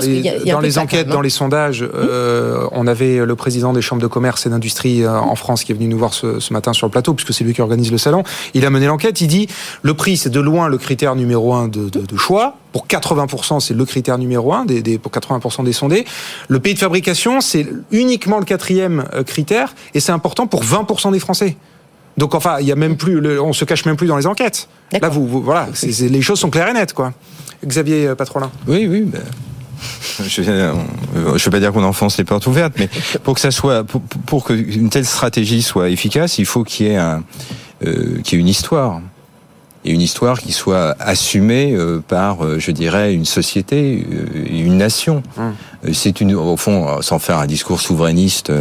les, 0.60 0.78
enquêtes, 0.78 1.08
dans 1.08 1.20
les 1.20 1.30
sondages, 1.30 1.82
euh, 1.82 2.66
on 2.72 2.86
avait 2.86 3.24
le 3.24 3.36
président 3.36 3.72
des 3.72 3.82
chambres 3.82 4.02
de 4.02 4.06
commerce 4.06 4.46
et 4.46 4.50
d'industrie 4.50 5.02
euh, 5.02 5.12
en 5.12 5.34
France 5.34 5.64
qui 5.64 5.72
est 5.72 5.74
venu 5.74 5.88
nous 5.88 5.98
voir 5.98 6.12
ce, 6.12 6.40
ce 6.40 6.52
matin 6.52 6.72
sur 6.72 6.86
le 6.86 6.90
plateau 6.90 7.14
puisque 7.14 7.32
c'est 7.32 7.44
lui 7.44 7.54
qui 7.54 7.62
organise 7.62 7.90
le 7.90 7.98
salon. 7.98 8.22
Il 8.52 8.66
a 8.66 8.70
mené 8.70 8.86
l'enquête. 8.86 9.20
Il 9.20 9.28
dit 9.28 9.48
le 9.82 9.94
prix 9.94 10.16
c'est 10.16 10.30
de 10.30 10.40
loin 10.40 10.68
le 10.72 10.78
critère 10.78 11.14
numéro 11.14 11.54
un 11.54 11.68
de, 11.68 11.88
de, 11.88 12.00
de 12.00 12.16
choix. 12.16 12.56
Pour 12.72 12.86
80%, 12.86 13.60
c'est 13.60 13.74
le 13.74 13.84
critère 13.84 14.18
numéro 14.18 14.52
un 14.52 14.64
des, 14.64 14.82
des, 14.82 14.98
pour 14.98 15.12
80% 15.12 15.64
des 15.64 15.72
sondés. 15.72 16.04
Le 16.48 16.58
pays 16.58 16.74
de 16.74 16.78
fabrication, 16.78 17.40
c'est 17.40 17.66
uniquement 17.92 18.38
le 18.38 18.44
quatrième 18.44 19.04
euh, 19.14 19.22
critère 19.22 19.74
et 19.94 20.00
c'est 20.00 20.12
important 20.12 20.46
pour 20.48 20.64
20% 20.64 21.12
des 21.12 21.20
Français. 21.20 21.56
Donc 22.16 22.34
enfin, 22.34 22.56
il 22.60 22.66
y 22.66 22.72
a 22.72 22.76
même 22.76 22.96
plus, 22.96 23.38
on 23.38 23.52
se 23.52 23.64
cache 23.64 23.84
même 23.84 23.96
plus 23.96 24.06
dans 24.08 24.16
les 24.16 24.26
enquêtes. 24.26 24.68
Là, 25.00 25.08
vous, 25.08 25.26
voilà, 25.42 25.68
les 25.82 26.22
choses 26.22 26.40
sont 26.40 26.50
claires 26.50 26.68
et 26.68 26.74
nettes, 26.74 26.92
quoi. 26.92 27.12
Xavier 27.64 28.08
euh, 28.08 28.14
Patrolin. 28.14 28.50
Oui, 28.66 28.86
oui. 28.86 29.02
Ben, 29.02 29.20
je 30.26 30.42
ne 30.42 31.38
veux 31.38 31.50
pas 31.50 31.60
dire 31.60 31.72
qu'on 31.72 31.84
enfonce 31.84 32.18
les 32.18 32.24
portes 32.24 32.46
ouvertes, 32.46 32.74
mais 32.78 32.88
pour 33.22 33.34
que 33.34 33.40
ça 33.40 33.50
soit, 33.50 33.84
pour, 33.84 34.02
pour 34.26 34.44
qu'une 34.44 34.90
telle 34.90 35.06
stratégie 35.06 35.62
soit 35.62 35.88
efficace, 35.88 36.38
il 36.38 36.46
faut 36.46 36.64
qu'il 36.64 36.86
y 36.86 36.90
ait 36.90 36.96
un, 36.96 37.22
euh, 37.84 38.20
qu'il 38.22 38.38
y 38.38 38.40
ait 38.40 38.42
une 38.42 38.48
histoire 38.48 39.00
et 39.84 39.90
une 39.92 40.00
histoire 40.00 40.38
qui 40.40 40.52
soit 40.52 40.96
assumée 41.00 41.72
euh, 41.72 42.00
par, 42.06 42.44
euh, 42.44 42.58
je 42.58 42.70
dirais, 42.70 43.14
une 43.14 43.24
société, 43.24 44.06
euh, 44.10 44.46
une 44.50 44.76
nation. 44.76 45.22
Hum. 45.36 45.54
C'est 45.92 46.20
une, 46.20 46.34
au 46.34 46.56
fond, 46.56 47.02
sans 47.02 47.18
faire 47.18 47.38
un 47.38 47.46
discours 47.46 47.80
souverainiste 47.80 48.52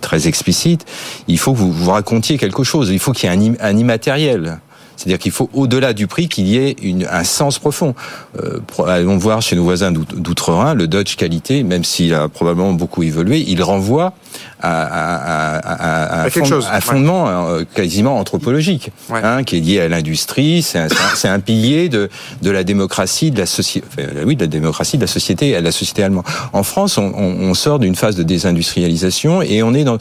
très 0.00 0.28
explicite, 0.28 0.86
il 1.28 1.38
faut 1.38 1.52
que 1.52 1.58
vous, 1.58 1.70
vous 1.70 1.90
racontiez 1.90 2.38
quelque 2.38 2.64
chose. 2.64 2.88
Il 2.88 2.98
faut 2.98 3.12
qu'il 3.12 3.30
y 3.30 3.32
ait 3.34 3.36
un, 3.36 3.54
un 3.60 3.76
immatériel. 3.76 4.58
C'est-à-dire 4.98 5.18
qu'il 5.18 5.30
faut, 5.30 5.48
au-delà 5.54 5.92
du 5.92 6.08
prix, 6.08 6.28
qu'il 6.28 6.48
y 6.48 6.56
ait 6.56 6.74
une, 6.82 7.06
un 7.08 7.22
sens 7.22 7.60
profond. 7.60 7.94
Euh, 8.42 8.58
allons 8.84 9.16
voir 9.16 9.40
chez 9.40 9.54
nos 9.54 9.62
voisins 9.62 9.92
d'outre-Rhin, 9.92 10.74
le 10.74 10.88
Dodge 10.88 11.14
qualité, 11.14 11.62
même 11.62 11.84
s'il 11.84 12.12
a 12.14 12.28
probablement 12.28 12.72
beaucoup 12.72 13.04
évolué, 13.04 13.44
il 13.46 13.62
renvoie 13.62 14.12
à, 14.60 14.82
à, 14.82 16.22
à, 16.22 16.22
à 16.24 16.30
chose, 16.30 16.66
un 16.70 16.80
fondement 16.80 17.28
euh, 17.28 17.62
quasiment 17.74 18.18
anthropologique, 18.18 18.90
hein, 19.12 19.44
qui 19.44 19.58
est 19.58 19.60
lié 19.60 19.80
à 19.80 19.88
l'industrie. 19.88 20.62
C'est 20.62 20.80
un, 20.80 20.88
un, 21.32 21.38
pilier 21.38 21.88
de, 21.88 22.10
de 22.42 22.50
la 22.50 22.64
démocratie, 22.64 23.30
de 23.30 23.38
la 23.38 23.46
société, 23.46 23.86
enfin, 23.88 24.08
oui, 24.26 24.34
de 24.34 24.40
la 24.42 24.48
démocratie, 24.48 24.96
de 24.96 25.02
la 25.02 25.06
société, 25.06 25.54
de 25.54 25.64
la 25.64 25.70
société 25.70 26.02
allemande. 26.02 26.24
En 26.52 26.64
France, 26.64 26.98
on, 26.98 27.12
on, 27.14 27.50
on 27.50 27.54
sort 27.54 27.78
d'une 27.78 27.94
phase 27.94 28.16
de 28.16 28.24
désindustrialisation 28.24 29.42
et 29.42 29.62
on 29.62 29.74
est 29.74 29.84
dans 29.84 29.98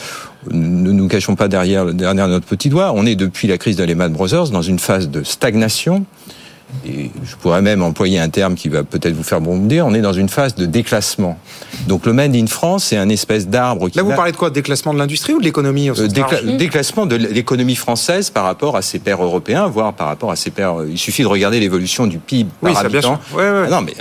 ne 0.51 0.91
nous 0.91 1.07
cachons 1.07 1.35
pas 1.35 1.47
derrière, 1.47 1.85
derrière 1.93 2.27
notre 2.27 2.45
petit 2.45 2.69
doigt. 2.69 2.91
On 2.95 3.05
est 3.05 3.15
depuis 3.15 3.47
la 3.47 3.57
crise 3.57 3.75
de 3.75 3.83
Brothers 4.09 4.49
dans 4.49 4.61
une 4.61 4.79
phase 4.79 5.09
de 5.09 5.23
stagnation 5.23 6.05
et 6.85 7.11
je 7.23 7.35
pourrais 7.37 7.61
même 7.61 7.81
employer 7.81 8.19
un 8.19 8.29
terme 8.29 8.55
qui 8.55 8.67
va 8.67 8.83
peut-être 8.83 9.13
vous 9.13 9.23
faire 9.23 9.39
bondir, 9.39 9.85
on 9.85 9.93
est 9.93 10.01
dans 10.01 10.13
une 10.13 10.27
phase 10.27 10.55
de 10.55 10.65
déclassement. 10.65 11.37
Donc 11.87 12.05
le 12.05 12.13
Made 12.13 12.35
in 12.35 12.47
France, 12.47 12.85
c'est 12.85 12.97
un 12.97 13.07
espèce 13.07 13.47
d'arbre 13.47 13.89
qui... 13.89 13.97
Là, 13.97 14.03
vous 14.03 14.13
parlez 14.13 14.33
de 14.33 14.37
quoi? 14.37 14.49
Déclassement 14.49 14.93
de 14.93 14.99
l'industrie 14.99 15.33
ou 15.33 15.39
de 15.39 15.45
l'économie 15.45 15.89
euh, 15.89 16.07
Déclassement 16.57 17.05
de 17.05 17.15
l'économie 17.15 17.75
française 17.75 18.29
par 18.29 18.43
rapport 18.43 18.75
à 18.75 18.81
ses 18.81 18.99
pairs 18.99 19.23
européens, 19.23 19.67
voire 19.67 19.93
par 19.93 20.07
rapport 20.07 20.29
à 20.29 20.35
ses 20.35 20.51
pairs... 20.51 20.81
Euh, 20.81 20.89
il 20.89 20.97
suffit 20.97 21.21
de 21.21 21.27
regarder 21.27 21.59
l'évolution 21.59 22.05
du 22.05 22.17
PIB 22.17 22.49
oui, 22.61 22.73
par 22.73 22.85
habitant. 22.85 22.99
Bien 22.99 23.19
sûr. 23.29 23.37
Ouais, 23.37 23.61
ouais. 23.61 23.69
Non, 23.69 23.81
mais, 23.81 23.93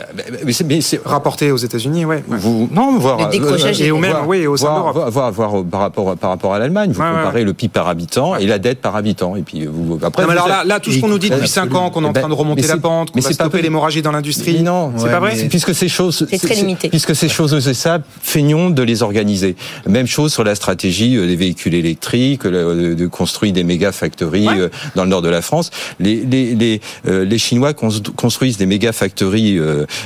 mais, 0.64 0.80
c'est... 0.80 1.00
Rapporté 1.04 1.52
aux 1.52 1.56
États-Unis, 1.56 2.04
oui. 2.04 2.16
Vous, 2.26 2.68
non, 2.72 2.98
voir... 2.98 3.18
Le 3.18 3.30
décrochage 3.30 3.80
euh, 3.80 3.84
et 3.84 3.90
au 3.92 3.98
même, 3.98 4.16
oui, 4.26 4.46
au 4.46 4.56
voir, 4.56 4.92
voir, 5.10 5.30
voir, 5.32 5.64
par 5.70 5.80
rapport, 5.80 6.16
par 6.16 6.30
rapport 6.30 6.54
à 6.54 6.58
l'Allemagne, 6.58 6.90
vous 6.90 7.00
comparez 7.00 7.44
le 7.44 7.52
PIB 7.52 7.72
par 7.72 7.86
habitant 7.86 8.36
et 8.36 8.46
la 8.46 8.58
dette 8.58 8.80
par 8.80 8.96
habitant. 8.96 9.36
Et 9.36 9.42
puis 9.42 9.66
vous, 9.66 9.98
après, 10.02 10.24
non, 10.24 10.30
alors 10.30 10.48
là, 10.48 10.64
là, 10.64 10.80
tout 10.80 10.90
ce 10.90 11.00
qu'on 11.00 11.08
nous 11.08 11.18
dit 11.18 11.30
depuis 11.30 11.48
5 11.48 11.72
ans, 11.74 11.90
qu'on 11.90 12.04
est 12.04 12.08
en 12.08 12.12
train 12.12 12.28
de 12.28 12.34
remonter 12.34 12.55
la 12.62 12.76
pente, 12.76 13.12
stopper 13.20 13.62
l'hémorragie 13.62 14.02
dans 14.02 14.12
l'industrie. 14.12 14.62
Non, 14.62 14.92
c'est 14.96 15.10
pas 15.10 15.20
vrai. 15.20 15.34
Puisque 15.48 15.74
ces 15.74 15.88
choses, 15.88 16.26
c'est 16.30 16.38
très 16.38 16.54
limité. 16.54 16.88
Puisque 16.88 17.14
ces 17.14 17.28
choses, 17.28 17.58
c'est 17.60 17.74
ça, 17.74 18.00
feignons 18.22 18.70
de 18.70 18.82
les 18.82 19.02
organiser. 19.02 19.56
Même 19.86 20.06
chose 20.06 20.32
sur 20.32 20.44
la 20.44 20.54
stratégie 20.54 21.16
euh, 21.16 21.26
des 21.26 21.36
véhicules 21.36 21.74
électriques, 21.74 22.44
euh, 22.46 22.94
de 22.94 23.06
construire 23.06 23.52
des 23.52 23.64
méga 23.64 23.92
factories 23.92 24.48
euh, 24.48 24.68
dans 24.94 25.04
le 25.04 25.10
nord 25.10 25.22
de 25.22 25.28
la 25.28 25.42
France. 25.42 25.70
Les 26.00 26.24
les 26.24 26.54
les, 26.54 26.80
les 27.04 27.38
Chinois 27.38 27.72
construisent 27.74 28.56
des 28.56 28.66
méga 28.66 28.92
factories 28.92 29.58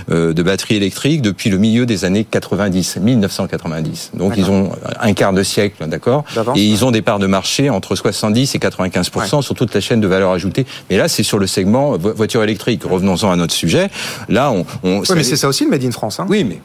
de 0.09 0.43
batteries 0.43 0.77
électriques 0.77 1.23
depuis 1.23 1.51
le 1.51 1.59
milieu 1.59 1.87
des 1.87 2.05
années 2.05 2.25
90, 2.25 2.99
1990. 3.01 4.13
Donc 4.15 4.35
ils 4.37 4.51
ont 4.51 4.73
un 5.01 5.13
quart 5.13 5.33
de 5.33 5.43
siècle, 5.43 5.87
d'accord, 5.87 6.25
et 6.57 6.65
ils 6.65 6.85
ont 6.85 6.91
des 6.91 7.03
parts 7.03 7.19
de 7.19 7.27
marché 7.27 7.71
entre 7.71 7.95
70 7.95 8.55
et 8.55 8.59
95 8.59 9.11
sur 9.41 9.55
toute 9.55 9.75
la 9.75 9.81
chaîne 9.81 10.01
de 10.01 10.09
valeur 10.09 10.31
ajoutée. 10.31 10.67
Mais 10.89 10.97
là, 10.97 11.09
c'est 11.09 11.23
sur 11.23 11.39
le 11.39 11.47
segment 11.47 11.97
voiture 11.97 12.40
électrique. 12.45 12.83
Revenons 12.85 13.17
à 13.25 13.37
notre 13.37 13.55
sujet. 13.55 13.89
Là, 14.29 14.51
on. 14.51 14.65
oui, 14.83 15.07
mais 15.15 15.23
c'est 15.23 15.37
ça 15.37 15.49
aussi 15.49 15.65
le 15.65 15.71
Made 15.71 15.85
in 15.85 15.91
France. 15.91 16.21
Hein. 16.21 16.27
Oui, 16.29 16.45
mais. 16.45 16.61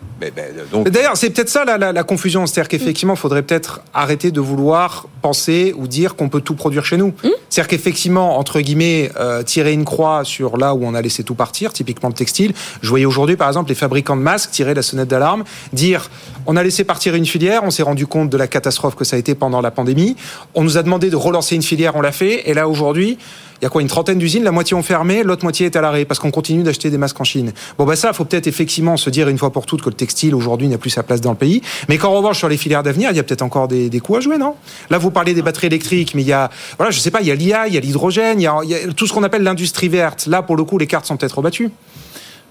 donc... 0.72 0.90
D'ailleurs, 0.90 1.18
c'est 1.18 1.30
peut-être 1.30 1.50
ça 1.50 1.66
la, 1.66 1.78
la, 1.78 2.04
confusion. 2.04 2.46
C'est-à-dire 2.46 2.70
qu'effectivement, 2.70 3.14
il 3.14 3.20
faudrait 3.20 3.44
peut-être 3.44 3.82
arrêter 3.94 4.32
de 4.32 4.40
vouloir 4.40 5.08
penser 5.22 5.74
ou 5.78 5.88
dire 5.88 6.16
qu'on 6.16 6.30
peut 6.30 6.42
tout 6.42 6.56
produire 6.56 6.86
chez 6.86 6.98
nous. 6.98 7.14
Hmm 7.24 7.30
C'est-à-dire 7.50 7.68
qu'effectivement, 7.68 8.38
entre 8.38 8.62
guillemets, 8.62 9.12
euh, 9.20 9.44
tirer 9.44 9.74
une 9.74 9.86
croix 9.86 10.24
sur 10.24 10.58
là 10.58 10.74
où 10.74 10.86
on 10.86 10.94
a 10.94 11.02
laissé 11.02 11.24
tout 11.24 11.36
partir, 11.36 11.74
typiquement 11.74 12.10
le 12.10 12.16
textile. 12.16 12.54
Je 12.82 12.90
voyais 12.90 13.06
aujourd'hui, 13.06 13.36
par 13.36 13.48
exemple, 13.48 13.70
les 13.70 13.76
fabricants 13.76 14.16
de 14.16 14.22
masques 14.22 14.52
tirer 14.52 14.74
la 14.74 14.82
sonnette 14.82 15.08
d'alarme, 15.08 15.44
dire 15.74 16.10
on 16.46 16.56
a 16.56 16.64
laissé 16.64 16.84
partir 16.84 17.16
une 17.16 17.26
filière, 17.26 17.64
on 17.64 17.72
s'est 17.72 17.84
rendu 17.84 18.08
compte 18.08 18.30
de 18.30 18.38
la 18.38 18.48
catastrophe 18.48 18.96
que 18.96 19.04
ça 19.04 19.16
a 19.16 19.20
été 19.20 19.36
pendant 19.36 19.62
la 19.62 19.72
pandémie. 19.72 20.16
On 20.54 20.64
nous 20.64 20.78
a 20.78 20.84
demandé 20.84 21.10
de 21.10 21.16
relancer 21.16 21.56
une 21.56 21.64
filière, 21.64 21.96
on 21.96 22.02
l'a 22.02 22.12
fait. 22.12 22.50
Et 22.50 22.54
là, 22.54 22.68
aujourd'hui, 22.70 23.18
il 23.62 23.64
y 23.64 23.66
a 23.66 23.70
quoi 23.70 23.82
une 23.82 23.88
trentaine 23.88 24.18
d'usines, 24.18 24.44
la 24.44 24.52
moitié 24.52 24.76
ont 24.76 24.84
fermé, 24.84 25.24
l'autre 25.24 25.44
moitié 25.44 25.66
est 25.66 25.76
à 25.76 25.82
l'arrêt 25.82 26.06
parce 26.06 26.20
qu'on 26.20 26.32
continue 26.32 26.64
d'acheter 26.64 26.90
des 26.90 26.98
masques 26.98 27.20
en 27.20 27.24
Chine. 27.24 27.54
Bon 27.78 27.86
bah 27.86 27.96
ça, 27.96 28.14
faut 28.14 28.26
peut-être 28.26 28.48
effectivement 28.48 28.98
se 28.98 29.10
dire 29.10 29.30
une 29.30 29.38
fois 29.38 29.52
pour 29.52 29.66
toutes 29.66 29.82
que 29.82 29.90
le 29.90 29.96
textile 29.96 30.36
aujourd'hui 30.36 30.68
n'a 30.68 30.78
plus 30.78 30.90
sa 30.90 31.04
place 31.04 31.22
dans 31.22 31.32
le 31.32 31.38
pays, 31.38 31.62
mais 31.90 31.98
qu'en 31.98 32.12
revanche 32.12 32.38
sur 32.38 32.50
les 32.50 32.58
filières 32.58 32.84
d'avenir, 32.84 33.12
il 33.12 33.18
y 33.18 33.20
a 33.20 33.24
peut-être 33.24 33.42
encore 33.42 33.68
des, 33.68 33.90
des 33.90 34.00
coups 34.00 34.20
à 34.20 34.22
jouer, 34.22 34.38
non? 34.38 34.56
Là, 34.90 34.98
vous 34.98 35.12
parlez 35.12 35.34
des 35.34 35.42
batteries 35.42 35.68
électriques, 35.68 36.14
mais 36.16 36.22
il 36.22 36.28
y 36.28 36.34
a, 36.34 36.50
voilà, 36.78 36.92
je 36.92 37.00
sais 37.00 37.12
pas, 37.12 37.22
il 37.22 37.28
y 37.28 37.32
a 37.32 37.36
l'IA, 37.36 37.68
il 37.68 37.74
y 37.74 37.78
a 37.78 37.80
l'hydrogène, 37.80 38.42
il, 38.42 38.50
il 38.64 38.70
y 38.70 38.76
a 38.76 38.94
tout 38.94 39.08
ce 39.08 39.14
qu'on 39.14 39.24
appelle 39.24 39.44
l'industrie 39.44 39.90
verte. 39.90 40.28
Là, 40.28 40.42
pour 40.42 40.56
le 40.56 40.64
coup, 40.64 40.78
les 40.78 40.88
cartes 40.88 41.06
sont 41.06 41.18
peut-être 41.18 41.38
rebattues. 41.38 41.70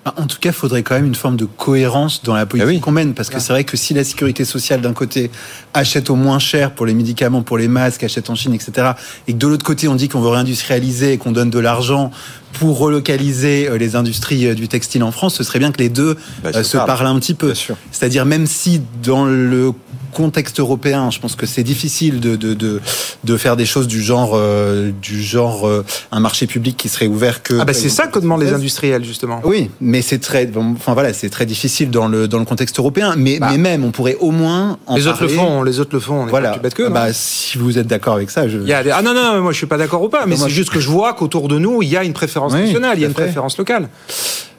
Bah, 0.04 0.12
en 0.18 0.26
tout 0.26 0.38
cas, 0.38 0.50
il 0.50 0.54
faudrait 0.54 0.82
quand 0.82 0.94
même 0.94 1.06
une 1.06 1.14
forme 1.14 1.36
de 1.36 1.46
cohérence 1.46 2.22
dans 2.22 2.34
la 2.34 2.44
politique 2.44 2.80
ah 2.82 2.84
qu'on 2.84 2.92
mène, 2.92 3.14
parce 3.14 3.30
que 3.30 3.38
c'est 3.38 3.52
vrai 3.52 3.64
que 3.64 3.76
si 3.76 3.94
la 3.94 4.04
sécurité 4.04 4.44
sociale 4.44 4.82
d'un 4.82 4.92
côté 4.92 5.30
achète 5.72 6.10
au 6.10 6.14
moins 6.14 6.38
cher 6.38 6.72
pour 6.72 6.84
les 6.84 6.92
médicaments, 6.92 7.42
pour 7.42 7.56
les 7.56 7.68
masques, 7.68 8.04
achète 8.04 8.28
en 8.28 8.34
Chine, 8.34 8.52
etc., 8.52 8.92
et 9.26 9.32
que 9.32 9.38
de 9.38 9.46
l'autre 9.46 9.64
côté 9.64 9.88
on 9.88 9.94
dit 9.94 10.08
qu'on 10.08 10.20
veut 10.20 10.28
réindustrialiser 10.28 11.14
et 11.14 11.18
qu'on 11.18 11.32
donne 11.32 11.50
de 11.50 11.58
l'argent 11.58 12.10
pour 12.58 12.78
relocaliser 12.78 13.68
euh, 13.68 13.76
les 13.76 13.96
industries 13.96 14.46
euh, 14.46 14.54
du 14.54 14.68
textile 14.68 15.02
en 15.02 15.12
France, 15.12 15.34
ce 15.34 15.44
serait 15.44 15.58
bien 15.58 15.72
que 15.72 15.78
les 15.78 15.88
deux 15.88 16.16
bah, 16.42 16.50
euh, 16.54 16.62
se 16.62 16.76
parlent 16.76 17.06
un 17.06 17.18
petit 17.18 17.34
peu. 17.34 17.52
C'est-à-dire 17.54 18.24
même 18.24 18.46
si 18.46 18.80
dans 19.02 19.24
le 19.24 19.72
contexte 20.14 20.60
européen, 20.60 21.10
je 21.10 21.18
pense 21.18 21.36
que 21.36 21.44
c'est 21.44 21.62
difficile 21.62 22.20
de, 22.20 22.36
de, 22.36 22.54
de, 22.54 22.80
de, 23.24 23.36
faire 23.36 23.56
des 23.56 23.66
choses 23.66 23.86
du 23.86 24.00
genre, 24.00 24.32
euh, 24.34 24.90
du 25.02 25.22
genre 25.22 25.68
euh, 25.68 25.84
un 26.12 26.20
marché 26.20 26.46
public 26.46 26.76
qui 26.76 26.88
serait 26.88 27.06
ouvert 27.06 27.42
que. 27.42 27.58
Ah 27.60 27.64
bah 27.64 27.74
c'est 27.74 27.90
ça 27.90 28.06
que 28.06 28.18
demandent 28.18 28.42
les 28.42 28.54
industriels 28.54 29.04
justement. 29.04 29.42
Oui, 29.44 29.70
mais 29.80 30.00
c'est 30.00 30.20
très, 30.20 30.50
enfin 30.56 30.94
voilà, 30.94 31.12
c'est 31.12 31.28
très 31.28 31.44
difficile 31.44 31.90
dans 31.90 32.08
le 32.08 32.28
dans 32.28 32.38
le 32.38 32.44
contexte 32.44 32.78
européen. 32.78 33.14
Mais, 33.18 33.38
bah. 33.38 33.48
mais 33.50 33.58
même, 33.58 33.84
on 33.84 33.90
pourrait 33.90 34.16
au 34.20 34.30
moins. 34.30 34.78
En 34.86 34.96
les 34.96 35.06
autres 35.06 35.22
le 35.22 35.28
font, 35.28 35.62
les 35.64 35.80
autres 35.80 35.94
le 35.94 36.00
font. 36.00 36.22
On 36.22 36.26
voilà. 36.26 36.52
Pas 36.58 36.70
que, 36.70 36.88
bah, 36.88 37.12
si 37.12 37.58
vous 37.58 37.78
êtes 37.78 37.88
d'accord 37.88 38.14
avec 38.14 38.30
ça, 38.30 38.48
je. 38.48 38.58
Y 38.60 38.72
a 38.72 38.82
Ah 38.94 39.02
non 39.02 39.12
non, 39.12 39.42
moi 39.42 39.52
je 39.52 39.58
suis 39.58 39.66
pas 39.66 39.76
d'accord 39.76 40.02
ou 40.02 40.08
pas, 40.08 40.24
mais 40.26 40.36
c'est 40.36 40.48
juste 40.48 40.70
que 40.70 40.80
je 40.80 40.88
vois 40.88 41.12
qu'autour 41.12 41.48
de 41.48 41.58
nous 41.58 41.82
il 41.82 41.88
y 41.88 41.96
a 41.96 42.04
une 42.04 42.12
préférence 42.12 42.43
nationale, 42.52 42.98
il 42.98 43.02
y 43.02 43.04
a 43.04 43.08
une 43.08 43.14
préférence 43.14 43.56
locale. 43.58 43.88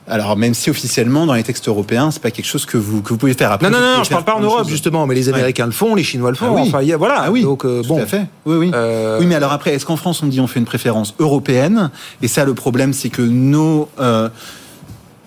Alors 0.07 0.37
même 0.37 0.53
si 0.53 0.69
officiellement 0.69 1.25
dans 1.25 1.33
les 1.33 1.41
textes 1.41 1.67
européens, 1.67 2.11
c'est 2.11 2.21
pas 2.21 2.29
quelque 2.29 2.45
chose 2.45 2.65
que 2.65 2.77
vous 2.77 3.01
que 3.01 3.09
vous 3.09 3.17
pouvez 3.17 3.33
faire. 3.33 3.51
Après, 3.51 3.69
non, 3.71 3.79
non, 3.79 3.97
non, 3.97 4.03
je 4.03 4.09
parle 4.09 4.23
pas 4.23 4.35
en 4.35 4.39
Europe 4.39 4.69
justement, 4.69 5.07
mais 5.07 5.15
les 5.15 5.29
Américains 5.29 5.65
le 5.65 5.71
font, 5.71 5.95
les 5.95 6.03
Chinois 6.03 6.29
le 6.29 6.35
font. 6.35 6.55
Ah 6.55 6.61
enfin, 6.61 6.81
voilà. 6.97 7.21
Ah 7.21 7.31
oui. 7.31 7.41
Donc 7.41 7.65
euh, 7.65 7.81
bon. 7.87 7.97
Tout 7.97 8.03
à 8.03 8.05
fait. 8.05 8.25
Oui, 8.45 8.57
oui. 8.57 8.71
Euh... 8.73 9.17
Oui, 9.19 9.25
mais 9.25 9.33
alors 9.35 9.51
après, 9.51 9.73
est-ce 9.73 9.85
qu'en 9.85 9.97
France 9.97 10.21
on 10.21 10.27
dit 10.27 10.39
on 10.39 10.47
fait 10.47 10.59
une 10.59 10.65
préférence 10.65 11.15
européenne? 11.17 11.89
Et 12.21 12.27
ça, 12.27 12.45
le 12.45 12.53
problème, 12.53 12.93
c'est 12.93 13.09
que 13.09 13.23
nos 13.23 13.89
euh, 13.99 14.29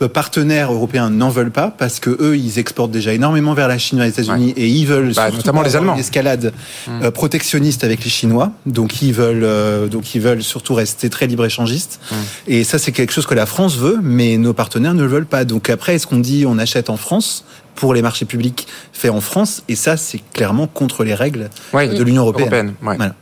partenaires 0.07 0.73
européens 0.73 1.11
n'en 1.11 1.29
veulent 1.29 1.51
pas 1.51 1.75
parce 1.77 1.99
que 1.99 2.11
eux, 2.21 2.37
ils 2.37 2.59
exportent 2.59 2.91
déjà 2.91 3.13
énormément 3.13 3.55
vers 3.55 3.69
la 3.69 3.79
Chine 3.79 3.99
et 3.99 4.05
les 4.05 4.11
États-Unis 4.11 4.55
et 4.57 4.69
ils 4.69 4.87
veulent 4.87 5.13
bah, 5.15 5.31
notamment 5.31 5.63
les 5.63 5.75
Allemands 5.75 5.95
une 5.95 6.01
escalade 6.01 6.53
mmh. 6.87 7.03
euh, 7.03 7.11
protectionniste 7.11 7.85
avec 7.85 8.05
les 8.05 8.11
Chinois. 8.11 8.53
Donc 8.67 9.03
ils 9.03 9.13
veulent 9.13 9.45
euh, 9.45 9.89
donc 9.89 10.15
ils 10.15 10.21
veulent 10.21 10.43
surtout 10.43 10.75
rester 10.75 11.11
très 11.11 11.27
libre-échangistes. 11.27 12.01
Mmh. 12.11 12.15
Et 12.49 12.65
ça, 12.65 12.79
c'est 12.79 12.93
quelque 12.93 13.13
chose 13.13 13.27
que 13.27 13.35
la 13.35 13.47
France 13.47 13.77
veut, 13.77 13.99
mais 14.03 14.37
nos 14.37 14.53
partenaires 14.53 14.95
ne 14.95 15.03
le 15.03 15.09
veulent 15.09 15.27
pas. 15.27 15.45
Donc 15.45 15.71
après, 15.71 15.97
est-ce 15.97 16.07
qu'on 16.07 16.21
dit 16.21 16.45
on 16.47 16.59
achète 16.59 16.91
en 16.91 16.97
France 16.97 17.45
pour 17.75 17.95
les 17.95 18.03
marchés 18.03 18.25
publics 18.25 18.67
faits 18.93 19.11
en 19.11 19.21
France? 19.21 19.63
Et 19.69 19.75
ça, 19.75 19.97
c'est 19.97 20.21
clairement 20.33 20.67
contre 20.67 21.05
les 21.05 21.15
règles 21.15 21.51
de 21.75 22.03
l'Union 22.03 22.23
européenne. 22.23 22.49
européenne 22.49 22.75
ouais. 22.83 22.97
voilà. 22.97 23.15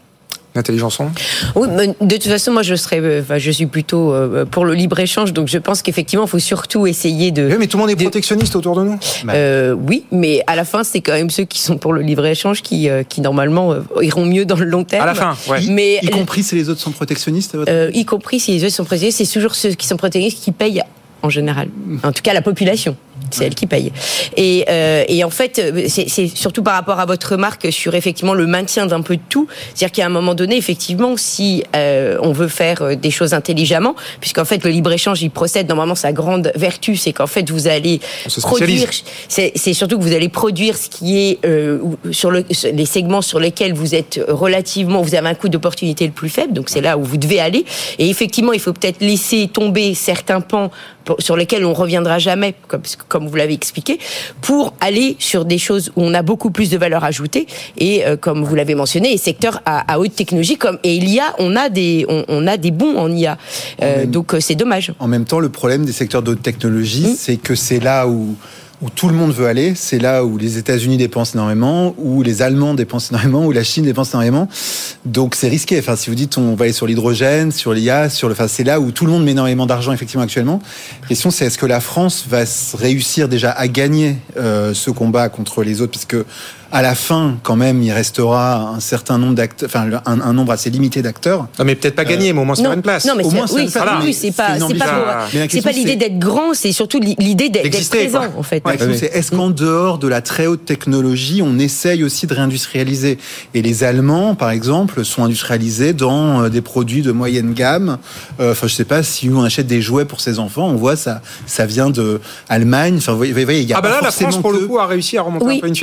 Nathalie 0.57 0.79
Janson 0.79 1.11
Oui, 1.55 1.69
de 2.01 2.17
toute 2.17 2.29
façon, 2.29 2.53
moi, 2.53 2.63
je 2.63 2.75
serais, 2.75 3.21
enfin, 3.21 3.39
je 3.39 3.51
suis 3.51 3.67
plutôt 3.67 4.15
pour 4.51 4.65
le 4.65 4.75
libre 4.75 4.99
échange, 4.99 5.33
donc 5.33 5.49
je 5.49 5.59
pense 5.59 5.83
qu'effectivement, 5.83 6.25
il 6.25 6.29
faut 6.29 6.39
surtout 6.39 6.87
essayer 6.87 7.31
de. 7.31 7.49
Oui, 7.51 7.57
mais 7.59 7.67
tout 7.67 7.77
le 7.77 7.83
monde 7.83 7.91
est 7.91 7.97
protectionniste 7.97 8.57
autour 8.57 8.77
de 8.77 8.85
nous. 8.85 8.99
Euh, 9.29 9.73
oui, 9.73 10.05
mais 10.11 10.43
à 10.47 10.57
la 10.57 10.65
fin, 10.65 10.85
c'est 10.85 11.01
quand 11.01 11.13
même 11.13 11.31
ceux 11.31 11.45
qui 11.45 11.61
sont 11.61 11.79
pour 11.79 11.93
le 11.93 12.03
libre 12.03 12.25
échange 12.27 12.63
qui, 12.63 12.89
qui 13.09 13.21
normalement 13.21 13.75
iront 14.01 14.25
mieux 14.25 14.45
dans 14.45 14.57
le 14.57 14.65
long 14.65 14.85
terme. 14.85 15.03
À 15.03 15.07
la 15.07 15.15
fin, 15.15 15.37
ouais. 15.49 15.61
Mais 15.69 15.99
y 16.03 16.09
compris 16.09 16.43
si 16.43 16.55
les 16.55 16.69
autres 16.69 16.81
sont 16.81 16.93
protectionnistes. 16.93 17.57
y 17.93 18.05
compris 18.05 18.41
si 18.41 18.53
les 18.53 18.65
autres 18.65 18.75
sont 18.75 18.85
protectionnistes, 18.85 19.19
c'est 19.19 19.33
toujours 19.33 19.55
ceux 19.55 19.71
qui 19.71 19.87
sont 19.87 19.97
protectionnistes 19.97 20.43
qui 20.43 20.53
payent 20.53 20.83
en 21.23 21.31
général. 21.31 21.69
En 22.03 22.13
tout 22.13 22.23
cas, 22.23 22.33
la 22.33 22.43
population. 22.43 22.97
C'est 23.31 23.47
elle 23.47 23.55
qui 23.55 23.67
paye. 23.67 23.93
Et, 24.37 24.65
euh, 24.69 25.05
et 25.09 25.25
en 25.25 25.31
fait, 25.31 25.61
c'est 25.89 26.29
surtout 26.29 26.63
par 26.63 26.75
rapport 26.75 27.01
à 27.01 27.07
votre 27.07 27.33
remarque 27.33 27.73
sur 27.73 27.95
effectivement 27.95 28.35
le 28.35 28.47
maintien 28.47 28.87
d'un 28.87 29.03
peu 29.03 29.17
de 29.17 29.23
tout. 29.29 29.47
C'est-à-dire 29.75 29.93
qu'à 29.93 30.07
un 30.07 30.11
moment 30.11 30.35
donné, 30.35 30.57
effectivement, 30.57 31.17
si 31.17 31.63
euh, 31.75 32.19
on 32.21 32.33
veut 32.33 32.49
faire 32.49 32.83
euh, 32.83 32.95
des 32.95 33.11
choses 33.11 33.35
intelligemment, 33.35 33.95
puisqu'en 34.21 34.45
fait 34.45 34.65
le 34.65 34.71
libre 34.71 34.93
échange 34.93 35.23
il 35.23 35.31
procède 35.31 35.69
normalement 35.69 35.95
sa 35.95 36.13
grande 36.13 36.53
vertu, 36.55 36.97
c'est 36.97 37.13
qu'en 37.13 37.27
fait 37.27 37.51
vous 37.51 37.69
allez 37.69 38.01
produire. 38.41 38.89
C'est 39.29 39.73
surtout 39.73 39.99
que 39.99 40.03
vous 40.03 40.15
allez 40.15 40.29
produire 40.29 40.77
ce 40.77 40.89
qui 40.89 41.19
est 41.19 41.45
euh, 41.45 41.79
sur 42.13 42.31
le, 42.31 42.45
les 42.73 42.87
segments 42.87 43.23
sur 43.23 43.41
lesquels 43.41 43.75
vous 43.75 43.95
êtes 43.95 44.21
relativement, 44.29 45.03
vous 45.03 45.15
avez 45.15 45.29
un 45.29 45.35
coût 45.35 45.49
d'opportunité 45.49 46.07
le 46.07 46.13
plus 46.13 46.29
faible. 46.29 46.53
Donc 46.53 46.69
c'est 46.69 46.81
là 46.81 46.99
où 46.99 47.05
vous 47.05 47.17
devez 47.17 47.41
aller. 47.41 47.65
Et 47.99 48.09
effectivement, 48.09 48.53
il 48.53 48.61
faut 48.61 48.73
peut-être 48.73 49.01
laisser 49.01 49.49
tomber 49.49 49.95
certains 49.95 50.41
pans 50.41 50.71
sur 51.19 51.37
lesquels 51.37 51.65
on 51.65 51.75
reviendra 51.75 52.19
jamais, 52.19 52.55
comme, 52.69 52.83
comme 53.09 53.29
vous 53.29 53.37
l'avez 53.37 53.55
expliqué, 53.55 53.99
pour 54.41 54.75
aller 54.81 55.17
sur 55.19 55.45
des 55.45 55.59
choses 55.59 55.93
où 55.97 56.03
on 56.03 56.15
a 56.15 56.23
beaucoup 56.23 56.51
plus 56.51 56.71
de 56.71 56.79
valeur 56.79 57.05
ajoutée 57.05 57.47
et 57.79 58.07
euh, 58.07 58.17
comme 58.17 58.45
vous 58.45 58.55
l'avez 58.55 58.75
mentionné, 58.75 59.11
les 59.11 59.19
secteurs 59.19 59.63
à, 59.65 59.99
haute 59.99 60.15
technologie 60.15 60.57
comme 60.57 60.79
et 60.83 60.99
l'IA, 60.99 61.35
on 61.39 61.57
a 61.57 61.69
des 61.69 62.07
on, 62.09 62.47
a 62.47 62.57
des 62.57 62.71
bons 62.71 62.97
en 62.97 63.11
IA, 63.11 63.39
euh, 63.83 64.07
donc 64.07 64.35
euh, 64.35 64.41
c'est 64.41 64.55
dommage. 64.55 64.93
En 64.99 65.09
même 65.09 65.25
temps, 65.25 65.41
le 65.41 65.49
problème 65.49 65.85
des 65.85 65.93
secteurs 65.93 66.23
de 66.23 66.33
haute 66.33 66.43
technologie, 66.43 67.09
mmh. 67.09 67.17
c'est 67.17 67.37
que 67.37 67.55
c'est 67.55 67.81
là 67.81 68.07
où 68.07 68.37
où 68.83 68.91
tout 68.91 69.09
le 69.09 69.15
monde 69.15 69.33
veut 69.33 69.47
aller. 69.47 69.75
C'est 69.75 69.99
là 69.99 70.25
où 70.25 70.37
les 70.37 70.59
États-Unis 70.59 70.97
dépensent 70.97 71.35
énormément, 71.35 71.95
où 71.99 72.23
les 72.23 72.43
Allemands 72.43 72.75
dépensent 72.75 73.11
énormément, 73.11 73.47
où 73.47 73.53
la 73.53 73.65
Chine 73.65 73.85
dépense 73.85 74.11
énormément. 74.11 74.49
Donc 75.05 75.35
c'est 75.35 75.49
risqué. 75.49 75.79
Enfin, 75.79 75.97
si 75.97 76.11
vous 76.11 76.17
dites 76.17 76.37
on 76.39 76.55
va 76.55 76.65
aller 76.65 76.73
sur 76.73 76.87
l'hydrogène, 76.87 77.53
sur 77.53 77.73
l'IA, 77.73 78.11
sur 78.11 78.29
le, 78.29 78.33
enfin 78.33 78.49
c'est 78.49 78.65
là 78.65 78.81
où 78.81 78.91
tout 78.91 79.07
le 79.07 79.13
monde 79.13 79.25
met 79.25 79.33
énormément 79.33 79.67
d'argent 79.67 79.93
effectivement 79.93 80.25
actuellement. 80.25 80.61
La 81.03 81.09
question 81.09 81.31
c'est 81.31 81.47
est-ce 81.47 81.59
que 81.59 81.67
la 81.67 81.81
France 81.81 82.27
va 82.29 82.45
réussir 82.75 83.29
déjà 83.29 83.51
à 83.51 83.69
gagner 83.69 84.17
euh, 84.37 84.75
ce 84.75 84.91
combat 84.91 85.29
contre 85.29 85.63
les 85.63 85.81
autres, 85.81 85.93
puisque 85.93 86.17
à 86.73 86.83
la 86.83 86.95
fin, 86.95 87.37
quand 87.43 87.57
même, 87.57 87.83
il 87.83 87.93
restera 87.93 88.71
un 88.77 88.81
certain 88.81 89.19
nombre 89.19 89.35
d'acteurs, 89.35 89.69
enfin 89.69 89.89
un, 90.05 90.33
nombre 90.33 90.53
assez 90.53 90.71
limité 90.71 91.01
d'acteurs. 91.03 91.47
Non, 91.59 91.65
mais 91.65 91.75
peut-être 91.75 91.95
pas 91.95 92.05
gagner, 92.05 92.33
mais 92.33 92.41
au 92.41 92.45
moins 92.45 92.57
sur 92.57 92.73
une 92.73 92.83
place. 92.83 93.05
Non, 93.05 93.15
mais 93.17 93.25
au 93.25 93.31
moins 93.31 93.47
oui, 93.53 93.69
c'est 93.69 93.79
pas, 93.79 94.01
c'est 94.13 94.33
pas, 94.33 95.27
c'est 95.49 95.63
pas 95.63 95.73
l'idée 95.73 95.97
d'être 95.97 96.19
grand, 96.19 96.55
c'est 96.55 96.73
surtout 96.73 97.01
l'idée 97.01 97.49
d'être 97.49 97.89
présent, 97.89 98.23
en 98.37 98.43
fait. 98.43 98.63
c'est 98.95 99.07
est-ce 99.15 99.31
qu'en 99.31 99.51
dehors 99.51 99.99
de 99.99 100.09
la 100.09 100.21
très 100.21 100.47
haute 100.47 100.65
technologie, 100.65 101.43
on 101.43 101.59
essaye 101.59 102.03
aussi 102.05 102.27
de 102.27 102.35
réindustrialiser? 102.35 103.19
Et 103.55 103.63
les 103.63 103.85
Allemands, 103.85 104.35
par 104.35 104.51
exemple, 104.51 105.05
sont 105.05 105.25
industrialisés 105.25 105.93
dans 105.93 106.43
euh, 106.43 106.49
des 106.49 106.61
produits 106.61 107.03
de 107.03 107.13
moyenne 107.13 107.53
gamme. 107.55 107.99
Euh, 108.41 108.53
enfin, 108.53 108.67
je 108.67 108.75
sais 108.75 108.85
pas 108.85 109.03
si 109.03 109.31
on 109.31 109.43
achète 109.43 109.67
des 109.67 109.81
jouets 109.81 110.05
pour 110.05 110.21
ses 110.21 110.39
enfants, 110.39 110.69
on 110.69 110.77
voit 110.77 110.97
ça, 110.97 111.21
ça 111.47 111.67
vient 111.67 111.91
de 111.91 112.21
Allemagne. 112.49 112.97
Enfin, 112.99 113.13
vous 113.13 113.19
voyez, 113.19 113.61
il 113.61 113.69
y 113.69 113.73
a 113.73 113.79
ah 113.79 113.81
bah 113.81 113.89
là, 113.89 114.01
la 114.03 114.11
France 114.11 114.39
pour 114.39 114.53
le 114.53 114.61
coup 114.61 114.79
a 114.79 114.87
réussi 114.87 115.17
à 115.19 115.23
remonter 115.23 115.57
un 115.57 115.61
peu 115.61 115.69
une 115.69 115.75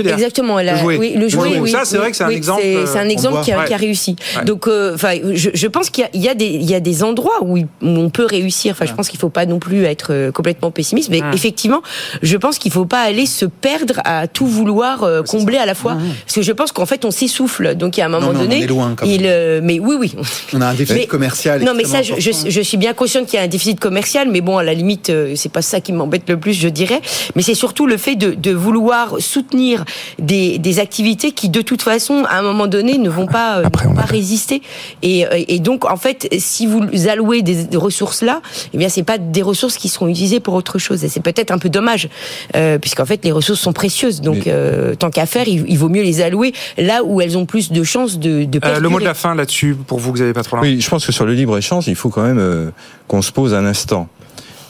filière. 0.76 0.92
Exactement. 0.92 1.00
Oui, 1.00 1.14
le 1.16 1.30
jouet, 1.30 1.60
oui. 1.60 1.72
Ça, 1.72 1.82
c'est 1.86 1.98
vrai 1.98 2.12
que 2.12 2.18
c'est 2.18 2.24
un 2.24 2.30
exemple. 2.30 2.64
C'est 2.86 3.00
un 3.00 3.10
exemple 3.10 3.44
qui 3.44 3.52
a, 3.52 3.64
qui 3.66 3.74
a, 3.74 3.78
réussi. 3.78 4.16
Donc, 4.46 4.68
euh, 4.68 4.96
enfin, 4.96 5.16
je, 5.34 5.50
je, 5.54 5.68
pense 5.68 5.90
qu'il 5.90 6.08
y, 6.14 6.20
y, 6.20 6.30
a 6.30 6.36
des, 6.36 6.46
il 6.46 6.70
y 6.70 6.76
a 6.76 6.80
des 6.80 7.04
endroits 7.04 7.42
où, 7.42 7.58
on 7.82 8.10
peut 8.10 8.26
réussir. 8.26 8.72
Enfin, 8.72 8.86
je 8.86 8.94
pense 8.94 9.10
qu'il 9.10 9.20
faut 9.20 9.30
pas 9.30 9.46
non 9.46 9.60
plus 9.60 9.86
être 9.86 10.08
euh, 10.12 10.32
complètement 10.32 10.72
pessimiste, 10.72 11.10
mais 11.10 11.22
effectivement, 11.34 11.82
je 12.22 12.38
pense 12.38 12.58
qu'il 12.58 12.72
faut 12.72 12.86
pas 12.86 13.02
aller 13.02 13.26
se 13.26 13.46
perdre 13.46 14.02
à 14.06 14.28
tout 14.28 14.46
vouloir 14.46 15.04
euh, 15.04 15.22
combler 15.24 15.58
à 15.58 15.66
la 15.66 15.76
fois, 15.76 15.98
parce 16.26 16.36
que 16.36 16.42
je 16.42 16.52
pense 16.52 16.72
qu'en 16.72 16.86
fait, 16.86 17.06
on 17.06 17.12
s'essouffle. 17.12 17.76
Donc, 17.76 17.98
il 17.98 18.02
y 18.02 18.04
a 18.04 18.08
un 18.08 18.10
moment 18.10 18.34
donné, 18.34 18.58
on 18.58 18.64
est 18.64 18.68
loin, 18.68 18.96
il, 19.06 19.22
mais 19.64 19.80
oui, 19.80 19.96
oui. 20.00 20.16
On 20.54 20.62
a 20.62 20.68
un 20.68 20.74
déficit 20.74 21.08
commercial. 21.08 21.64
Non, 21.64 21.74
mais 21.76 21.86
ça, 21.86 22.02
je, 22.02 22.16
je, 22.18 22.62
suis 22.62 22.78
bien 22.78 22.94
consciente 22.94 23.26
qu'il 23.28 23.38
y 23.38 23.42
a 23.42 23.46
un 23.46 23.48
déficit 23.48 23.80
commercial, 23.80 24.30
mais 24.30 24.42
bon, 24.42 24.58
à 24.58 24.64
la 24.64 24.74
limite, 24.74 25.12
c'est 25.36 25.52
pas 25.52 25.62
ça 25.62 25.82
qui 25.82 25.94
m'embête 25.94 26.30
le 26.30 26.38
plus, 26.38 26.54
je 26.54 26.68
dirais. 26.68 27.02
Mais 27.36 27.42
c'est 27.42 27.56
surtout 27.56 27.88
le 27.88 27.98
fait 27.98 28.16
de, 28.16 28.32
de 28.32 28.52
vouloir 28.52 29.20
soutenir 29.20 29.86
des, 30.20 30.58
des 30.64 30.80
activités 30.80 31.32
qui 31.32 31.50
de 31.50 31.62
toute 31.62 31.84
façon, 31.84 32.24
à 32.28 32.40
un 32.40 32.42
moment 32.42 32.66
donné, 32.66 32.98
ne 32.98 33.10
vont 33.10 33.28
pas, 33.28 33.60
euh, 33.60 33.70
pas 33.70 34.02
résister. 34.02 34.64
Et, 35.04 35.28
euh, 35.28 35.44
et, 35.48 35.60
donc, 35.60 35.86
en 35.86 35.98
fait, 35.98 36.28
si 36.40 36.66
vous 36.66 36.82
allouez 37.08 37.42
des, 37.44 37.78
ressources 37.78 38.22
là, 38.22 38.42
eh 38.74 38.78
bien, 38.78 38.90
c'est 38.90 39.04
pas 39.04 39.18
des 39.18 39.42
ressources 39.42 39.78
qui 39.78 39.90
seront 39.90 40.08
utilisées 40.08 40.40
pour 40.40 40.54
autre 40.54 40.80
chose. 40.80 41.04
Et 41.04 41.10
c'est 41.10 41.20
peut-être 41.20 41.52
un 41.52 41.58
peu 41.58 41.70
dommage, 41.70 42.10
euh, 42.56 42.80
puisqu'en 42.80 43.06
fait, 43.06 43.24
les 43.26 43.32
ressources 43.32 43.60
sont 43.60 43.74
précieuses. 43.74 44.22
Donc, 44.22 44.48
euh, 44.48 44.96
tant 44.96 45.10
qu'à 45.10 45.26
faire, 45.26 45.48
il, 45.48 45.78
vaut 45.78 45.90
mieux 45.90 46.04
les 46.04 46.22
allouer 46.22 46.54
là 46.78 47.04
où 47.04 47.20
elles 47.20 47.38
ont 47.38 47.46
plus 47.46 47.72
de 47.72 47.84
chances 47.84 48.18
de, 48.18 48.46
de 48.46 48.60
le 48.80 48.90
mot 48.90 49.00
de 49.00 49.06
la 49.06 49.14
fin 49.14 49.36
là-dessus, 49.36 49.76
pour 49.76 50.00
vous, 50.00 50.12
vous 50.12 50.22
avez 50.22 50.34
pas 50.34 50.44
trop 50.44 50.58
Oui, 50.60 50.80
je 50.80 50.90
pense 50.90 51.06
que 51.06 51.12
sur 51.12 51.26
le 51.26 51.34
libre 51.34 51.58
échange, 51.58 51.88
il 51.88 51.96
faut 51.96 52.10
quand 52.10 52.24
même 52.24 52.72
qu'on 53.08 53.22
se 53.22 53.32
pose 53.32 53.54
un 53.54 53.66
instant. 53.66 54.08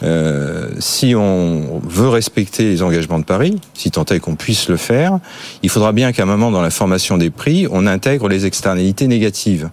Euh, 0.04 0.68
si 0.80 1.16
on 1.16 1.80
veut 1.88 2.10
respecter 2.10 2.64
les 2.64 2.82
engagements 2.84 3.20
de 3.20 3.24
Paris, 3.24 3.60
si 3.74 3.92
tant 3.92 4.06
est 4.06 4.20
qu'on 4.20 4.36
puisse 4.36 4.68
le 4.68 4.78
faire, 4.78 5.20
il 5.62 5.70
faudra 5.70 5.92
bien 5.92 6.12
qu'à 6.12 6.24
un 6.24 6.26
moment 6.26 6.52
dans 6.52 6.62
la 6.62 6.72
formation 6.72 7.18
des 7.18 7.30
prix, 7.30 7.68
on 7.72 7.88
intègre 7.88 8.28
les 8.28 8.46
externalités 8.46 9.08
négatives. 9.08 9.70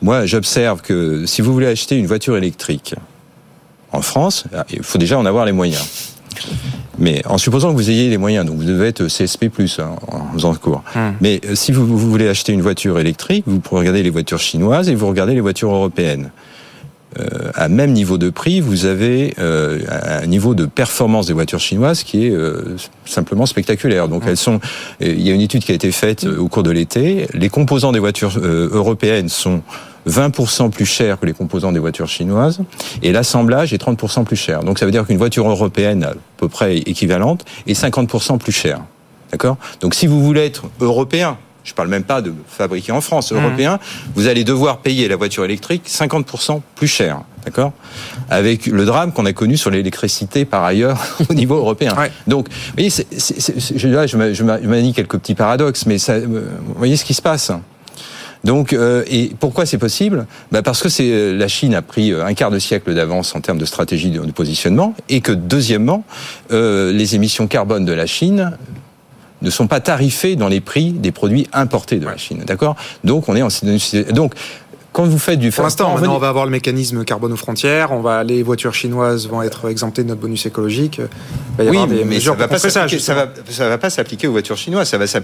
Moi, 0.00 0.26
j'observe 0.26 0.82
que 0.82 1.26
si 1.26 1.42
vous 1.42 1.52
voulez 1.52 1.68
acheter 1.68 1.96
une 1.96 2.06
voiture 2.06 2.36
électrique 2.36 2.94
en 3.92 4.02
France, 4.02 4.44
il 4.70 4.82
faut 4.82 4.98
déjà 4.98 5.18
en 5.18 5.26
avoir 5.26 5.44
les 5.44 5.52
moyens. 5.52 5.84
Mais 6.98 7.22
en 7.26 7.38
supposant 7.38 7.70
que 7.70 7.76
vous 7.76 7.90
ayez 7.90 8.10
les 8.10 8.18
moyens, 8.18 8.46
donc 8.46 8.56
vous 8.56 8.64
devez 8.64 8.88
être 8.88 9.06
CSP+, 9.06 9.50
hein, 9.78 9.96
en 10.08 10.32
faisant 10.32 10.52
le 10.52 10.58
cours. 10.58 10.82
Hum. 10.94 11.14
Mais 11.20 11.40
euh, 11.44 11.54
si 11.54 11.72
vous, 11.72 11.86
vous, 11.86 11.98
voulez 11.98 12.28
acheter 12.28 12.52
une 12.52 12.62
voiture 12.62 12.98
électrique, 12.98 13.44
vous 13.46 13.60
regarder 13.70 14.02
les 14.02 14.10
voitures 14.10 14.38
chinoises 14.38 14.88
et 14.88 14.94
vous 14.94 15.08
regardez 15.08 15.34
les 15.34 15.40
voitures 15.40 15.72
européennes. 15.72 16.30
Euh, 17.18 17.50
à 17.54 17.68
même 17.68 17.92
niveau 17.92 18.18
de 18.18 18.30
prix, 18.30 18.60
vous 18.60 18.86
avez 18.86 19.34
euh, 19.38 19.80
un 19.88 20.26
niveau 20.26 20.54
de 20.54 20.66
performance 20.66 21.26
des 21.26 21.32
voitures 21.32 21.60
chinoises 21.60 22.02
qui 22.02 22.26
est 22.26 22.30
euh, 22.30 22.76
simplement 23.04 23.46
spectaculaire. 23.46 24.08
Donc 24.08 24.22
elles 24.26 24.36
sont. 24.36 24.60
Il 25.00 25.20
y 25.20 25.30
a 25.30 25.34
une 25.34 25.40
étude 25.40 25.62
qui 25.64 25.72
a 25.72 25.74
été 25.74 25.92
faite 25.92 26.24
au 26.24 26.48
cours 26.48 26.62
de 26.62 26.70
l'été. 26.70 27.26
Les 27.34 27.48
composants 27.48 27.92
des 27.92 27.98
voitures 27.98 28.38
européennes 28.38 29.28
sont 29.28 29.62
20% 30.08 30.70
plus 30.70 30.86
chers 30.86 31.20
que 31.20 31.26
les 31.26 31.32
composants 31.32 31.72
des 31.72 31.78
voitures 31.78 32.08
chinoises, 32.08 32.60
et 33.02 33.12
l'assemblage 33.12 33.72
est 33.72 33.82
30% 33.82 34.24
plus 34.24 34.36
cher. 34.36 34.64
Donc 34.64 34.78
ça 34.78 34.86
veut 34.86 34.92
dire 34.92 35.06
qu'une 35.06 35.18
voiture 35.18 35.48
européenne 35.48 36.04
à 36.04 36.14
peu 36.36 36.48
près 36.48 36.78
équivalente 36.78 37.44
est 37.66 37.80
50% 37.80 38.38
plus 38.38 38.52
chère. 38.52 38.80
D'accord? 39.30 39.56
Donc 39.80 39.94
si 39.94 40.06
vous 40.06 40.22
voulez 40.22 40.44
être 40.44 40.64
européen, 40.80 41.38
je 41.64 41.72
ne 41.72 41.74
parle 41.74 41.88
même 41.88 42.04
pas 42.04 42.22
de 42.22 42.32
fabriquer 42.46 42.92
en 42.92 43.00
France, 43.00 43.32
mmh. 43.32 43.36
européen, 43.36 43.78
vous 44.14 44.26
allez 44.26 44.44
devoir 44.44 44.78
payer 44.78 45.08
la 45.08 45.16
voiture 45.16 45.44
électrique 45.44 45.84
50% 45.86 46.60
plus 46.74 46.88
cher. 46.88 47.22
D'accord? 47.44 47.72
Avec 48.30 48.66
le 48.66 48.84
drame 48.84 49.12
qu'on 49.12 49.26
a 49.26 49.32
connu 49.32 49.56
sur 49.56 49.70
l'électricité 49.70 50.44
par 50.44 50.64
ailleurs 50.64 51.00
au 51.28 51.34
niveau 51.34 51.56
européen. 51.56 51.94
Donc, 52.26 52.48
vous 52.48 52.54
voyez, 52.74 52.90
je, 52.90 53.02
je, 53.76 54.32
je 54.34 54.66
manie 54.66 54.92
quelques 54.92 55.18
petits 55.18 55.34
paradoxes, 55.34 55.86
mais 55.86 55.98
ça, 55.98 56.20
vous 56.20 56.40
voyez 56.76 56.96
ce 56.96 57.04
qui 57.04 57.14
se 57.14 57.22
passe. 57.22 57.52
Donc, 58.44 58.72
euh, 58.72 59.04
et 59.06 59.32
pourquoi 59.38 59.66
c'est 59.66 59.78
possible? 59.78 60.26
Bah 60.50 60.62
Parce 60.62 60.82
que 60.82 60.88
c'est 60.88 61.10
euh, 61.10 61.36
la 61.36 61.48
Chine 61.48 61.74
a 61.74 61.82
pris 61.82 62.12
euh, 62.12 62.24
un 62.24 62.34
quart 62.34 62.50
de 62.50 62.58
siècle 62.58 62.92
d'avance 62.94 63.34
en 63.36 63.40
termes 63.40 63.58
de 63.58 63.64
stratégie 63.64 64.10
de, 64.10 64.20
positionnement, 64.32 64.94
et 65.08 65.20
que 65.20 65.32
deuxièmement, 65.32 66.04
euh, 66.50 66.92
les 66.92 67.14
émissions 67.14 67.46
carbone 67.46 67.84
de 67.84 67.92
la 67.92 68.06
Chine 68.06 68.52
ne 69.42 69.50
sont 69.50 69.66
pas 69.66 69.80
tarifés 69.80 70.36
dans 70.36 70.48
les 70.48 70.60
prix 70.60 70.92
des 70.92 71.12
produits 71.12 71.46
importés 71.52 71.98
de 71.98 72.06
la 72.06 72.16
Chine. 72.16 72.42
D'accord? 72.46 72.76
Donc 73.04 73.28
on 73.28 73.36
est 73.36 73.42
en 73.42 73.48
donc 74.12 74.34
quand 74.92 75.04
vous 75.04 75.18
faites 75.18 75.38
du 75.38 75.50
Pour 75.50 75.64
l'instant, 75.64 75.94
maintenant, 75.94 76.16
on 76.16 76.18
va 76.18 76.28
avoir 76.28 76.44
le 76.44 76.50
mécanisme 76.50 77.02
carbone 77.04 77.32
aux 77.32 77.36
frontières. 77.36 77.92
On 77.92 78.00
va, 78.00 78.24
les 78.24 78.42
voitures 78.42 78.74
chinoises 78.74 79.26
vont 79.26 79.40
être 79.42 79.70
exemptées 79.70 80.02
de 80.02 80.08
notre 80.08 80.20
bonus 80.20 80.44
écologique. 80.44 81.00
Il 81.58 81.64
va 81.64 81.64
y 81.64 81.68
oui, 81.70 81.86
des 81.86 82.04
mais 82.04 82.20
ça 82.20 82.34
va 82.34 82.46
pas 82.46 82.58
ça, 82.58 82.68
ça, 82.68 83.14
va, 83.14 83.28
ça 83.48 83.68
va 83.70 83.78
pas 83.78 83.88
s'appliquer 83.88 84.26
aux 84.26 84.32
voitures 84.32 84.58
chinoises. 84.58 84.88
Ça 84.88 84.98
va 84.98 85.06
ça, 85.06 85.20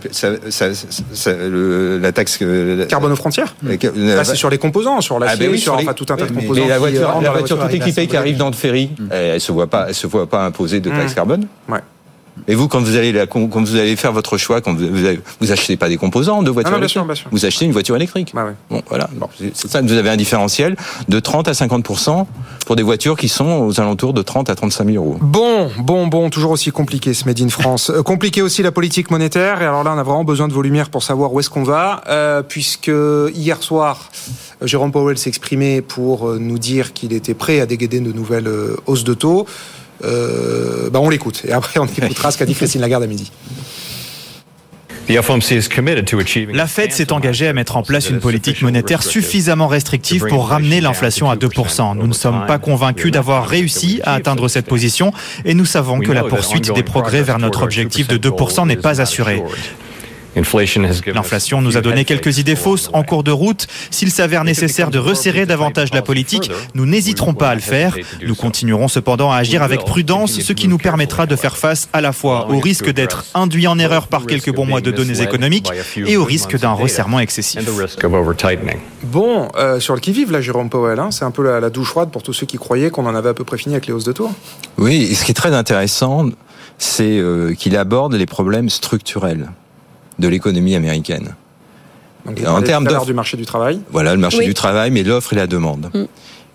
la 2.01 2.13
taxe 2.13 2.39
carbone 2.89 3.13
aux 3.13 3.17
frontières. 3.17 3.55
Là, 3.63 4.25
c'est 4.25 4.37
sur 4.37 4.49
les 4.49 4.59
composants, 4.59 5.03
sur 5.03 5.19
l'acier, 5.19 5.37
ah 5.39 5.45
ben 5.45 5.53
oui, 5.53 5.59
sur 5.59 5.75
enfin, 5.75 5.93
tout 5.93 6.07
un 6.09 6.17
tas 6.17 6.27
de 6.27 6.33
composants. 6.33 6.63
Mais 6.63 6.69
la 6.69 6.79
voiture, 6.79 7.21
la 7.21 7.31
voiture 7.31 7.59
toute 7.59 7.75
équipée 7.75 8.07
qui 8.07 8.17
arrive 8.17 8.39
dans 8.39 8.49
le 8.49 8.55
ferry, 8.55 8.91
elle 9.11 9.41
se 9.41 9.53
voit 9.53 9.67
pas, 9.67 9.87
elle 9.89 9.95
se 9.95 10.07
voit 10.07 10.27
pas 10.27 10.45
imposer 10.47 10.81
de 10.81 10.89
taxe 10.89 11.13
carbone. 11.13 11.47
Ouais. 11.69 11.81
Mais 12.47 12.55
vous, 12.55 12.69
quand 12.69 12.81
vous 12.81 12.97
allez, 12.97 13.27
quand 13.29 13.49
vous 13.49 13.77
allez 13.77 13.97
faire 13.97 14.13
votre 14.13 14.37
choix, 14.37 14.61
quand 14.61 14.75
vous, 14.75 14.89
vous, 15.41 15.53
achetez 15.53 15.77
pas 15.77 15.89
des 15.89 15.97
composants 15.97 16.43
de 16.43 16.51
voiture 16.51 16.77
électrique, 16.77 17.25
vous 17.31 17.45
achetez 17.45 17.65
une 17.65 17.73
voiture 17.73 17.97
électrique. 17.97 18.33
Bah 18.35 18.47
bon, 18.71 18.83
voilà. 18.89 19.09
C'est 19.55 19.69
ça. 19.69 19.83
Vous 19.83 19.93
avez 19.93 20.11
un 20.11 20.17
différentiel 20.17 20.77
de 21.09 21.21
30 21.21 21.49
à 21.49 21.55
50 21.55 21.85
pour 22.67 22.77
des 22.77 22.83
voitures 22.83 23.17
qui 23.17 23.29
sont 23.29 23.67
aux 23.67 23.81
alentours 23.81 24.13
de 24.13 24.23
30 24.23 24.51
à 24.51 24.55
35 24.55 24.87
000 24.91 24.97
euros. 25.05 25.19
Bon, 25.21 25.71
bon, 25.79 26.07
bon, 26.07 26.31
toujours 26.31 26.51
aussi 26.51 26.71
compliqué 26.71 27.15
ce 27.15 27.25
Made 27.25 27.41
in 27.41 27.49
France. 27.49 27.91
Euh, 27.91 28.03
compliqué 28.03 28.43
aussi 28.43 28.63
la 28.63 28.73
politique 28.73 29.11
monétaire. 29.11 29.63
Et 29.63 29.65
alors 29.65 29.85
là, 29.85 29.93
on 29.95 29.99
a 29.99 30.03
vraiment 30.03 30.25
besoin 30.25 30.49
de 30.49 30.53
vos 30.53 30.63
lumières 30.63 30.91
pour 30.91 31.03
savoir 31.03 31.33
où 31.33 31.41
est-ce 31.41 31.51
qu'on 31.51 31.63
va, 31.63 32.03
euh, 32.09 32.43
puisque 32.43 32.91
hier 33.35 33.63
soir, 33.63 34.11
Jérôme 34.63 34.93
Powell 34.93 35.17
exprimé 35.27 35.83
pour 35.83 36.29
euh, 36.29 36.39
nous 36.39 36.59
dire 36.59 36.93
qu'il 36.93 37.13
était 37.13 37.35
prêt 37.35 37.61
à 37.61 37.67
déguider 37.67 38.01
de 38.01 38.13
nouvelles 38.13 38.51
hausses 38.87 39.05
de 39.05 39.15
taux. 39.15 39.47
Bah 40.03 41.01
on 41.01 41.09
l'écoute. 41.09 41.43
Et 41.47 41.53
après, 41.53 41.81
on 41.81 41.87
écoutera 41.87 42.31
ce 42.31 42.39
qu'a 42.39 42.47
dit 42.47 42.55
Christine 42.57 42.81
Lagarde 42.81 43.03
à 43.03 43.07
midi. 43.07 43.31
La 46.53 46.67
Fed 46.67 46.93
s'est 46.93 47.13
engagée 47.13 47.49
à 47.49 47.55
mettre 47.55 47.79
en 47.79 47.83
place 47.83 48.11
une 48.11 48.21
politique 48.21 48.61
monétaire 48.61 49.03
suffisamment 49.03 49.67
restrictive 49.67 50.27
pour 50.29 50.49
ramener 50.49 50.83
l'inflation 50.83 51.31
à 51.31 51.37
2%. 51.37 51.97
Nous 51.97 52.07
ne 52.07 52.13
sommes 52.13 52.45
pas 52.47 52.59
convaincus 52.59 53.11
d'avoir 53.11 53.49
réussi 53.49 54.01
à 54.05 54.15
atteindre 54.15 54.49
cette 54.49 54.67
position 54.67 55.13
et 55.47 55.55
nous 55.55 55.65
savons 55.65 56.01
que 56.01 56.13
la 56.13 56.25
poursuite 56.25 56.73
des 56.75 56.83
progrès 56.83 57.23
vers 57.23 57.39
notre 57.39 57.63
objectif 57.63 58.07
de 58.07 58.19
2% 58.19 58.67
n'est 58.67 58.77
pas 58.77 59.01
assurée. 59.01 59.43
L'inflation 60.37 61.61
nous 61.61 61.77
a 61.77 61.81
donné 61.81 62.05
quelques 62.05 62.39
idées 62.39 62.57
fausses 62.57 62.91
en 62.93 63.03
cours 63.03 63.25
de 63.25 63.31
route. 63.31 63.67
S'il 63.91 64.11
s'avère 64.11 64.45
nécessaire 64.45 64.91
de 64.91 64.99
resserrer 64.99 65.47
davantage 65.47 65.93
la 65.93 66.03
politique, 66.03 66.51
nous 66.75 66.87
n'hésiterons 66.87 67.35
pas 67.35 67.51
à 67.51 67.55
le 67.55 67.61
faire. 67.61 67.97
Nous 68.25 68.35
continuerons 68.35 68.89
cependant 68.89 69.33
à 69.33 69.39
agir 69.39 69.63
avec 69.63 69.85
prudence, 69.85 70.41
ce 70.41 70.53
qui 70.53 70.69
nous 70.69 70.79
permettra 70.79 71.27
de 71.27 71.37
faire 71.37 71.57
face 71.57 71.89
à 71.93 72.01
la 72.01 72.13
fois 72.13 72.49
au 72.51 72.59
risque 72.59 72.91
d'être 72.91 73.25
induit 73.35 73.67
en 73.67 73.79
erreur 73.79 74.09
par 74.09 74.27
quelques 74.27 74.55
bons 74.55 74.67
mois 74.67 74.81
de 74.81 74.91
données 74.91 75.21
économiques 75.21 75.71
et 75.97 76.17
au 76.17 76.25
risque 76.25 76.59
d'un 76.59 76.73
resserrement 76.73 77.21
excessif. 77.21 77.65
Bon, 79.05 79.49
euh, 79.57 79.81
sur 79.81 79.95
le 79.95 80.01
qui-vive, 80.01 80.33
là, 80.33 80.41
Jérôme 80.41 80.71
Powell, 80.71 80.99
hein, 80.99 81.11
c'est 81.11 81.25
un 81.25 81.31
peu 81.31 81.43
la, 81.43 81.71
douche 81.71 81.89
froide 81.89 82.11
pour 82.11 82.23
tous 82.23 82.33
ceux 82.33 82.47
qui 82.47 82.57
croyaient 82.57 82.91
qu'on 82.91 83.07
en 83.07 83.15
avait 83.15 83.29
à 83.29 83.35
peu 83.35 83.45
près 83.45 83.59
fini 83.59 83.75
avec 83.75 83.87
les 83.87 83.93
hausses 83.93 84.05
de 84.05 84.13
taux. 84.13 84.31
Oui, 84.77 85.09
et 85.11 85.15
ce 85.15 85.25
qui 85.25 85.31
est 85.31 85.35
très 85.35 85.55
intéressant, 85.55 86.27
c'est 86.79 87.19
euh, 87.19 87.55
qu'il 87.55 87.77
aborde 87.77 88.15
les 88.15 88.27
problèmes 88.27 88.69
structurels 88.71 89.51
de 90.19 90.29
l'économie 90.29 90.75
américaine. 90.75 91.35
en 92.27 92.63
termes 92.63 92.87
de 92.87 93.05
du 93.05 93.15
marché 93.15 93.37
du 93.37 93.47
travail. 93.47 93.81
Voilà, 93.91 94.15
le 94.15 94.21
marché 94.21 94.45
du 94.45 94.55
travail, 94.55 94.91
mais 94.91 95.03
l'offre 95.03 95.33
et 95.33 95.37
la 95.37 95.47
demande. 95.47 95.91
Mm. 95.95 96.05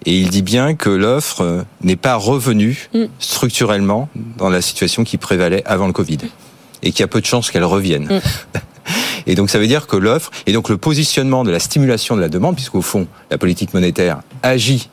Et 0.05 0.17
il 0.17 0.29
dit 0.29 0.41
bien 0.41 0.75
que 0.75 0.89
l'offre 0.89 1.41
euh, 1.41 1.61
n'est 1.81 1.95
pas 1.95 2.15
revenue 2.15 2.89
mm. 2.93 3.05
structurellement 3.19 4.09
dans 4.37 4.49
la 4.49 4.61
situation 4.61 5.03
qui 5.03 5.17
prévalait 5.17 5.63
avant 5.65 5.87
le 5.87 5.93
Covid. 5.93 6.17
Et 6.81 6.91
qu'il 6.91 6.99
y 6.99 7.03
a 7.03 7.07
peu 7.07 7.21
de 7.21 7.25
chances 7.25 7.51
qu'elle 7.51 7.63
revienne. 7.63 8.05
Mm. 8.05 8.57
Et 9.25 9.35
donc 9.35 9.49
ça 9.49 9.59
veut 9.59 9.67
dire 9.67 9.87
que 9.87 9.95
l'offre, 9.95 10.31
et 10.45 10.51
donc 10.51 10.67
le 10.67 10.77
positionnement 10.77 11.45
de 11.45 11.51
la 11.51 11.59
stimulation 11.59 12.17
de 12.17 12.21
la 12.21 12.27
demande, 12.27 12.55
puisqu'au 12.55 12.81
fond, 12.81 13.07
la 13.31 13.37
politique 13.37 13.73
monétaire 13.73 14.19
agit 14.41 14.89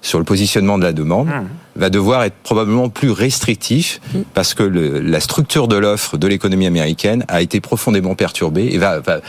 sur 0.00 0.18
le 0.18 0.24
positionnement 0.24 0.78
de 0.78 0.84
la 0.84 0.92
demande 0.92 1.28
mmh. 1.28 1.46
va 1.76 1.90
devoir 1.90 2.22
être 2.24 2.36
probablement 2.42 2.88
plus 2.88 3.10
restrictif 3.10 4.00
mmh. 4.14 4.18
parce 4.34 4.54
que 4.54 4.62
le, 4.62 5.00
la 5.00 5.20
structure 5.20 5.68
de 5.68 5.76
l'offre 5.76 6.16
de 6.16 6.26
l'économie 6.26 6.66
américaine 6.66 7.24
a 7.28 7.42
été 7.42 7.60
profondément 7.60 8.14
perturbée 8.14 8.68
et 8.72 8.78
va, 8.78 9.00
va 9.00 9.20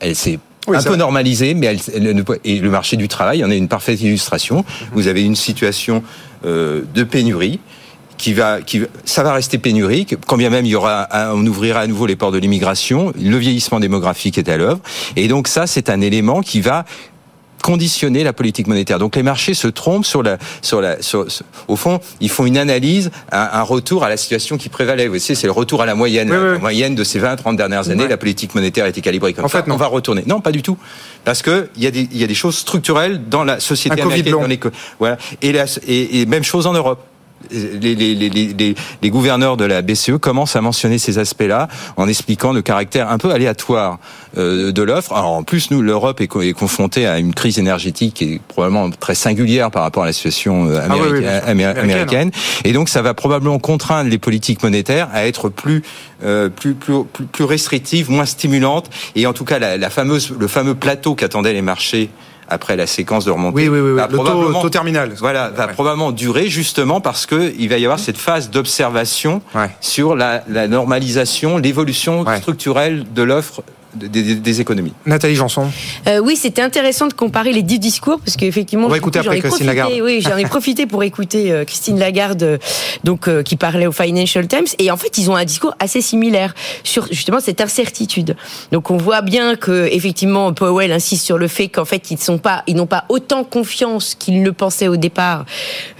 elle 0.00 0.16
s'est 0.16 0.38
un 0.68 0.82
peu 0.82 0.96
normalisée, 0.96 1.54
mais 1.54 1.66
elle, 1.94 2.24
et 2.44 2.58
le 2.58 2.70
marché 2.70 2.96
du 2.96 3.06
travail 3.06 3.44
en 3.44 3.50
est 3.52 3.56
une 3.56 3.68
parfaite 3.68 4.00
illustration. 4.00 4.60
Mmh. 4.60 4.84
Vous 4.94 5.06
avez 5.06 5.22
une 5.22 5.36
situation 5.36 6.02
euh, 6.44 6.82
de 6.92 7.04
pénurie 7.04 7.60
qui 8.16 8.32
va, 8.32 8.62
qui, 8.62 8.82
ça 9.04 9.22
va 9.22 9.32
rester 9.32 9.58
pénurique, 9.58 10.16
quand 10.26 10.36
bien 10.36 10.50
même 10.50 10.64
il 10.64 10.70
y 10.70 10.74
aura, 10.74 11.08
on 11.34 11.46
ouvrira 11.46 11.80
à 11.80 11.86
nouveau 11.86 12.06
les 12.06 12.16
ports 12.16 12.32
de 12.32 12.38
l'immigration, 12.38 13.12
le 13.20 13.36
vieillissement 13.36 13.78
démographique 13.78 14.38
est 14.38 14.48
à 14.48 14.56
l'œuvre, 14.56 14.80
et 15.16 15.28
donc 15.28 15.48
ça, 15.48 15.66
c'est 15.66 15.90
un 15.90 16.00
élément 16.00 16.40
qui 16.40 16.60
va 16.60 16.84
conditionner 17.66 18.22
la 18.22 18.32
politique 18.32 18.68
monétaire. 18.68 19.00
Donc 19.00 19.16
les 19.16 19.24
marchés 19.24 19.52
se 19.52 19.66
trompent 19.66 20.06
sur 20.06 20.22
la, 20.22 20.38
sur 20.62 20.80
la, 20.80 20.98
au 21.66 21.74
fond, 21.74 21.98
ils 22.20 22.30
font 22.30 22.46
une 22.46 22.58
analyse, 22.58 23.10
un, 23.32 23.62
retour 23.62 24.04
à 24.04 24.08
la 24.08 24.16
situation 24.16 24.56
qui 24.56 24.68
prévalait. 24.68 25.08
Vous 25.08 25.18
savez, 25.18 25.34
c'est 25.34 25.48
le 25.48 25.52
retour 25.52 25.82
à 25.82 25.86
la 25.86 25.96
moyenne, 25.96 26.30
la 26.30 26.58
moyenne 26.58 26.94
de 26.94 27.02
ces 27.02 27.18
20, 27.18 27.34
30 27.34 27.56
dernières 27.56 27.90
années. 27.90 28.06
La 28.06 28.18
politique 28.18 28.54
monétaire 28.54 28.84
a 28.84 28.88
été 28.88 29.00
calibrée 29.00 29.34
comme 29.34 29.46
en 29.46 29.48
ça. 29.48 29.64
Fait, 29.64 29.70
On 29.72 29.76
va 29.76 29.88
retourner. 29.88 30.22
Non, 30.28 30.40
pas 30.40 30.52
du 30.52 30.62
tout, 30.62 30.78
parce 31.24 31.42
que 31.42 31.68
il 31.76 31.82
y 31.82 31.88
a 31.88 31.90
des, 31.90 32.08
il 32.12 32.18
y 32.18 32.22
a 32.22 32.28
des 32.28 32.34
choses 32.34 32.56
structurelles 32.56 33.28
dans 33.28 33.42
la 33.42 33.58
société 33.58 34.00
américaine. 34.00 34.32
Dans 34.34 34.46
les, 34.46 34.60
voilà. 35.00 35.18
Et, 35.42 35.50
la, 35.50 35.64
et, 35.88 36.20
et 36.20 36.26
même 36.26 36.44
chose 36.44 36.68
en 36.68 36.72
Europe 36.72 37.00
les, 37.50 37.94
les, 37.94 38.14
les, 38.14 38.74
les, 39.02 39.10
gouverneurs 39.10 39.56
de 39.56 39.64
la 39.64 39.82
BCE 39.82 40.18
commencent 40.20 40.56
à 40.56 40.60
mentionner 40.60 40.98
ces 40.98 41.18
aspects-là 41.18 41.68
en 41.96 42.08
expliquant 42.08 42.52
le 42.52 42.62
caractère 42.62 43.10
un 43.10 43.18
peu 43.18 43.30
aléatoire 43.30 43.98
euh, 44.36 44.72
de 44.72 44.82
l'offre. 44.82 45.12
Alors 45.12 45.32
en 45.32 45.42
plus, 45.42 45.70
nous, 45.70 45.82
l'Europe 45.82 46.20
est, 46.20 46.52
confrontée 46.52 47.06
à 47.06 47.18
une 47.18 47.34
crise 47.34 47.58
énergétique 47.58 48.14
qui 48.14 48.34
est 48.34 48.40
probablement 48.48 48.90
très 48.90 49.14
singulière 49.14 49.70
par 49.70 49.82
rapport 49.82 50.02
à 50.02 50.06
la 50.06 50.12
situation 50.12 50.68
euh, 50.68 50.80
ah 50.82 51.50
américaine. 51.50 52.30
Et 52.64 52.72
donc, 52.72 52.88
ça 52.88 53.02
va 53.02 53.14
probablement 53.14 53.58
contraindre 53.58 54.10
les 54.10 54.18
politiques 54.18 54.62
monétaires 54.62 55.08
à 55.12 55.26
être 55.26 55.48
plus 55.48 55.82
euh, 56.24 56.48
plus, 56.48 56.74
plus, 56.74 57.04
plus, 57.04 57.44
restrictives, 57.44 58.10
moins 58.10 58.24
stimulantes. 58.24 58.88
Et 59.14 59.26
en 59.26 59.32
tout 59.32 59.44
cas, 59.44 59.58
la, 59.58 59.76
la 59.76 59.90
fameuse, 59.90 60.34
le 60.38 60.48
fameux 60.48 60.74
plateau 60.74 61.14
qu'attendaient 61.14 61.52
les 61.52 61.62
marchés 61.62 62.10
après 62.48 62.76
la 62.76 62.86
séquence 62.86 63.24
de 63.24 63.30
remontée. 63.30 63.68
Oui, 63.68 63.68
oui, 63.68 63.80
oui. 63.80 64.00
le 64.10 64.60
taux, 64.60 64.70
terminal. 64.70 65.12
Voilà, 65.18 65.50
va 65.50 65.68
probablement 65.68 66.12
durer 66.12 66.48
justement 66.48 67.00
parce 67.00 67.26
que 67.26 67.52
il 67.58 67.68
va 67.68 67.78
y 67.78 67.84
avoir 67.84 67.98
cette 67.98 68.18
phase 68.18 68.50
d'observation 68.50 69.42
sur 69.80 70.16
la, 70.16 70.42
la 70.48 70.68
normalisation, 70.68 71.58
l'évolution 71.58 72.24
structurelle 72.36 73.04
de 73.14 73.22
l'offre 73.22 73.62
des, 73.96 74.60
économies. 74.60 74.92
Nathalie 75.06 75.34
Janson. 75.34 75.70
Euh, 76.06 76.18
oui, 76.18 76.36
c'était 76.36 76.62
intéressant 76.62 77.08
de 77.08 77.12
comparer 77.12 77.52
les 77.52 77.62
deux 77.62 77.78
discours 77.78 78.18
parce 78.20 78.36
qu'effectivement, 78.36 78.86
on 78.86 78.90
va 78.90 78.96
écouter 78.96 79.18
après 79.18 79.40
Christine 79.40 79.66
Lagarde. 79.66 79.92
Oui, 80.02 80.20
j'en 80.20 80.36
ai 80.36 80.44
profité 80.46 80.86
pour 80.86 81.02
écouter 81.02 81.50
euh, 81.50 81.64
Christine 81.64 81.98
Lagarde, 81.98 82.42
euh, 82.42 82.58
donc 83.04 83.28
qui 83.42 83.56
parlait 83.56 83.86
au 83.86 83.92
Financial 83.92 84.46
Times, 84.46 84.66
et 84.78 84.90
en 84.90 84.96
fait, 84.96 85.18
ils 85.18 85.30
ont 85.30 85.36
un 85.36 85.44
discours 85.44 85.74
assez 85.78 86.00
similaire 86.00 86.54
sur 86.84 87.06
justement 87.10 87.40
cette 87.40 87.60
incertitude. 87.60 88.36
Donc, 88.72 88.90
on 88.90 88.96
voit 88.96 89.22
bien 89.22 89.56
que 89.56 89.88
effectivement, 89.90 90.52
Powell 90.52 90.92
insiste 90.92 91.24
sur 91.24 91.38
le 91.38 91.48
fait 91.48 91.68
qu'en 91.68 91.84
fait, 91.84 92.10
ils 92.10 92.18
sont 92.18 92.38
pas, 92.38 92.62
ils 92.66 92.76
n'ont 92.76 92.86
pas 92.86 93.04
autant 93.08 93.44
confiance 93.44 94.14
qu'ils 94.14 94.42
le 94.42 94.52
pensaient 94.52 94.88
au 94.88 94.96
départ 94.96 95.46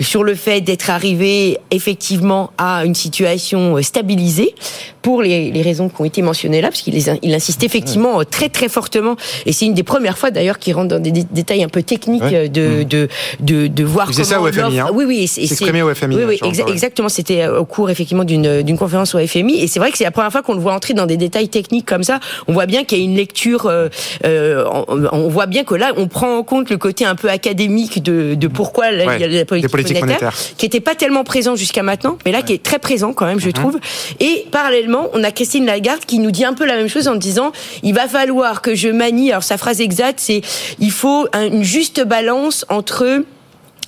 sur 0.00 0.24
le 0.24 0.34
fait 0.34 0.60
d'être 0.60 0.90
arrivés 0.90 1.58
effectivement 1.70 2.50
à 2.58 2.84
une 2.84 2.94
situation 2.94 3.80
stabilisée 3.82 4.54
pour 5.02 5.22
les, 5.22 5.50
les 5.50 5.62
raisons 5.62 5.88
qui 5.88 6.00
ont 6.00 6.04
été 6.04 6.22
mentionnées 6.22 6.60
là, 6.60 6.68
parce 6.68 6.82
qu'il 6.82 6.96
il 6.96 7.34
insiste 7.34 7.62
effectivement 7.62 7.85
effectivement 7.86 8.24
très 8.24 8.48
très 8.48 8.68
fortement. 8.68 9.16
Et 9.46 9.52
c'est 9.52 9.66
une 9.66 9.74
des 9.74 9.82
premières 9.82 10.18
fois 10.18 10.30
d'ailleurs 10.30 10.58
qui 10.58 10.72
rentre 10.72 10.88
dans 10.88 11.00
des 11.00 11.12
détails 11.12 11.62
un 11.62 11.68
peu 11.68 11.82
techniques 11.82 12.22
de, 12.22 12.46
mmh. 12.46 12.84
de, 12.84 13.08
de, 13.40 13.66
de, 13.66 13.84
voir 13.84 14.06
comment. 14.06 14.16
C'est 14.16 14.24
ça 14.24 14.40
au 14.40 14.50
FMI. 14.50 14.80
Hein. 14.80 14.88
Oui, 14.92 15.04
oui. 15.06 15.28
C'est 15.28 15.42
exprimé 15.42 15.82
au 15.82 15.94
FMI. 15.94 16.16
Oui, 16.16 16.38
oui, 16.42 16.50
exactement. 16.68 17.08
C'était 17.08 17.42
euh, 17.42 17.60
au 17.60 17.64
cours 17.64 17.90
effectivement 17.90 18.24
d'une 18.24 18.62
d'une 18.62 18.78
conférence 18.78 19.14
au 19.14 19.18
FMI. 19.24 19.62
Et 19.62 19.66
c'est 19.66 19.78
vrai 19.78 19.90
que 19.90 19.98
c'est 19.98 20.04
la 20.04 20.10
première 20.10 20.32
fois 20.32 20.42
qu'on 20.42 20.54
le 20.54 20.60
voit 20.60 20.74
entrer 20.74 20.94
dans 20.94 21.06
des 21.06 21.16
détails 21.16 21.48
techniques 21.48 21.86
comme 21.86 22.02
ça. 22.02 22.20
On 22.48 22.52
voit 22.52 22.66
bien 22.66 22.84
qu'il 22.84 22.98
y 22.98 23.00
a 23.00 23.04
une 23.04 23.16
lecture. 23.16 23.66
Euh, 23.66 23.88
euh 24.24 24.64
on 24.88 25.28
voit 25.28 25.46
bien 25.46 25.64
que 25.64 25.74
là, 25.74 25.92
on 25.96 26.08
prend 26.08 26.36
en 26.36 26.42
compte 26.42 26.70
le 26.70 26.76
côté 26.76 27.04
un 27.04 27.14
peu 27.14 27.28
académique 27.28 28.02
de, 28.02 28.34
de 28.34 28.48
pourquoi 28.48 28.90
il 28.90 28.98
y 28.98 29.24
a 29.24 29.28
la 29.28 29.44
politique 29.44 30.00
monétaire, 30.00 30.34
qui 30.56 30.66
n'était 30.66 30.80
pas 30.80 30.94
tellement 30.94 31.24
présent 31.24 31.56
jusqu'à 31.56 31.82
maintenant, 31.82 32.18
mais 32.24 32.32
là 32.32 32.42
qui 32.42 32.52
est 32.52 32.62
très 32.62 32.78
présent 32.78 33.12
quand 33.12 33.26
même, 33.26 33.40
je 33.40 33.48
mmh. 33.48 33.52
trouve. 33.52 33.78
Et 34.20 34.46
parallèlement, 34.50 35.10
on 35.12 35.22
a 35.24 35.30
Christine 35.30 35.66
Lagarde 35.66 36.04
qui 36.06 36.18
nous 36.18 36.30
dit 36.30 36.44
un 36.44 36.54
peu 36.54 36.66
la 36.66 36.76
même 36.76 36.88
chose 36.88 37.08
en 37.08 37.14
disant 37.14 37.52
il 37.82 37.94
va 37.94 38.08
falloir 38.08 38.62
que 38.62 38.74
je 38.74 38.88
manie, 38.88 39.30
alors 39.30 39.42
sa 39.42 39.58
phrase 39.58 39.80
exacte, 39.80 40.20
c'est 40.20 40.42
il 40.78 40.90
faut 40.90 41.26
une 41.34 41.62
juste 41.62 42.04
balance 42.04 42.64
entre 42.68 43.24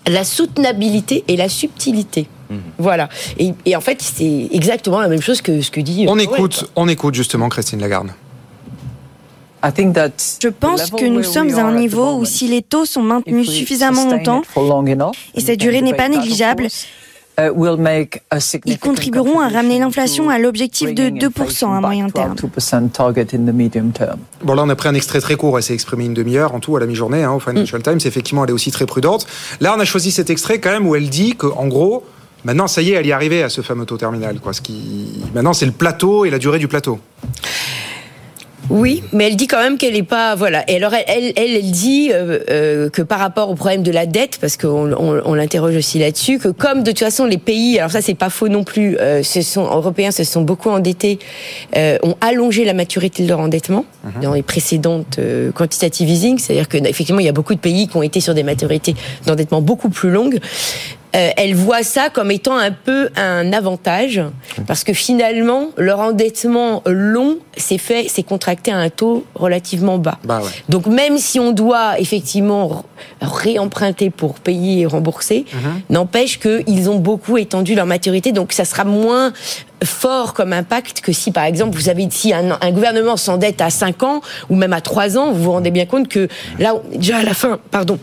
la 0.06 0.24
soutenabilité 0.24 1.24
et 1.28 1.36
la 1.36 1.48
subtilité. 1.48 2.28
Mhm. 2.50 2.60
Voilà. 2.78 3.08
Et, 3.38 3.76
en 3.76 3.80
fait, 3.80 4.00
c'est 4.00 4.48
exactement 4.52 5.00
la 5.00 5.08
même 5.08 5.20
chose 5.20 5.42
que 5.42 5.60
ce 5.60 5.70
que 5.70 5.80
dit. 5.80 6.06
On 6.08 6.18
écoute, 6.18 6.70
on 6.76 6.88
écoute 6.88 7.14
justement 7.14 7.48
Christine 7.48 7.80
Lagarde. 7.80 8.10
Je 9.62 10.48
pense 10.48 10.90
que 10.90 11.04
nous 11.04 11.24
sommes 11.24 11.52
à 11.58 11.64
un 11.64 11.74
niveau 11.74 12.14
où 12.14 12.24
si 12.24 12.46
les 12.46 12.62
taux 12.62 12.86
sont 12.86 13.02
maintenus 13.02 13.50
suffisamment 13.50 14.04
longtemps, 14.04 14.42
et 15.34 15.40
cette 15.40 15.60
durée 15.60 15.82
n'est 15.82 15.94
pas 15.94 16.08
négligeable, 16.08 16.68
Ils 18.66 18.78
contribueront 18.78 19.40
à 19.40 19.48
ramener 19.48 19.78
l'inflation 19.78 20.28
à 20.28 20.38
l'objectif 20.38 20.92
de 20.94 21.08
2% 21.08 21.76
à 21.76 21.80
moyen 21.80 22.10
terme. 22.10 22.34
Bon, 24.42 24.54
là, 24.54 24.64
on 24.64 24.68
a 24.68 24.74
pris 24.74 24.88
un 24.88 24.94
extrait 24.94 25.20
très 25.20 25.36
court. 25.36 25.56
Elle 25.56 25.62
s'est 25.62 25.74
exprimée 25.74 26.06
une 26.06 26.14
demi-heure 26.14 26.54
en 26.54 26.60
tout 26.60 26.76
à 26.76 26.80
la 26.80 26.86
mi-journée 26.86 27.22
hein, 27.22 27.32
au 27.32 27.40
Financial 27.40 27.80
mm. 27.80 27.84
Times. 27.84 28.00
Effectivement, 28.04 28.44
elle 28.44 28.50
est 28.50 28.54
aussi 28.54 28.70
très 28.72 28.86
prudente. 28.86 29.26
Là, 29.60 29.74
on 29.76 29.80
a 29.80 29.84
choisi 29.84 30.10
cet 30.10 30.30
extrait 30.30 30.58
quand 30.58 30.70
même 30.70 30.86
où 30.86 30.96
elle 30.96 31.08
dit 31.08 31.36
qu'en 31.36 31.68
gros, 31.68 32.04
maintenant, 32.44 32.66
ça 32.66 32.82
y 32.82 32.90
est, 32.90 32.94
elle 32.94 33.06
y 33.06 33.10
est 33.10 33.12
arrivée 33.12 33.42
à 33.44 33.48
ce 33.48 33.60
fameux 33.60 33.86
taux 33.86 33.98
terminal. 33.98 34.40
Quoi. 34.40 34.52
Ce 34.52 34.60
qui... 34.60 35.22
Maintenant, 35.32 35.52
c'est 35.52 35.66
le 35.66 35.72
plateau 35.72 36.24
et 36.24 36.30
la 36.30 36.38
durée 36.38 36.58
du 36.58 36.66
plateau. 36.66 36.98
Oui, 38.70 39.02
mais 39.12 39.28
elle 39.28 39.36
dit 39.36 39.46
quand 39.46 39.60
même 39.60 39.78
qu'elle 39.78 39.94
n'est 39.94 40.02
pas 40.02 40.34
voilà. 40.34 40.68
Et 40.70 40.76
alors 40.76 40.92
elle, 40.94 41.32
elle, 41.36 41.56
elle 41.56 41.70
dit 41.70 42.10
euh, 42.12 42.38
euh, 42.50 42.90
que 42.90 43.02
par 43.02 43.18
rapport 43.18 43.50
au 43.50 43.54
problème 43.54 43.82
de 43.82 43.90
la 43.90 44.06
dette, 44.06 44.38
parce 44.40 44.56
qu'on 44.56 44.92
on, 44.92 45.34
l'interroge 45.34 45.76
aussi 45.76 45.98
là-dessus, 45.98 46.38
que 46.38 46.48
comme 46.48 46.82
de 46.82 46.90
toute 46.90 47.00
façon 47.00 47.24
les 47.24 47.38
pays, 47.38 47.78
alors 47.78 47.90
ça 47.90 48.02
c'est 48.02 48.14
pas 48.14 48.30
faux 48.30 48.48
non 48.48 48.64
plus, 48.64 48.96
euh, 48.98 49.22
se 49.22 49.42
sont 49.42 49.64
européens 49.64 50.10
se 50.10 50.24
sont 50.24 50.42
beaucoup 50.42 50.70
endettés, 50.70 51.18
ont 51.74 52.16
allongé 52.20 52.64
la 52.64 52.74
maturité 52.74 53.22
de 53.22 53.28
leur 53.28 53.40
endettement 53.40 53.84
mhm. 54.04 54.22
dans 54.22 54.34
les 54.34 54.42
précédentes 54.42 55.18
quantitative 55.54 56.08
easing, 56.08 56.38
c'est-à-dire 56.38 56.68
que 56.68 56.76
effectivement 56.78 57.20
il 57.20 57.26
y 57.26 57.30
a 57.30 57.32
beaucoup 57.32 57.54
de 57.54 57.60
pays 57.60 57.88
qui 57.88 57.96
ont 57.96 58.02
été 58.02 58.20
sur 58.20 58.34
des 58.34 58.42
maturités 58.42 58.94
d'endettement 59.26 59.60
beaucoup 59.60 59.88
plus 59.88 60.10
longues. 60.10 60.38
Euh, 61.16 61.30
elle 61.36 61.54
voit 61.54 61.82
ça 61.82 62.10
comme 62.10 62.30
étant 62.30 62.56
un 62.56 62.70
peu 62.70 63.08
un 63.16 63.52
avantage 63.52 64.20
parce 64.66 64.84
que 64.84 64.92
finalement 64.92 65.68
leur 65.78 66.00
endettement 66.00 66.82
long 66.84 67.38
s'est 67.56 67.78
fait, 67.78 68.08
s'est 68.08 68.22
contracté 68.22 68.72
à 68.72 68.76
un 68.76 68.90
taux 68.90 69.24
relativement 69.34 69.96
bas. 69.96 70.18
Bah 70.24 70.42
Donc 70.68 70.86
même 70.86 71.16
si 71.16 71.40
on 71.40 71.52
doit 71.52 71.98
effectivement 71.98 72.84
réemprunter 73.22 74.10
pour 74.10 74.34
payer 74.34 74.82
et 74.82 74.86
rembourser, 74.86 75.46
mhm. 75.52 75.80
n'empêche 75.90 76.38
qu'ils 76.38 76.90
ont 76.90 76.98
beaucoup 76.98 77.38
étendu 77.38 77.74
leur 77.74 77.86
maturité, 77.86 78.32
donc 78.32 78.52
ça 78.52 78.66
sera 78.66 78.84
moins 78.84 79.32
fort 79.84 80.34
comme 80.34 80.52
impact 80.52 81.00
que 81.00 81.12
si 81.12 81.30
par 81.30 81.44
exemple 81.44 81.76
vous 81.76 81.88
avez 81.88 82.06
si 82.10 82.34
un, 82.34 82.58
un 82.60 82.70
gouvernement 82.72 83.16
s'endette 83.16 83.60
à 83.60 83.70
5 83.70 84.02
ans 84.02 84.20
ou 84.50 84.56
même 84.56 84.72
à 84.72 84.80
3 84.80 85.16
ans, 85.16 85.32
vous 85.32 85.44
vous 85.44 85.52
rendez 85.52 85.70
bien 85.70 85.86
compte 85.86 86.08
que 86.08 86.28
là 86.58 86.74
déjà 86.94 87.18
à 87.18 87.22
la 87.22 87.34
fin, 87.34 87.58
pardon, 87.70 87.98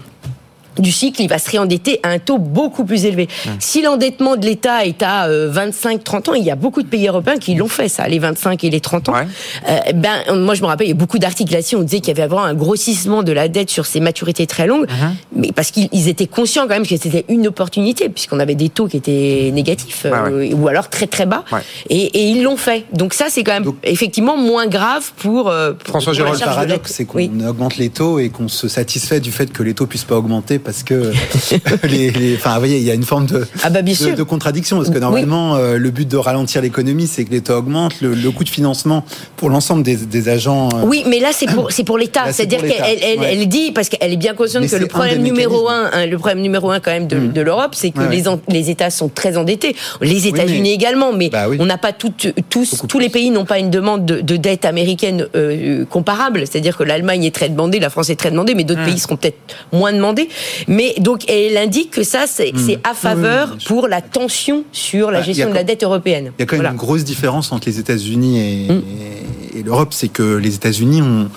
du 0.80 0.92
cycle, 0.92 1.22
il 1.22 1.30
va 1.30 1.38
se 1.38 1.50
réendetter 1.50 2.00
à 2.04 2.10
un 2.10 2.20
taux 2.20 2.38
beaucoup 2.38 2.86
plus 2.86 3.06
élevé. 3.06 3.28
Si 3.60 3.82
l'endettement 3.82 4.36
de 4.36 4.46
l'État 4.46 4.86
est 4.86 5.02
à 5.04 5.30
25-30 5.30 5.30
euh, 5.30 6.32
ans, 6.32 6.34
il 6.34 6.44
y 6.44 6.52
a 6.52 6.56
beaucoup 6.56 6.82
de 6.82 6.88
pays 6.88 7.08
européens 7.08 7.38
qui 7.38 7.56
l'ont 7.56 7.68
fait, 7.68 7.88
ça, 7.88 8.08
les 8.08 8.20
25 8.20 8.64
et 8.64 8.70
les 8.70 8.80
30 8.80 9.10
ans. 9.10 9.14
Euh, 9.16 9.80
ben, 9.94 10.36
moi, 10.36 10.56
je 10.56 10.62
me 10.62 10.68
rappelle, 10.68 10.88
il 10.88 10.92
y 10.92 10.94
a 10.94 10.98
beaucoup 10.98 11.20
d'articles 11.20 11.54
là-dessus, 11.54 11.76
on 11.76 11.84
disait 11.84 12.00
qu'il 12.00 12.16
y 12.16 12.20
avait 12.20 12.28
vraiment 12.28 12.46
un 12.46 12.54
grossissement 12.54 13.24
de 13.24 13.32
la 13.32 13.48
dette 13.48 13.70
sur 13.70 13.86
ces 13.86 14.00
maturités 14.00 14.48
très 14.48 14.68
longues, 14.68 14.88
uh-huh. 14.88 15.14
mais 15.36 15.52
parce 15.54 15.72
qu'ils 15.72 16.08
étaient 16.08 16.28
conscients 16.28 16.64
quand 16.64 16.70
même 16.76 16.88
que 16.88 16.98
c'était 16.98 17.26
une 17.30 17.48
opportunité, 17.48 18.10
puisqu'on 18.10 18.40
avait 18.40 18.56
des 18.56 18.70
taux 18.70 18.88
qui 18.88 18.98
étaient 18.98 19.52
négatifs, 19.54 20.06
euh, 20.06 20.54
ou 20.54 20.68
alors 20.68 20.90
très 20.90 21.08
très 21.08 21.26
bas, 21.26 21.44
et, 21.90 21.98
et, 21.98 22.30
ils 22.30 22.44
l'ont 22.44 22.58
fait. 22.58 22.86
Donc 22.94 23.14
ça, 23.14 23.26
c'est 23.30 23.44
quand 23.44 23.54
même 23.54 23.72
effectivement 23.84 24.38
moins 24.38 24.68
grave 24.68 25.12
pour... 25.18 25.54
François 25.86 26.14
Gérald, 26.14 26.40
le 26.40 26.46
paradoxe, 26.46 26.94
c'est 26.94 27.06
qu'on 27.06 27.48
augmente 27.48 27.78
les 27.78 27.90
taux 27.90 28.20
et 28.20 28.30
qu'on 28.30 28.48
se 28.48 28.68
satisfait 28.68 29.20
du 29.20 29.32
fait 29.32 29.52
que 29.52 29.64
les 29.64 29.74
taux 29.74 29.86
puissent 29.86 30.04
pas 30.04 30.18
augmenter 30.18 30.60
parce 30.66 30.84
que 30.84 31.14
les, 31.84 32.36
enfin, 32.36 32.54
vous 32.56 32.60
voyez, 32.60 32.78
il 32.78 32.84
y 32.84 32.92
a 32.92 32.96
une 32.96 33.04
forme 33.04 33.28
de, 33.28 33.46
ah 33.64 33.70
bah, 33.70 33.82
de, 33.84 34.24
contradiction 34.24 34.78
parce 34.78 34.90
que 34.90 34.98
normalement, 34.98 35.56
euh, 35.56 35.78
le 35.78 35.92
but 35.92 36.08
de 36.08 36.18
ralentir 36.18 36.62
l'économie, 36.62 37.08
c'est 37.08 37.24
que 37.24 37.32
l'État 37.32 37.58
augmente 37.58 38.02
le, 38.02 38.32
coût 38.32 38.44
de 38.44 38.50
financement 38.50 39.06
pour 39.38 39.50
l'ensemble 39.50 39.84
des, 39.84 40.30
agents. 40.30 40.70
Euh, 40.74 40.86
oui, 40.86 41.04
mais 41.08 41.20
là, 41.20 41.30
c'est 41.32 41.46
pour, 41.46 41.72
c'est 41.72 41.84
pour 41.84 41.98
l'État. 41.98 42.34
C'est-à-dire 42.34 42.62
qu'elle 42.62 43.00
elle, 43.02 43.48
dit, 43.48 43.72
parce 43.72 43.90
qu'elle 43.90 44.12
est 44.12 44.18
bien 44.18 44.34
consciente 44.34 44.68
que 44.68 44.76
le 44.76 44.88
problème 44.88 45.22
numéro 45.22 45.70
un, 45.70 45.90
hein, 45.94 46.08
le 46.08 46.18
problème 46.18 46.42
numéro 46.42 46.72
un 46.72 46.80
quand 46.80 46.92
même 46.92 47.08
de, 47.08 47.18
mm. 47.18 47.42
l'Europe, 47.42 47.76
c'est 47.76 47.92
que 47.92 48.02
les, 48.10 48.24
les 48.50 48.70
États 48.72 48.90
sont 48.90 49.08
très 49.08 49.38
endettés. 49.38 49.76
Les 50.02 50.28
États-Unis 50.28 50.72
également, 50.72 51.14
mais 51.14 51.30
bah 51.30 51.46
on 51.60 51.66
n'a 51.66 51.78
pas 51.78 51.94
tout, 51.94 52.14
tous, 52.50 52.84
tous 52.88 53.00
les 53.00 53.10
pays 53.10 53.30
n'ont 53.30 53.46
pas 53.46 53.60
une 53.60 53.70
demande 53.70 54.06
de, 54.06 54.36
dette 54.38 54.66
américaine 54.66 55.28
euh, 55.36 55.86
comparable. 55.86 56.42
C'est-à-dire 56.48 56.76
que 56.76 56.84
l'Allemagne 56.84 57.24
est 57.24 57.36
très 57.36 57.50
demandée, 57.50 57.80
la 57.80 57.90
France 57.90 58.10
est 58.10 58.16
très 58.16 58.32
demandée, 58.32 58.56
mais 58.56 58.64
d'autres 58.64 58.82
mm. 58.82 58.86
pays 58.86 59.00
seront 59.00 59.18
peut-être 59.18 59.38
moins 59.72 59.94
demandés. 59.94 60.28
Mais 60.68 60.96
donc, 61.00 61.30
elle 61.30 61.58
indique 61.58 61.92
que 61.92 62.04
ça, 62.04 62.26
c'est 62.28 62.52
hmm. 62.52 62.80
à 62.84 62.94
faveur 62.94 63.58
pour 63.66 63.88
la 63.88 64.02
tension 64.02 64.64
sur 64.72 65.12
la 65.12 65.20
bah, 65.20 65.26
gestion 65.26 65.50
de 65.50 65.56
la 65.56 65.64
dette 65.64 65.84
européenne. 65.84 66.32
Il 66.38 66.42
y 66.42 66.44
a 66.44 66.46
quand 66.46 66.58
même 66.58 66.72
une 66.72 66.78
grosse 66.78 67.04
différence 67.04 67.52
entre 67.52 67.68
les 67.68 67.80
États-Unis 67.80 68.40
et, 68.40 68.72
hmm. 68.72 68.82
et 69.58 69.64
l'Europe, 69.64 69.94
c'est 69.94 70.10
que 70.10 70.36
les 70.36 70.56
États-Unis 70.56 71.02
ont 71.02 71.30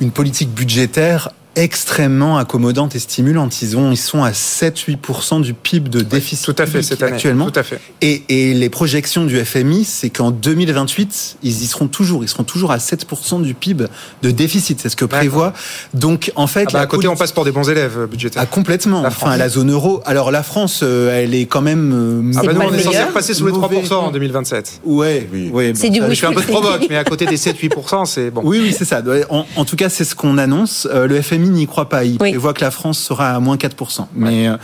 une 0.00 0.10
politique 0.10 0.50
budgétaire 0.50 1.30
extrêmement 1.56 2.38
accommodante 2.38 2.94
et 2.96 2.98
stimulante. 2.98 3.62
Ils, 3.62 3.76
ont, 3.76 3.92
ils 3.92 3.96
sont 3.96 4.22
à 4.22 4.30
7-8% 4.30 5.40
du 5.40 5.54
PIB 5.54 5.88
de 5.88 6.00
déficit 6.00 6.44
tout 6.44 6.62
à 6.62 6.66
fait, 6.66 6.82
cette 6.82 7.02
année. 7.02 7.12
actuellement. 7.12 7.50
Tout 7.50 7.58
à 7.58 7.62
fait. 7.62 7.80
Et, 8.00 8.22
et 8.28 8.54
les 8.54 8.68
projections 8.68 9.24
du 9.24 9.42
FMI, 9.44 9.84
c'est 9.84 10.10
qu'en 10.10 10.30
2028, 10.30 11.38
ils 11.42 11.62
y 11.62 11.66
seront 11.66 11.88
toujours. 11.88 12.24
Ils 12.24 12.28
seront 12.28 12.44
toujours 12.44 12.72
à 12.72 12.78
7% 12.78 13.42
du 13.42 13.54
PIB 13.54 13.86
de 14.22 14.30
déficit. 14.30 14.80
C'est 14.80 14.88
ce 14.88 14.96
que 14.96 15.04
prévoit. 15.04 15.52
Donc, 15.92 16.32
en 16.36 16.46
fait, 16.46 16.66
ah 16.68 16.72
bah, 16.72 16.80
à 16.80 16.86
côté, 16.86 17.08
on 17.08 17.16
passe 17.16 17.32
pour 17.32 17.44
des 17.44 17.52
bons 17.52 17.68
élèves 17.68 17.98
euh, 17.98 18.06
budgétaires. 18.06 18.42
Ah, 18.42 18.46
complètement. 18.46 19.02
La 19.02 19.08
enfin, 19.08 19.36
la 19.36 19.48
zone 19.48 19.70
euro. 19.70 20.02
Alors, 20.04 20.30
la 20.30 20.42
France, 20.42 20.80
euh, 20.82 21.22
elle 21.22 21.34
est 21.34 21.46
quand 21.46 21.62
même. 21.62 21.92
Euh, 21.92 22.38
ah 22.38 22.42
bah 22.44 22.52
non, 22.52 22.62
on 22.68 22.74
est 22.74 22.82
censé 22.82 23.02
repasser 23.02 23.34
sous 23.34 23.46
les 23.46 23.52
3% 23.52 23.92
en 23.92 24.10
2027. 24.10 24.80
Ouais, 24.84 25.28
oui. 25.32 25.50
ouais 25.50 25.72
c'est 25.74 25.90
du 25.90 26.00
Je 26.00 26.14
fais 26.14 26.26
un 26.26 26.32
peu 26.32 26.42
de 26.42 26.46
provoque, 26.46 26.86
mais 26.88 26.96
à 26.96 27.04
côté 27.04 27.26
des 27.26 27.36
7-8%, 27.36 28.06
c'est 28.06 28.30
bon. 28.30 28.42
Oui, 28.44 28.60
oui, 28.60 28.74
c'est 28.76 28.84
ça. 28.84 29.02
En, 29.30 29.46
en, 29.56 29.64
tout 29.64 29.76
cas, 29.76 29.88
c'est 29.88 30.04
ce 30.04 30.14
qu'on 30.14 30.38
annonce. 30.38 30.88
Le 30.92 31.20
FMI 31.20 31.43
n'y 31.52 31.66
croit 31.66 31.88
pas. 31.88 32.04
Il 32.04 32.18
oui. 32.20 32.30
prévoit 32.30 32.54
que 32.54 32.60
la 32.62 32.70
France 32.70 32.98
sera 32.98 33.30
à 33.30 33.40
moins 33.40 33.56
4%. 33.56 34.06
Mais, 34.14 34.48
euh, 34.48 34.56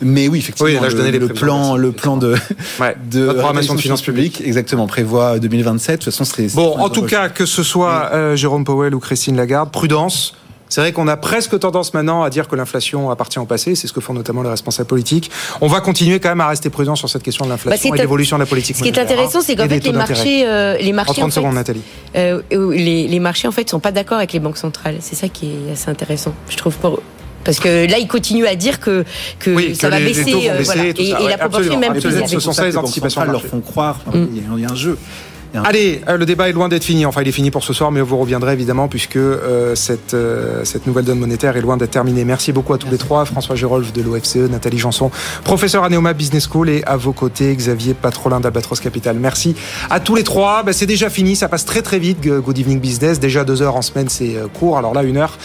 mais 0.00 0.28
oui, 0.28 0.38
effectivement, 0.38 0.70
oui, 0.70 0.78
là, 0.80 0.88
je 0.88 0.96
le, 0.96 1.18
le 1.18 1.28
plan, 1.28 1.76
le 1.76 1.92
plan 1.92 2.16
de, 2.16 2.34
de 3.10 3.26
programmation 3.32 3.74
de 3.74 3.80
finances 3.80 4.02
publiques, 4.02 4.40
exactement, 4.44 4.86
prévoit 4.86 5.38
2027. 5.38 5.92
De 6.00 6.04
toute 6.04 6.12
façon, 6.12 6.24
c'est 6.24 6.54
bon. 6.54 6.76
En 6.78 6.88
tout 6.88 7.02
cas, 7.02 7.28
que 7.28 7.46
ce 7.46 7.62
soit 7.62 8.10
euh, 8.12 8.36
Jérôme 8.36 8.64
Powell 8.64 8.94
ou 8.94 9.00
Christine 9.00 9.36
Lagarde, 9.36 9.70
prudence. 9.70 10.34
C'est 10.68 10.80
vrai 10.80 10.92
qu'on 10.92 11.08
a 11.08 11.16
presque 11.16 11.58
tendance 11.58 11.94
maintenant 11.94 12.22
à 12.22 12.30
dire 12.30 12.48
que 12.48 12.56
l'inflation 12.56 13.10
appartient 13.10 13.38
au 13.38 13.44
passé, 13.44 13.74
c'est 13.74 13.86
ce 13.86 13.92
que 13.92 14.00
font 14.00 14.14
notamment 14.14 14.42
les 14.42 14.48
responsables 14.48 14.88
politiques. 14.88 15.30
On 15.60 15.68
va 15.68 15.80
continuer 15.80 16.20
quand 16.20 16.28
même 16.28 16.40
à 16.40 16.48
rester 16.48 16.70
prudent 16.70 16.96
sur 16.96 17.08
cette 17.08 17.22
question 17.22 17.44
de 17.44 17.50
l'inflation 17.50 17.90
bah, 17.90 17.96
et 17.96 18.00
l'évolution 18.00 18.36
de 18.36 18.42
la 18.42 18.46
politique. 18.46 18.76
Ce 18.76 18.82
qui 18.82 18.88
est 18.88 18.98
intéressant, 18.98 19.40
c'est 19.40 19.56
qu'en 19.56 19.68
fait 19.68 19.84
les 19.84 19.92
marchés, 19.92 20.46
euh, 20.46 20.76
les 20.78 20.92
marchés, 20.92 21.22
en, 21.22 21.30
secondes, 21.30 21.54
Nathalie. 21.54 21.82
Euh, 22.16 22.42
les, 22.50 23.06
les, 23.06 23.20
marchés 23.20 23.48
en 23.48 23.52
fait 23.52 23.68
sont 23.68 23.80
pas 23.80 23.92
d'accord 23.92 24.18
avec 24.18 24.32
les 24.32 24.40
banques 24.40 24.58
centrales. 24.58 24.96
C'est 25.00 25.16
ça 25.16 25.28
qui 25.28 25.46
est 25.68 25.72
assez 25.72 25.90
intéressant, 25.90 26.34
je 26.48 26.56
trouve 26.56 26.76
pour 26.76 27.00
parce 27.44 27.60
que 27.60 27.88
là, 27.88 27.98
ils 27.98 28.08
continuent 28.08 28.46
à 28.46 28.56
dire 28.56 28.80
que, 28.80 29.04
que 29.38 29.72
ça 29.72 29.88
va 29.88 30.00
baisser. 30.00 30.50
Euh, 30.50 30.62
voilà. 30.64 30.86
Et, 30.86 31.10
et, 31.10 31.28
la 31.28 31.38
proportion 31.38 31.74
est 31.74 31.76
même 31.76 31.92
plus 31.92 32.04
élevée. 32.04 32.26
Ce 32.26 32.40
sont 32.40 32.52
ça 32.52 32.66
les 32.66 32.76
anticipations 32.76 33.24
leur 33.24 33.46
font 33.46 33.60
croire. 33.60 34.00
Mm. 34.12 34.26
Il 34.34 34.60
y 34.60 34.66
a 34.66 34.70
un 34.70 34.74
jeu. 34.74 34.98
Allez, 35.64 36.02
euh, 36.08 36.16
le 36.16 36.26
débat 36.26 36.48
est 36.48 36.52
loin 36.52 36.68
d'être 36.68 36.84
fini. 36.84 37.06
Enfin, 37.06 37.22
il 37.22 37.28
est 37.28 37.32
fini 37.32 37.50
pour 37.50 37.64
ce 37.64 37.72
soir, 37.72 37.90
mais 37.90 38.00
vous 38.00 38.16
reviendrez 38.16 38.52
évidemment 38.52 38.88
puisque 38.88 39.16
euh, 39.16 39.74
cette, 39.74 40.14
euh, 40.14 40.64
cette 40.64 40.86
nouvelle 40.86 41.04
donne 41.04 41.18
monétaire 41.18 41.56
est 41.56 41.60
loin 41.60 41.76
d'être 41.76 41.90
terminée. 41.90 42.24
Merci 42.24 42.52
beaucoup 42.52 42.74
à 42.74 42.78
tous 42.78 42.90
les 42.90 42.98
trois. 42.98 43.24
François 43.24 43.56
Gérolf 43.56 43.92
de 43.92 44.02
l'OFCE, 44.02 44.50
Nathalie 44.50 44.78
Janson, 44.78 45.10
professeur 45.44 45.84
à 45.84 45.88
Neoma 45.88 46.12
Business 46.12 46.48
School 46.50 46.68
et 46.68 46.82
à 46.84 46.96
vos 46.96 47.12
côtés, 47.12 47.54
Xavier 47.54 47.94
Patrolin 47.94 48.40
d'Albatros 48.40 48.80
Capital. 48.80 49.16
Merci 49.18 49.54
à 49.90 50.00
tous 50.00 50.14
les 50.14 50.24
trois. 50.24 50.62
Ben, 50.62 50.72
c'est 50.72 50.86
déjà 50.86 51.10
fini. 51.10 51.36
Ça 51.36 51.48
passe 51.48 51.64
très 51.64 51.82
très 51.82 51.98
vite. 51.98 52.20
Good 52.26 52.58
Evening 52.58 52.80
Business. 52.80 53.20
Déjà 53.20 53.44
deux 53.44 53.62
heures 53.62 53.76
en 53.76 53.82
semaine, 53.82 54.08
c'est 54.08 54.36
court. 54.54 54.78
Alors 54.78 54.94
là, 54.94 55.02
une 55.02 55.16
heure, 55.16 55.38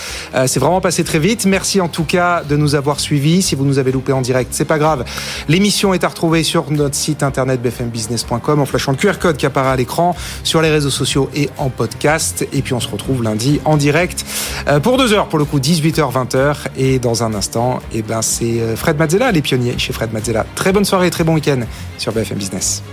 c'est 0.46 0.60
vraiment 0.60 0.82
passé 0.82 1.04
très 1.04 1.20
vite. 1.20 1.46
Merci 1.46 1.82
en 1.82 1.88
tout 1.88 2.04
cas 2.04 2.44
de 2.48 2.56
nous 2.56 2.76
avoir 2.76 3.00
suivis. 3.00 3.42
Si 3.42 3.56
vous 3.56 3.66
nous 3.66 3.80
avez 3.80 3.92
loupé 3.92 4.14
en 4.14 4.22
direct, 4.22 4.52
c'est 4.54 4.66
pas 4.66 4.78
grave. 4.78 5.06
L'émission 5.48 5.94
est 5.94 6.04
à 6.04 6.08
retrouver 6.08 6.44
sur 6.44 6.72
notre 6.72 6.96
site 6.96 7.24
internet 7.24 7.62
bfmbusiness.com 7.62 8.60
en 8.60 8.66
flashant 8.66 8.92
le 8.92 8.98
QR 8.98 9.20
code 9.20 9.38
qui 9.38 9.46
apparaît 9.46 9.70
à 9.70 9.76
l'écran 9.76 10.01
sur 10.44 10.62
les 10.62 10.70
réseaux 10.70 10.90
sociaux 10.90 11.30
et 11.36 11.50
en 11.58 11.70
podcast. 11.70 12.48
Et 12.54 12.62
puis 12.62 12.74
on 12.74 12.80
se 12.80 12.88
retrouve 12.88 13.24
lundi 13.24 13.60
en 13.66 13.78
direct 13.78 14.26
euh, 14.68 14.80
pour 14.80 14.98
deux 14.98 15.14
heures, 15.14 15.28
pour 15.28 15.40
le 15.40 15.46
coup 15.46 15.60
18h, 15.60 16.12
20h. 16.12 16.56
Et 16.78 17.00
dans 17.00 17.24
un 17.24 17.34
instant, 17.34 17.80
et 17.94 18.00
eh 18.00 18.02
ben, 18.02 18.22
c'est 18.22 18.62
euh, 18.62 18.76
Fred 18.76 18.98
Mazzella, 18.98 19.32
les 19.32 19.42
pionniers 19.42 19.78
chez 19.78 19.94
Fred 19.94 20.14
Mazzella. 20.14 20.46
Très 20.56 20.72
bonne 20.72 20.86
soirée, 20.86 21.10
très 21.10 21.24
bon 21.24 21.34
week-end 21.34 21.62
sur 21.98 22.12
BFM 22.12 22.38
Business. 22.38 22.84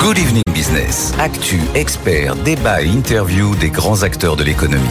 Good 0.00 0.18
evening 0.18 0.42
business. 0.52 1.12
Actu, 1.18 1.60
expert, 1.74 2.34
débat 2.36 2.82
et 2.82 2.86
interview 2.86 3.54
des 3.56 3.70
grands 3.70 4.02
acteurs 4.02 4.36
de 4.36 4.44
l'économie. 4.44 4.88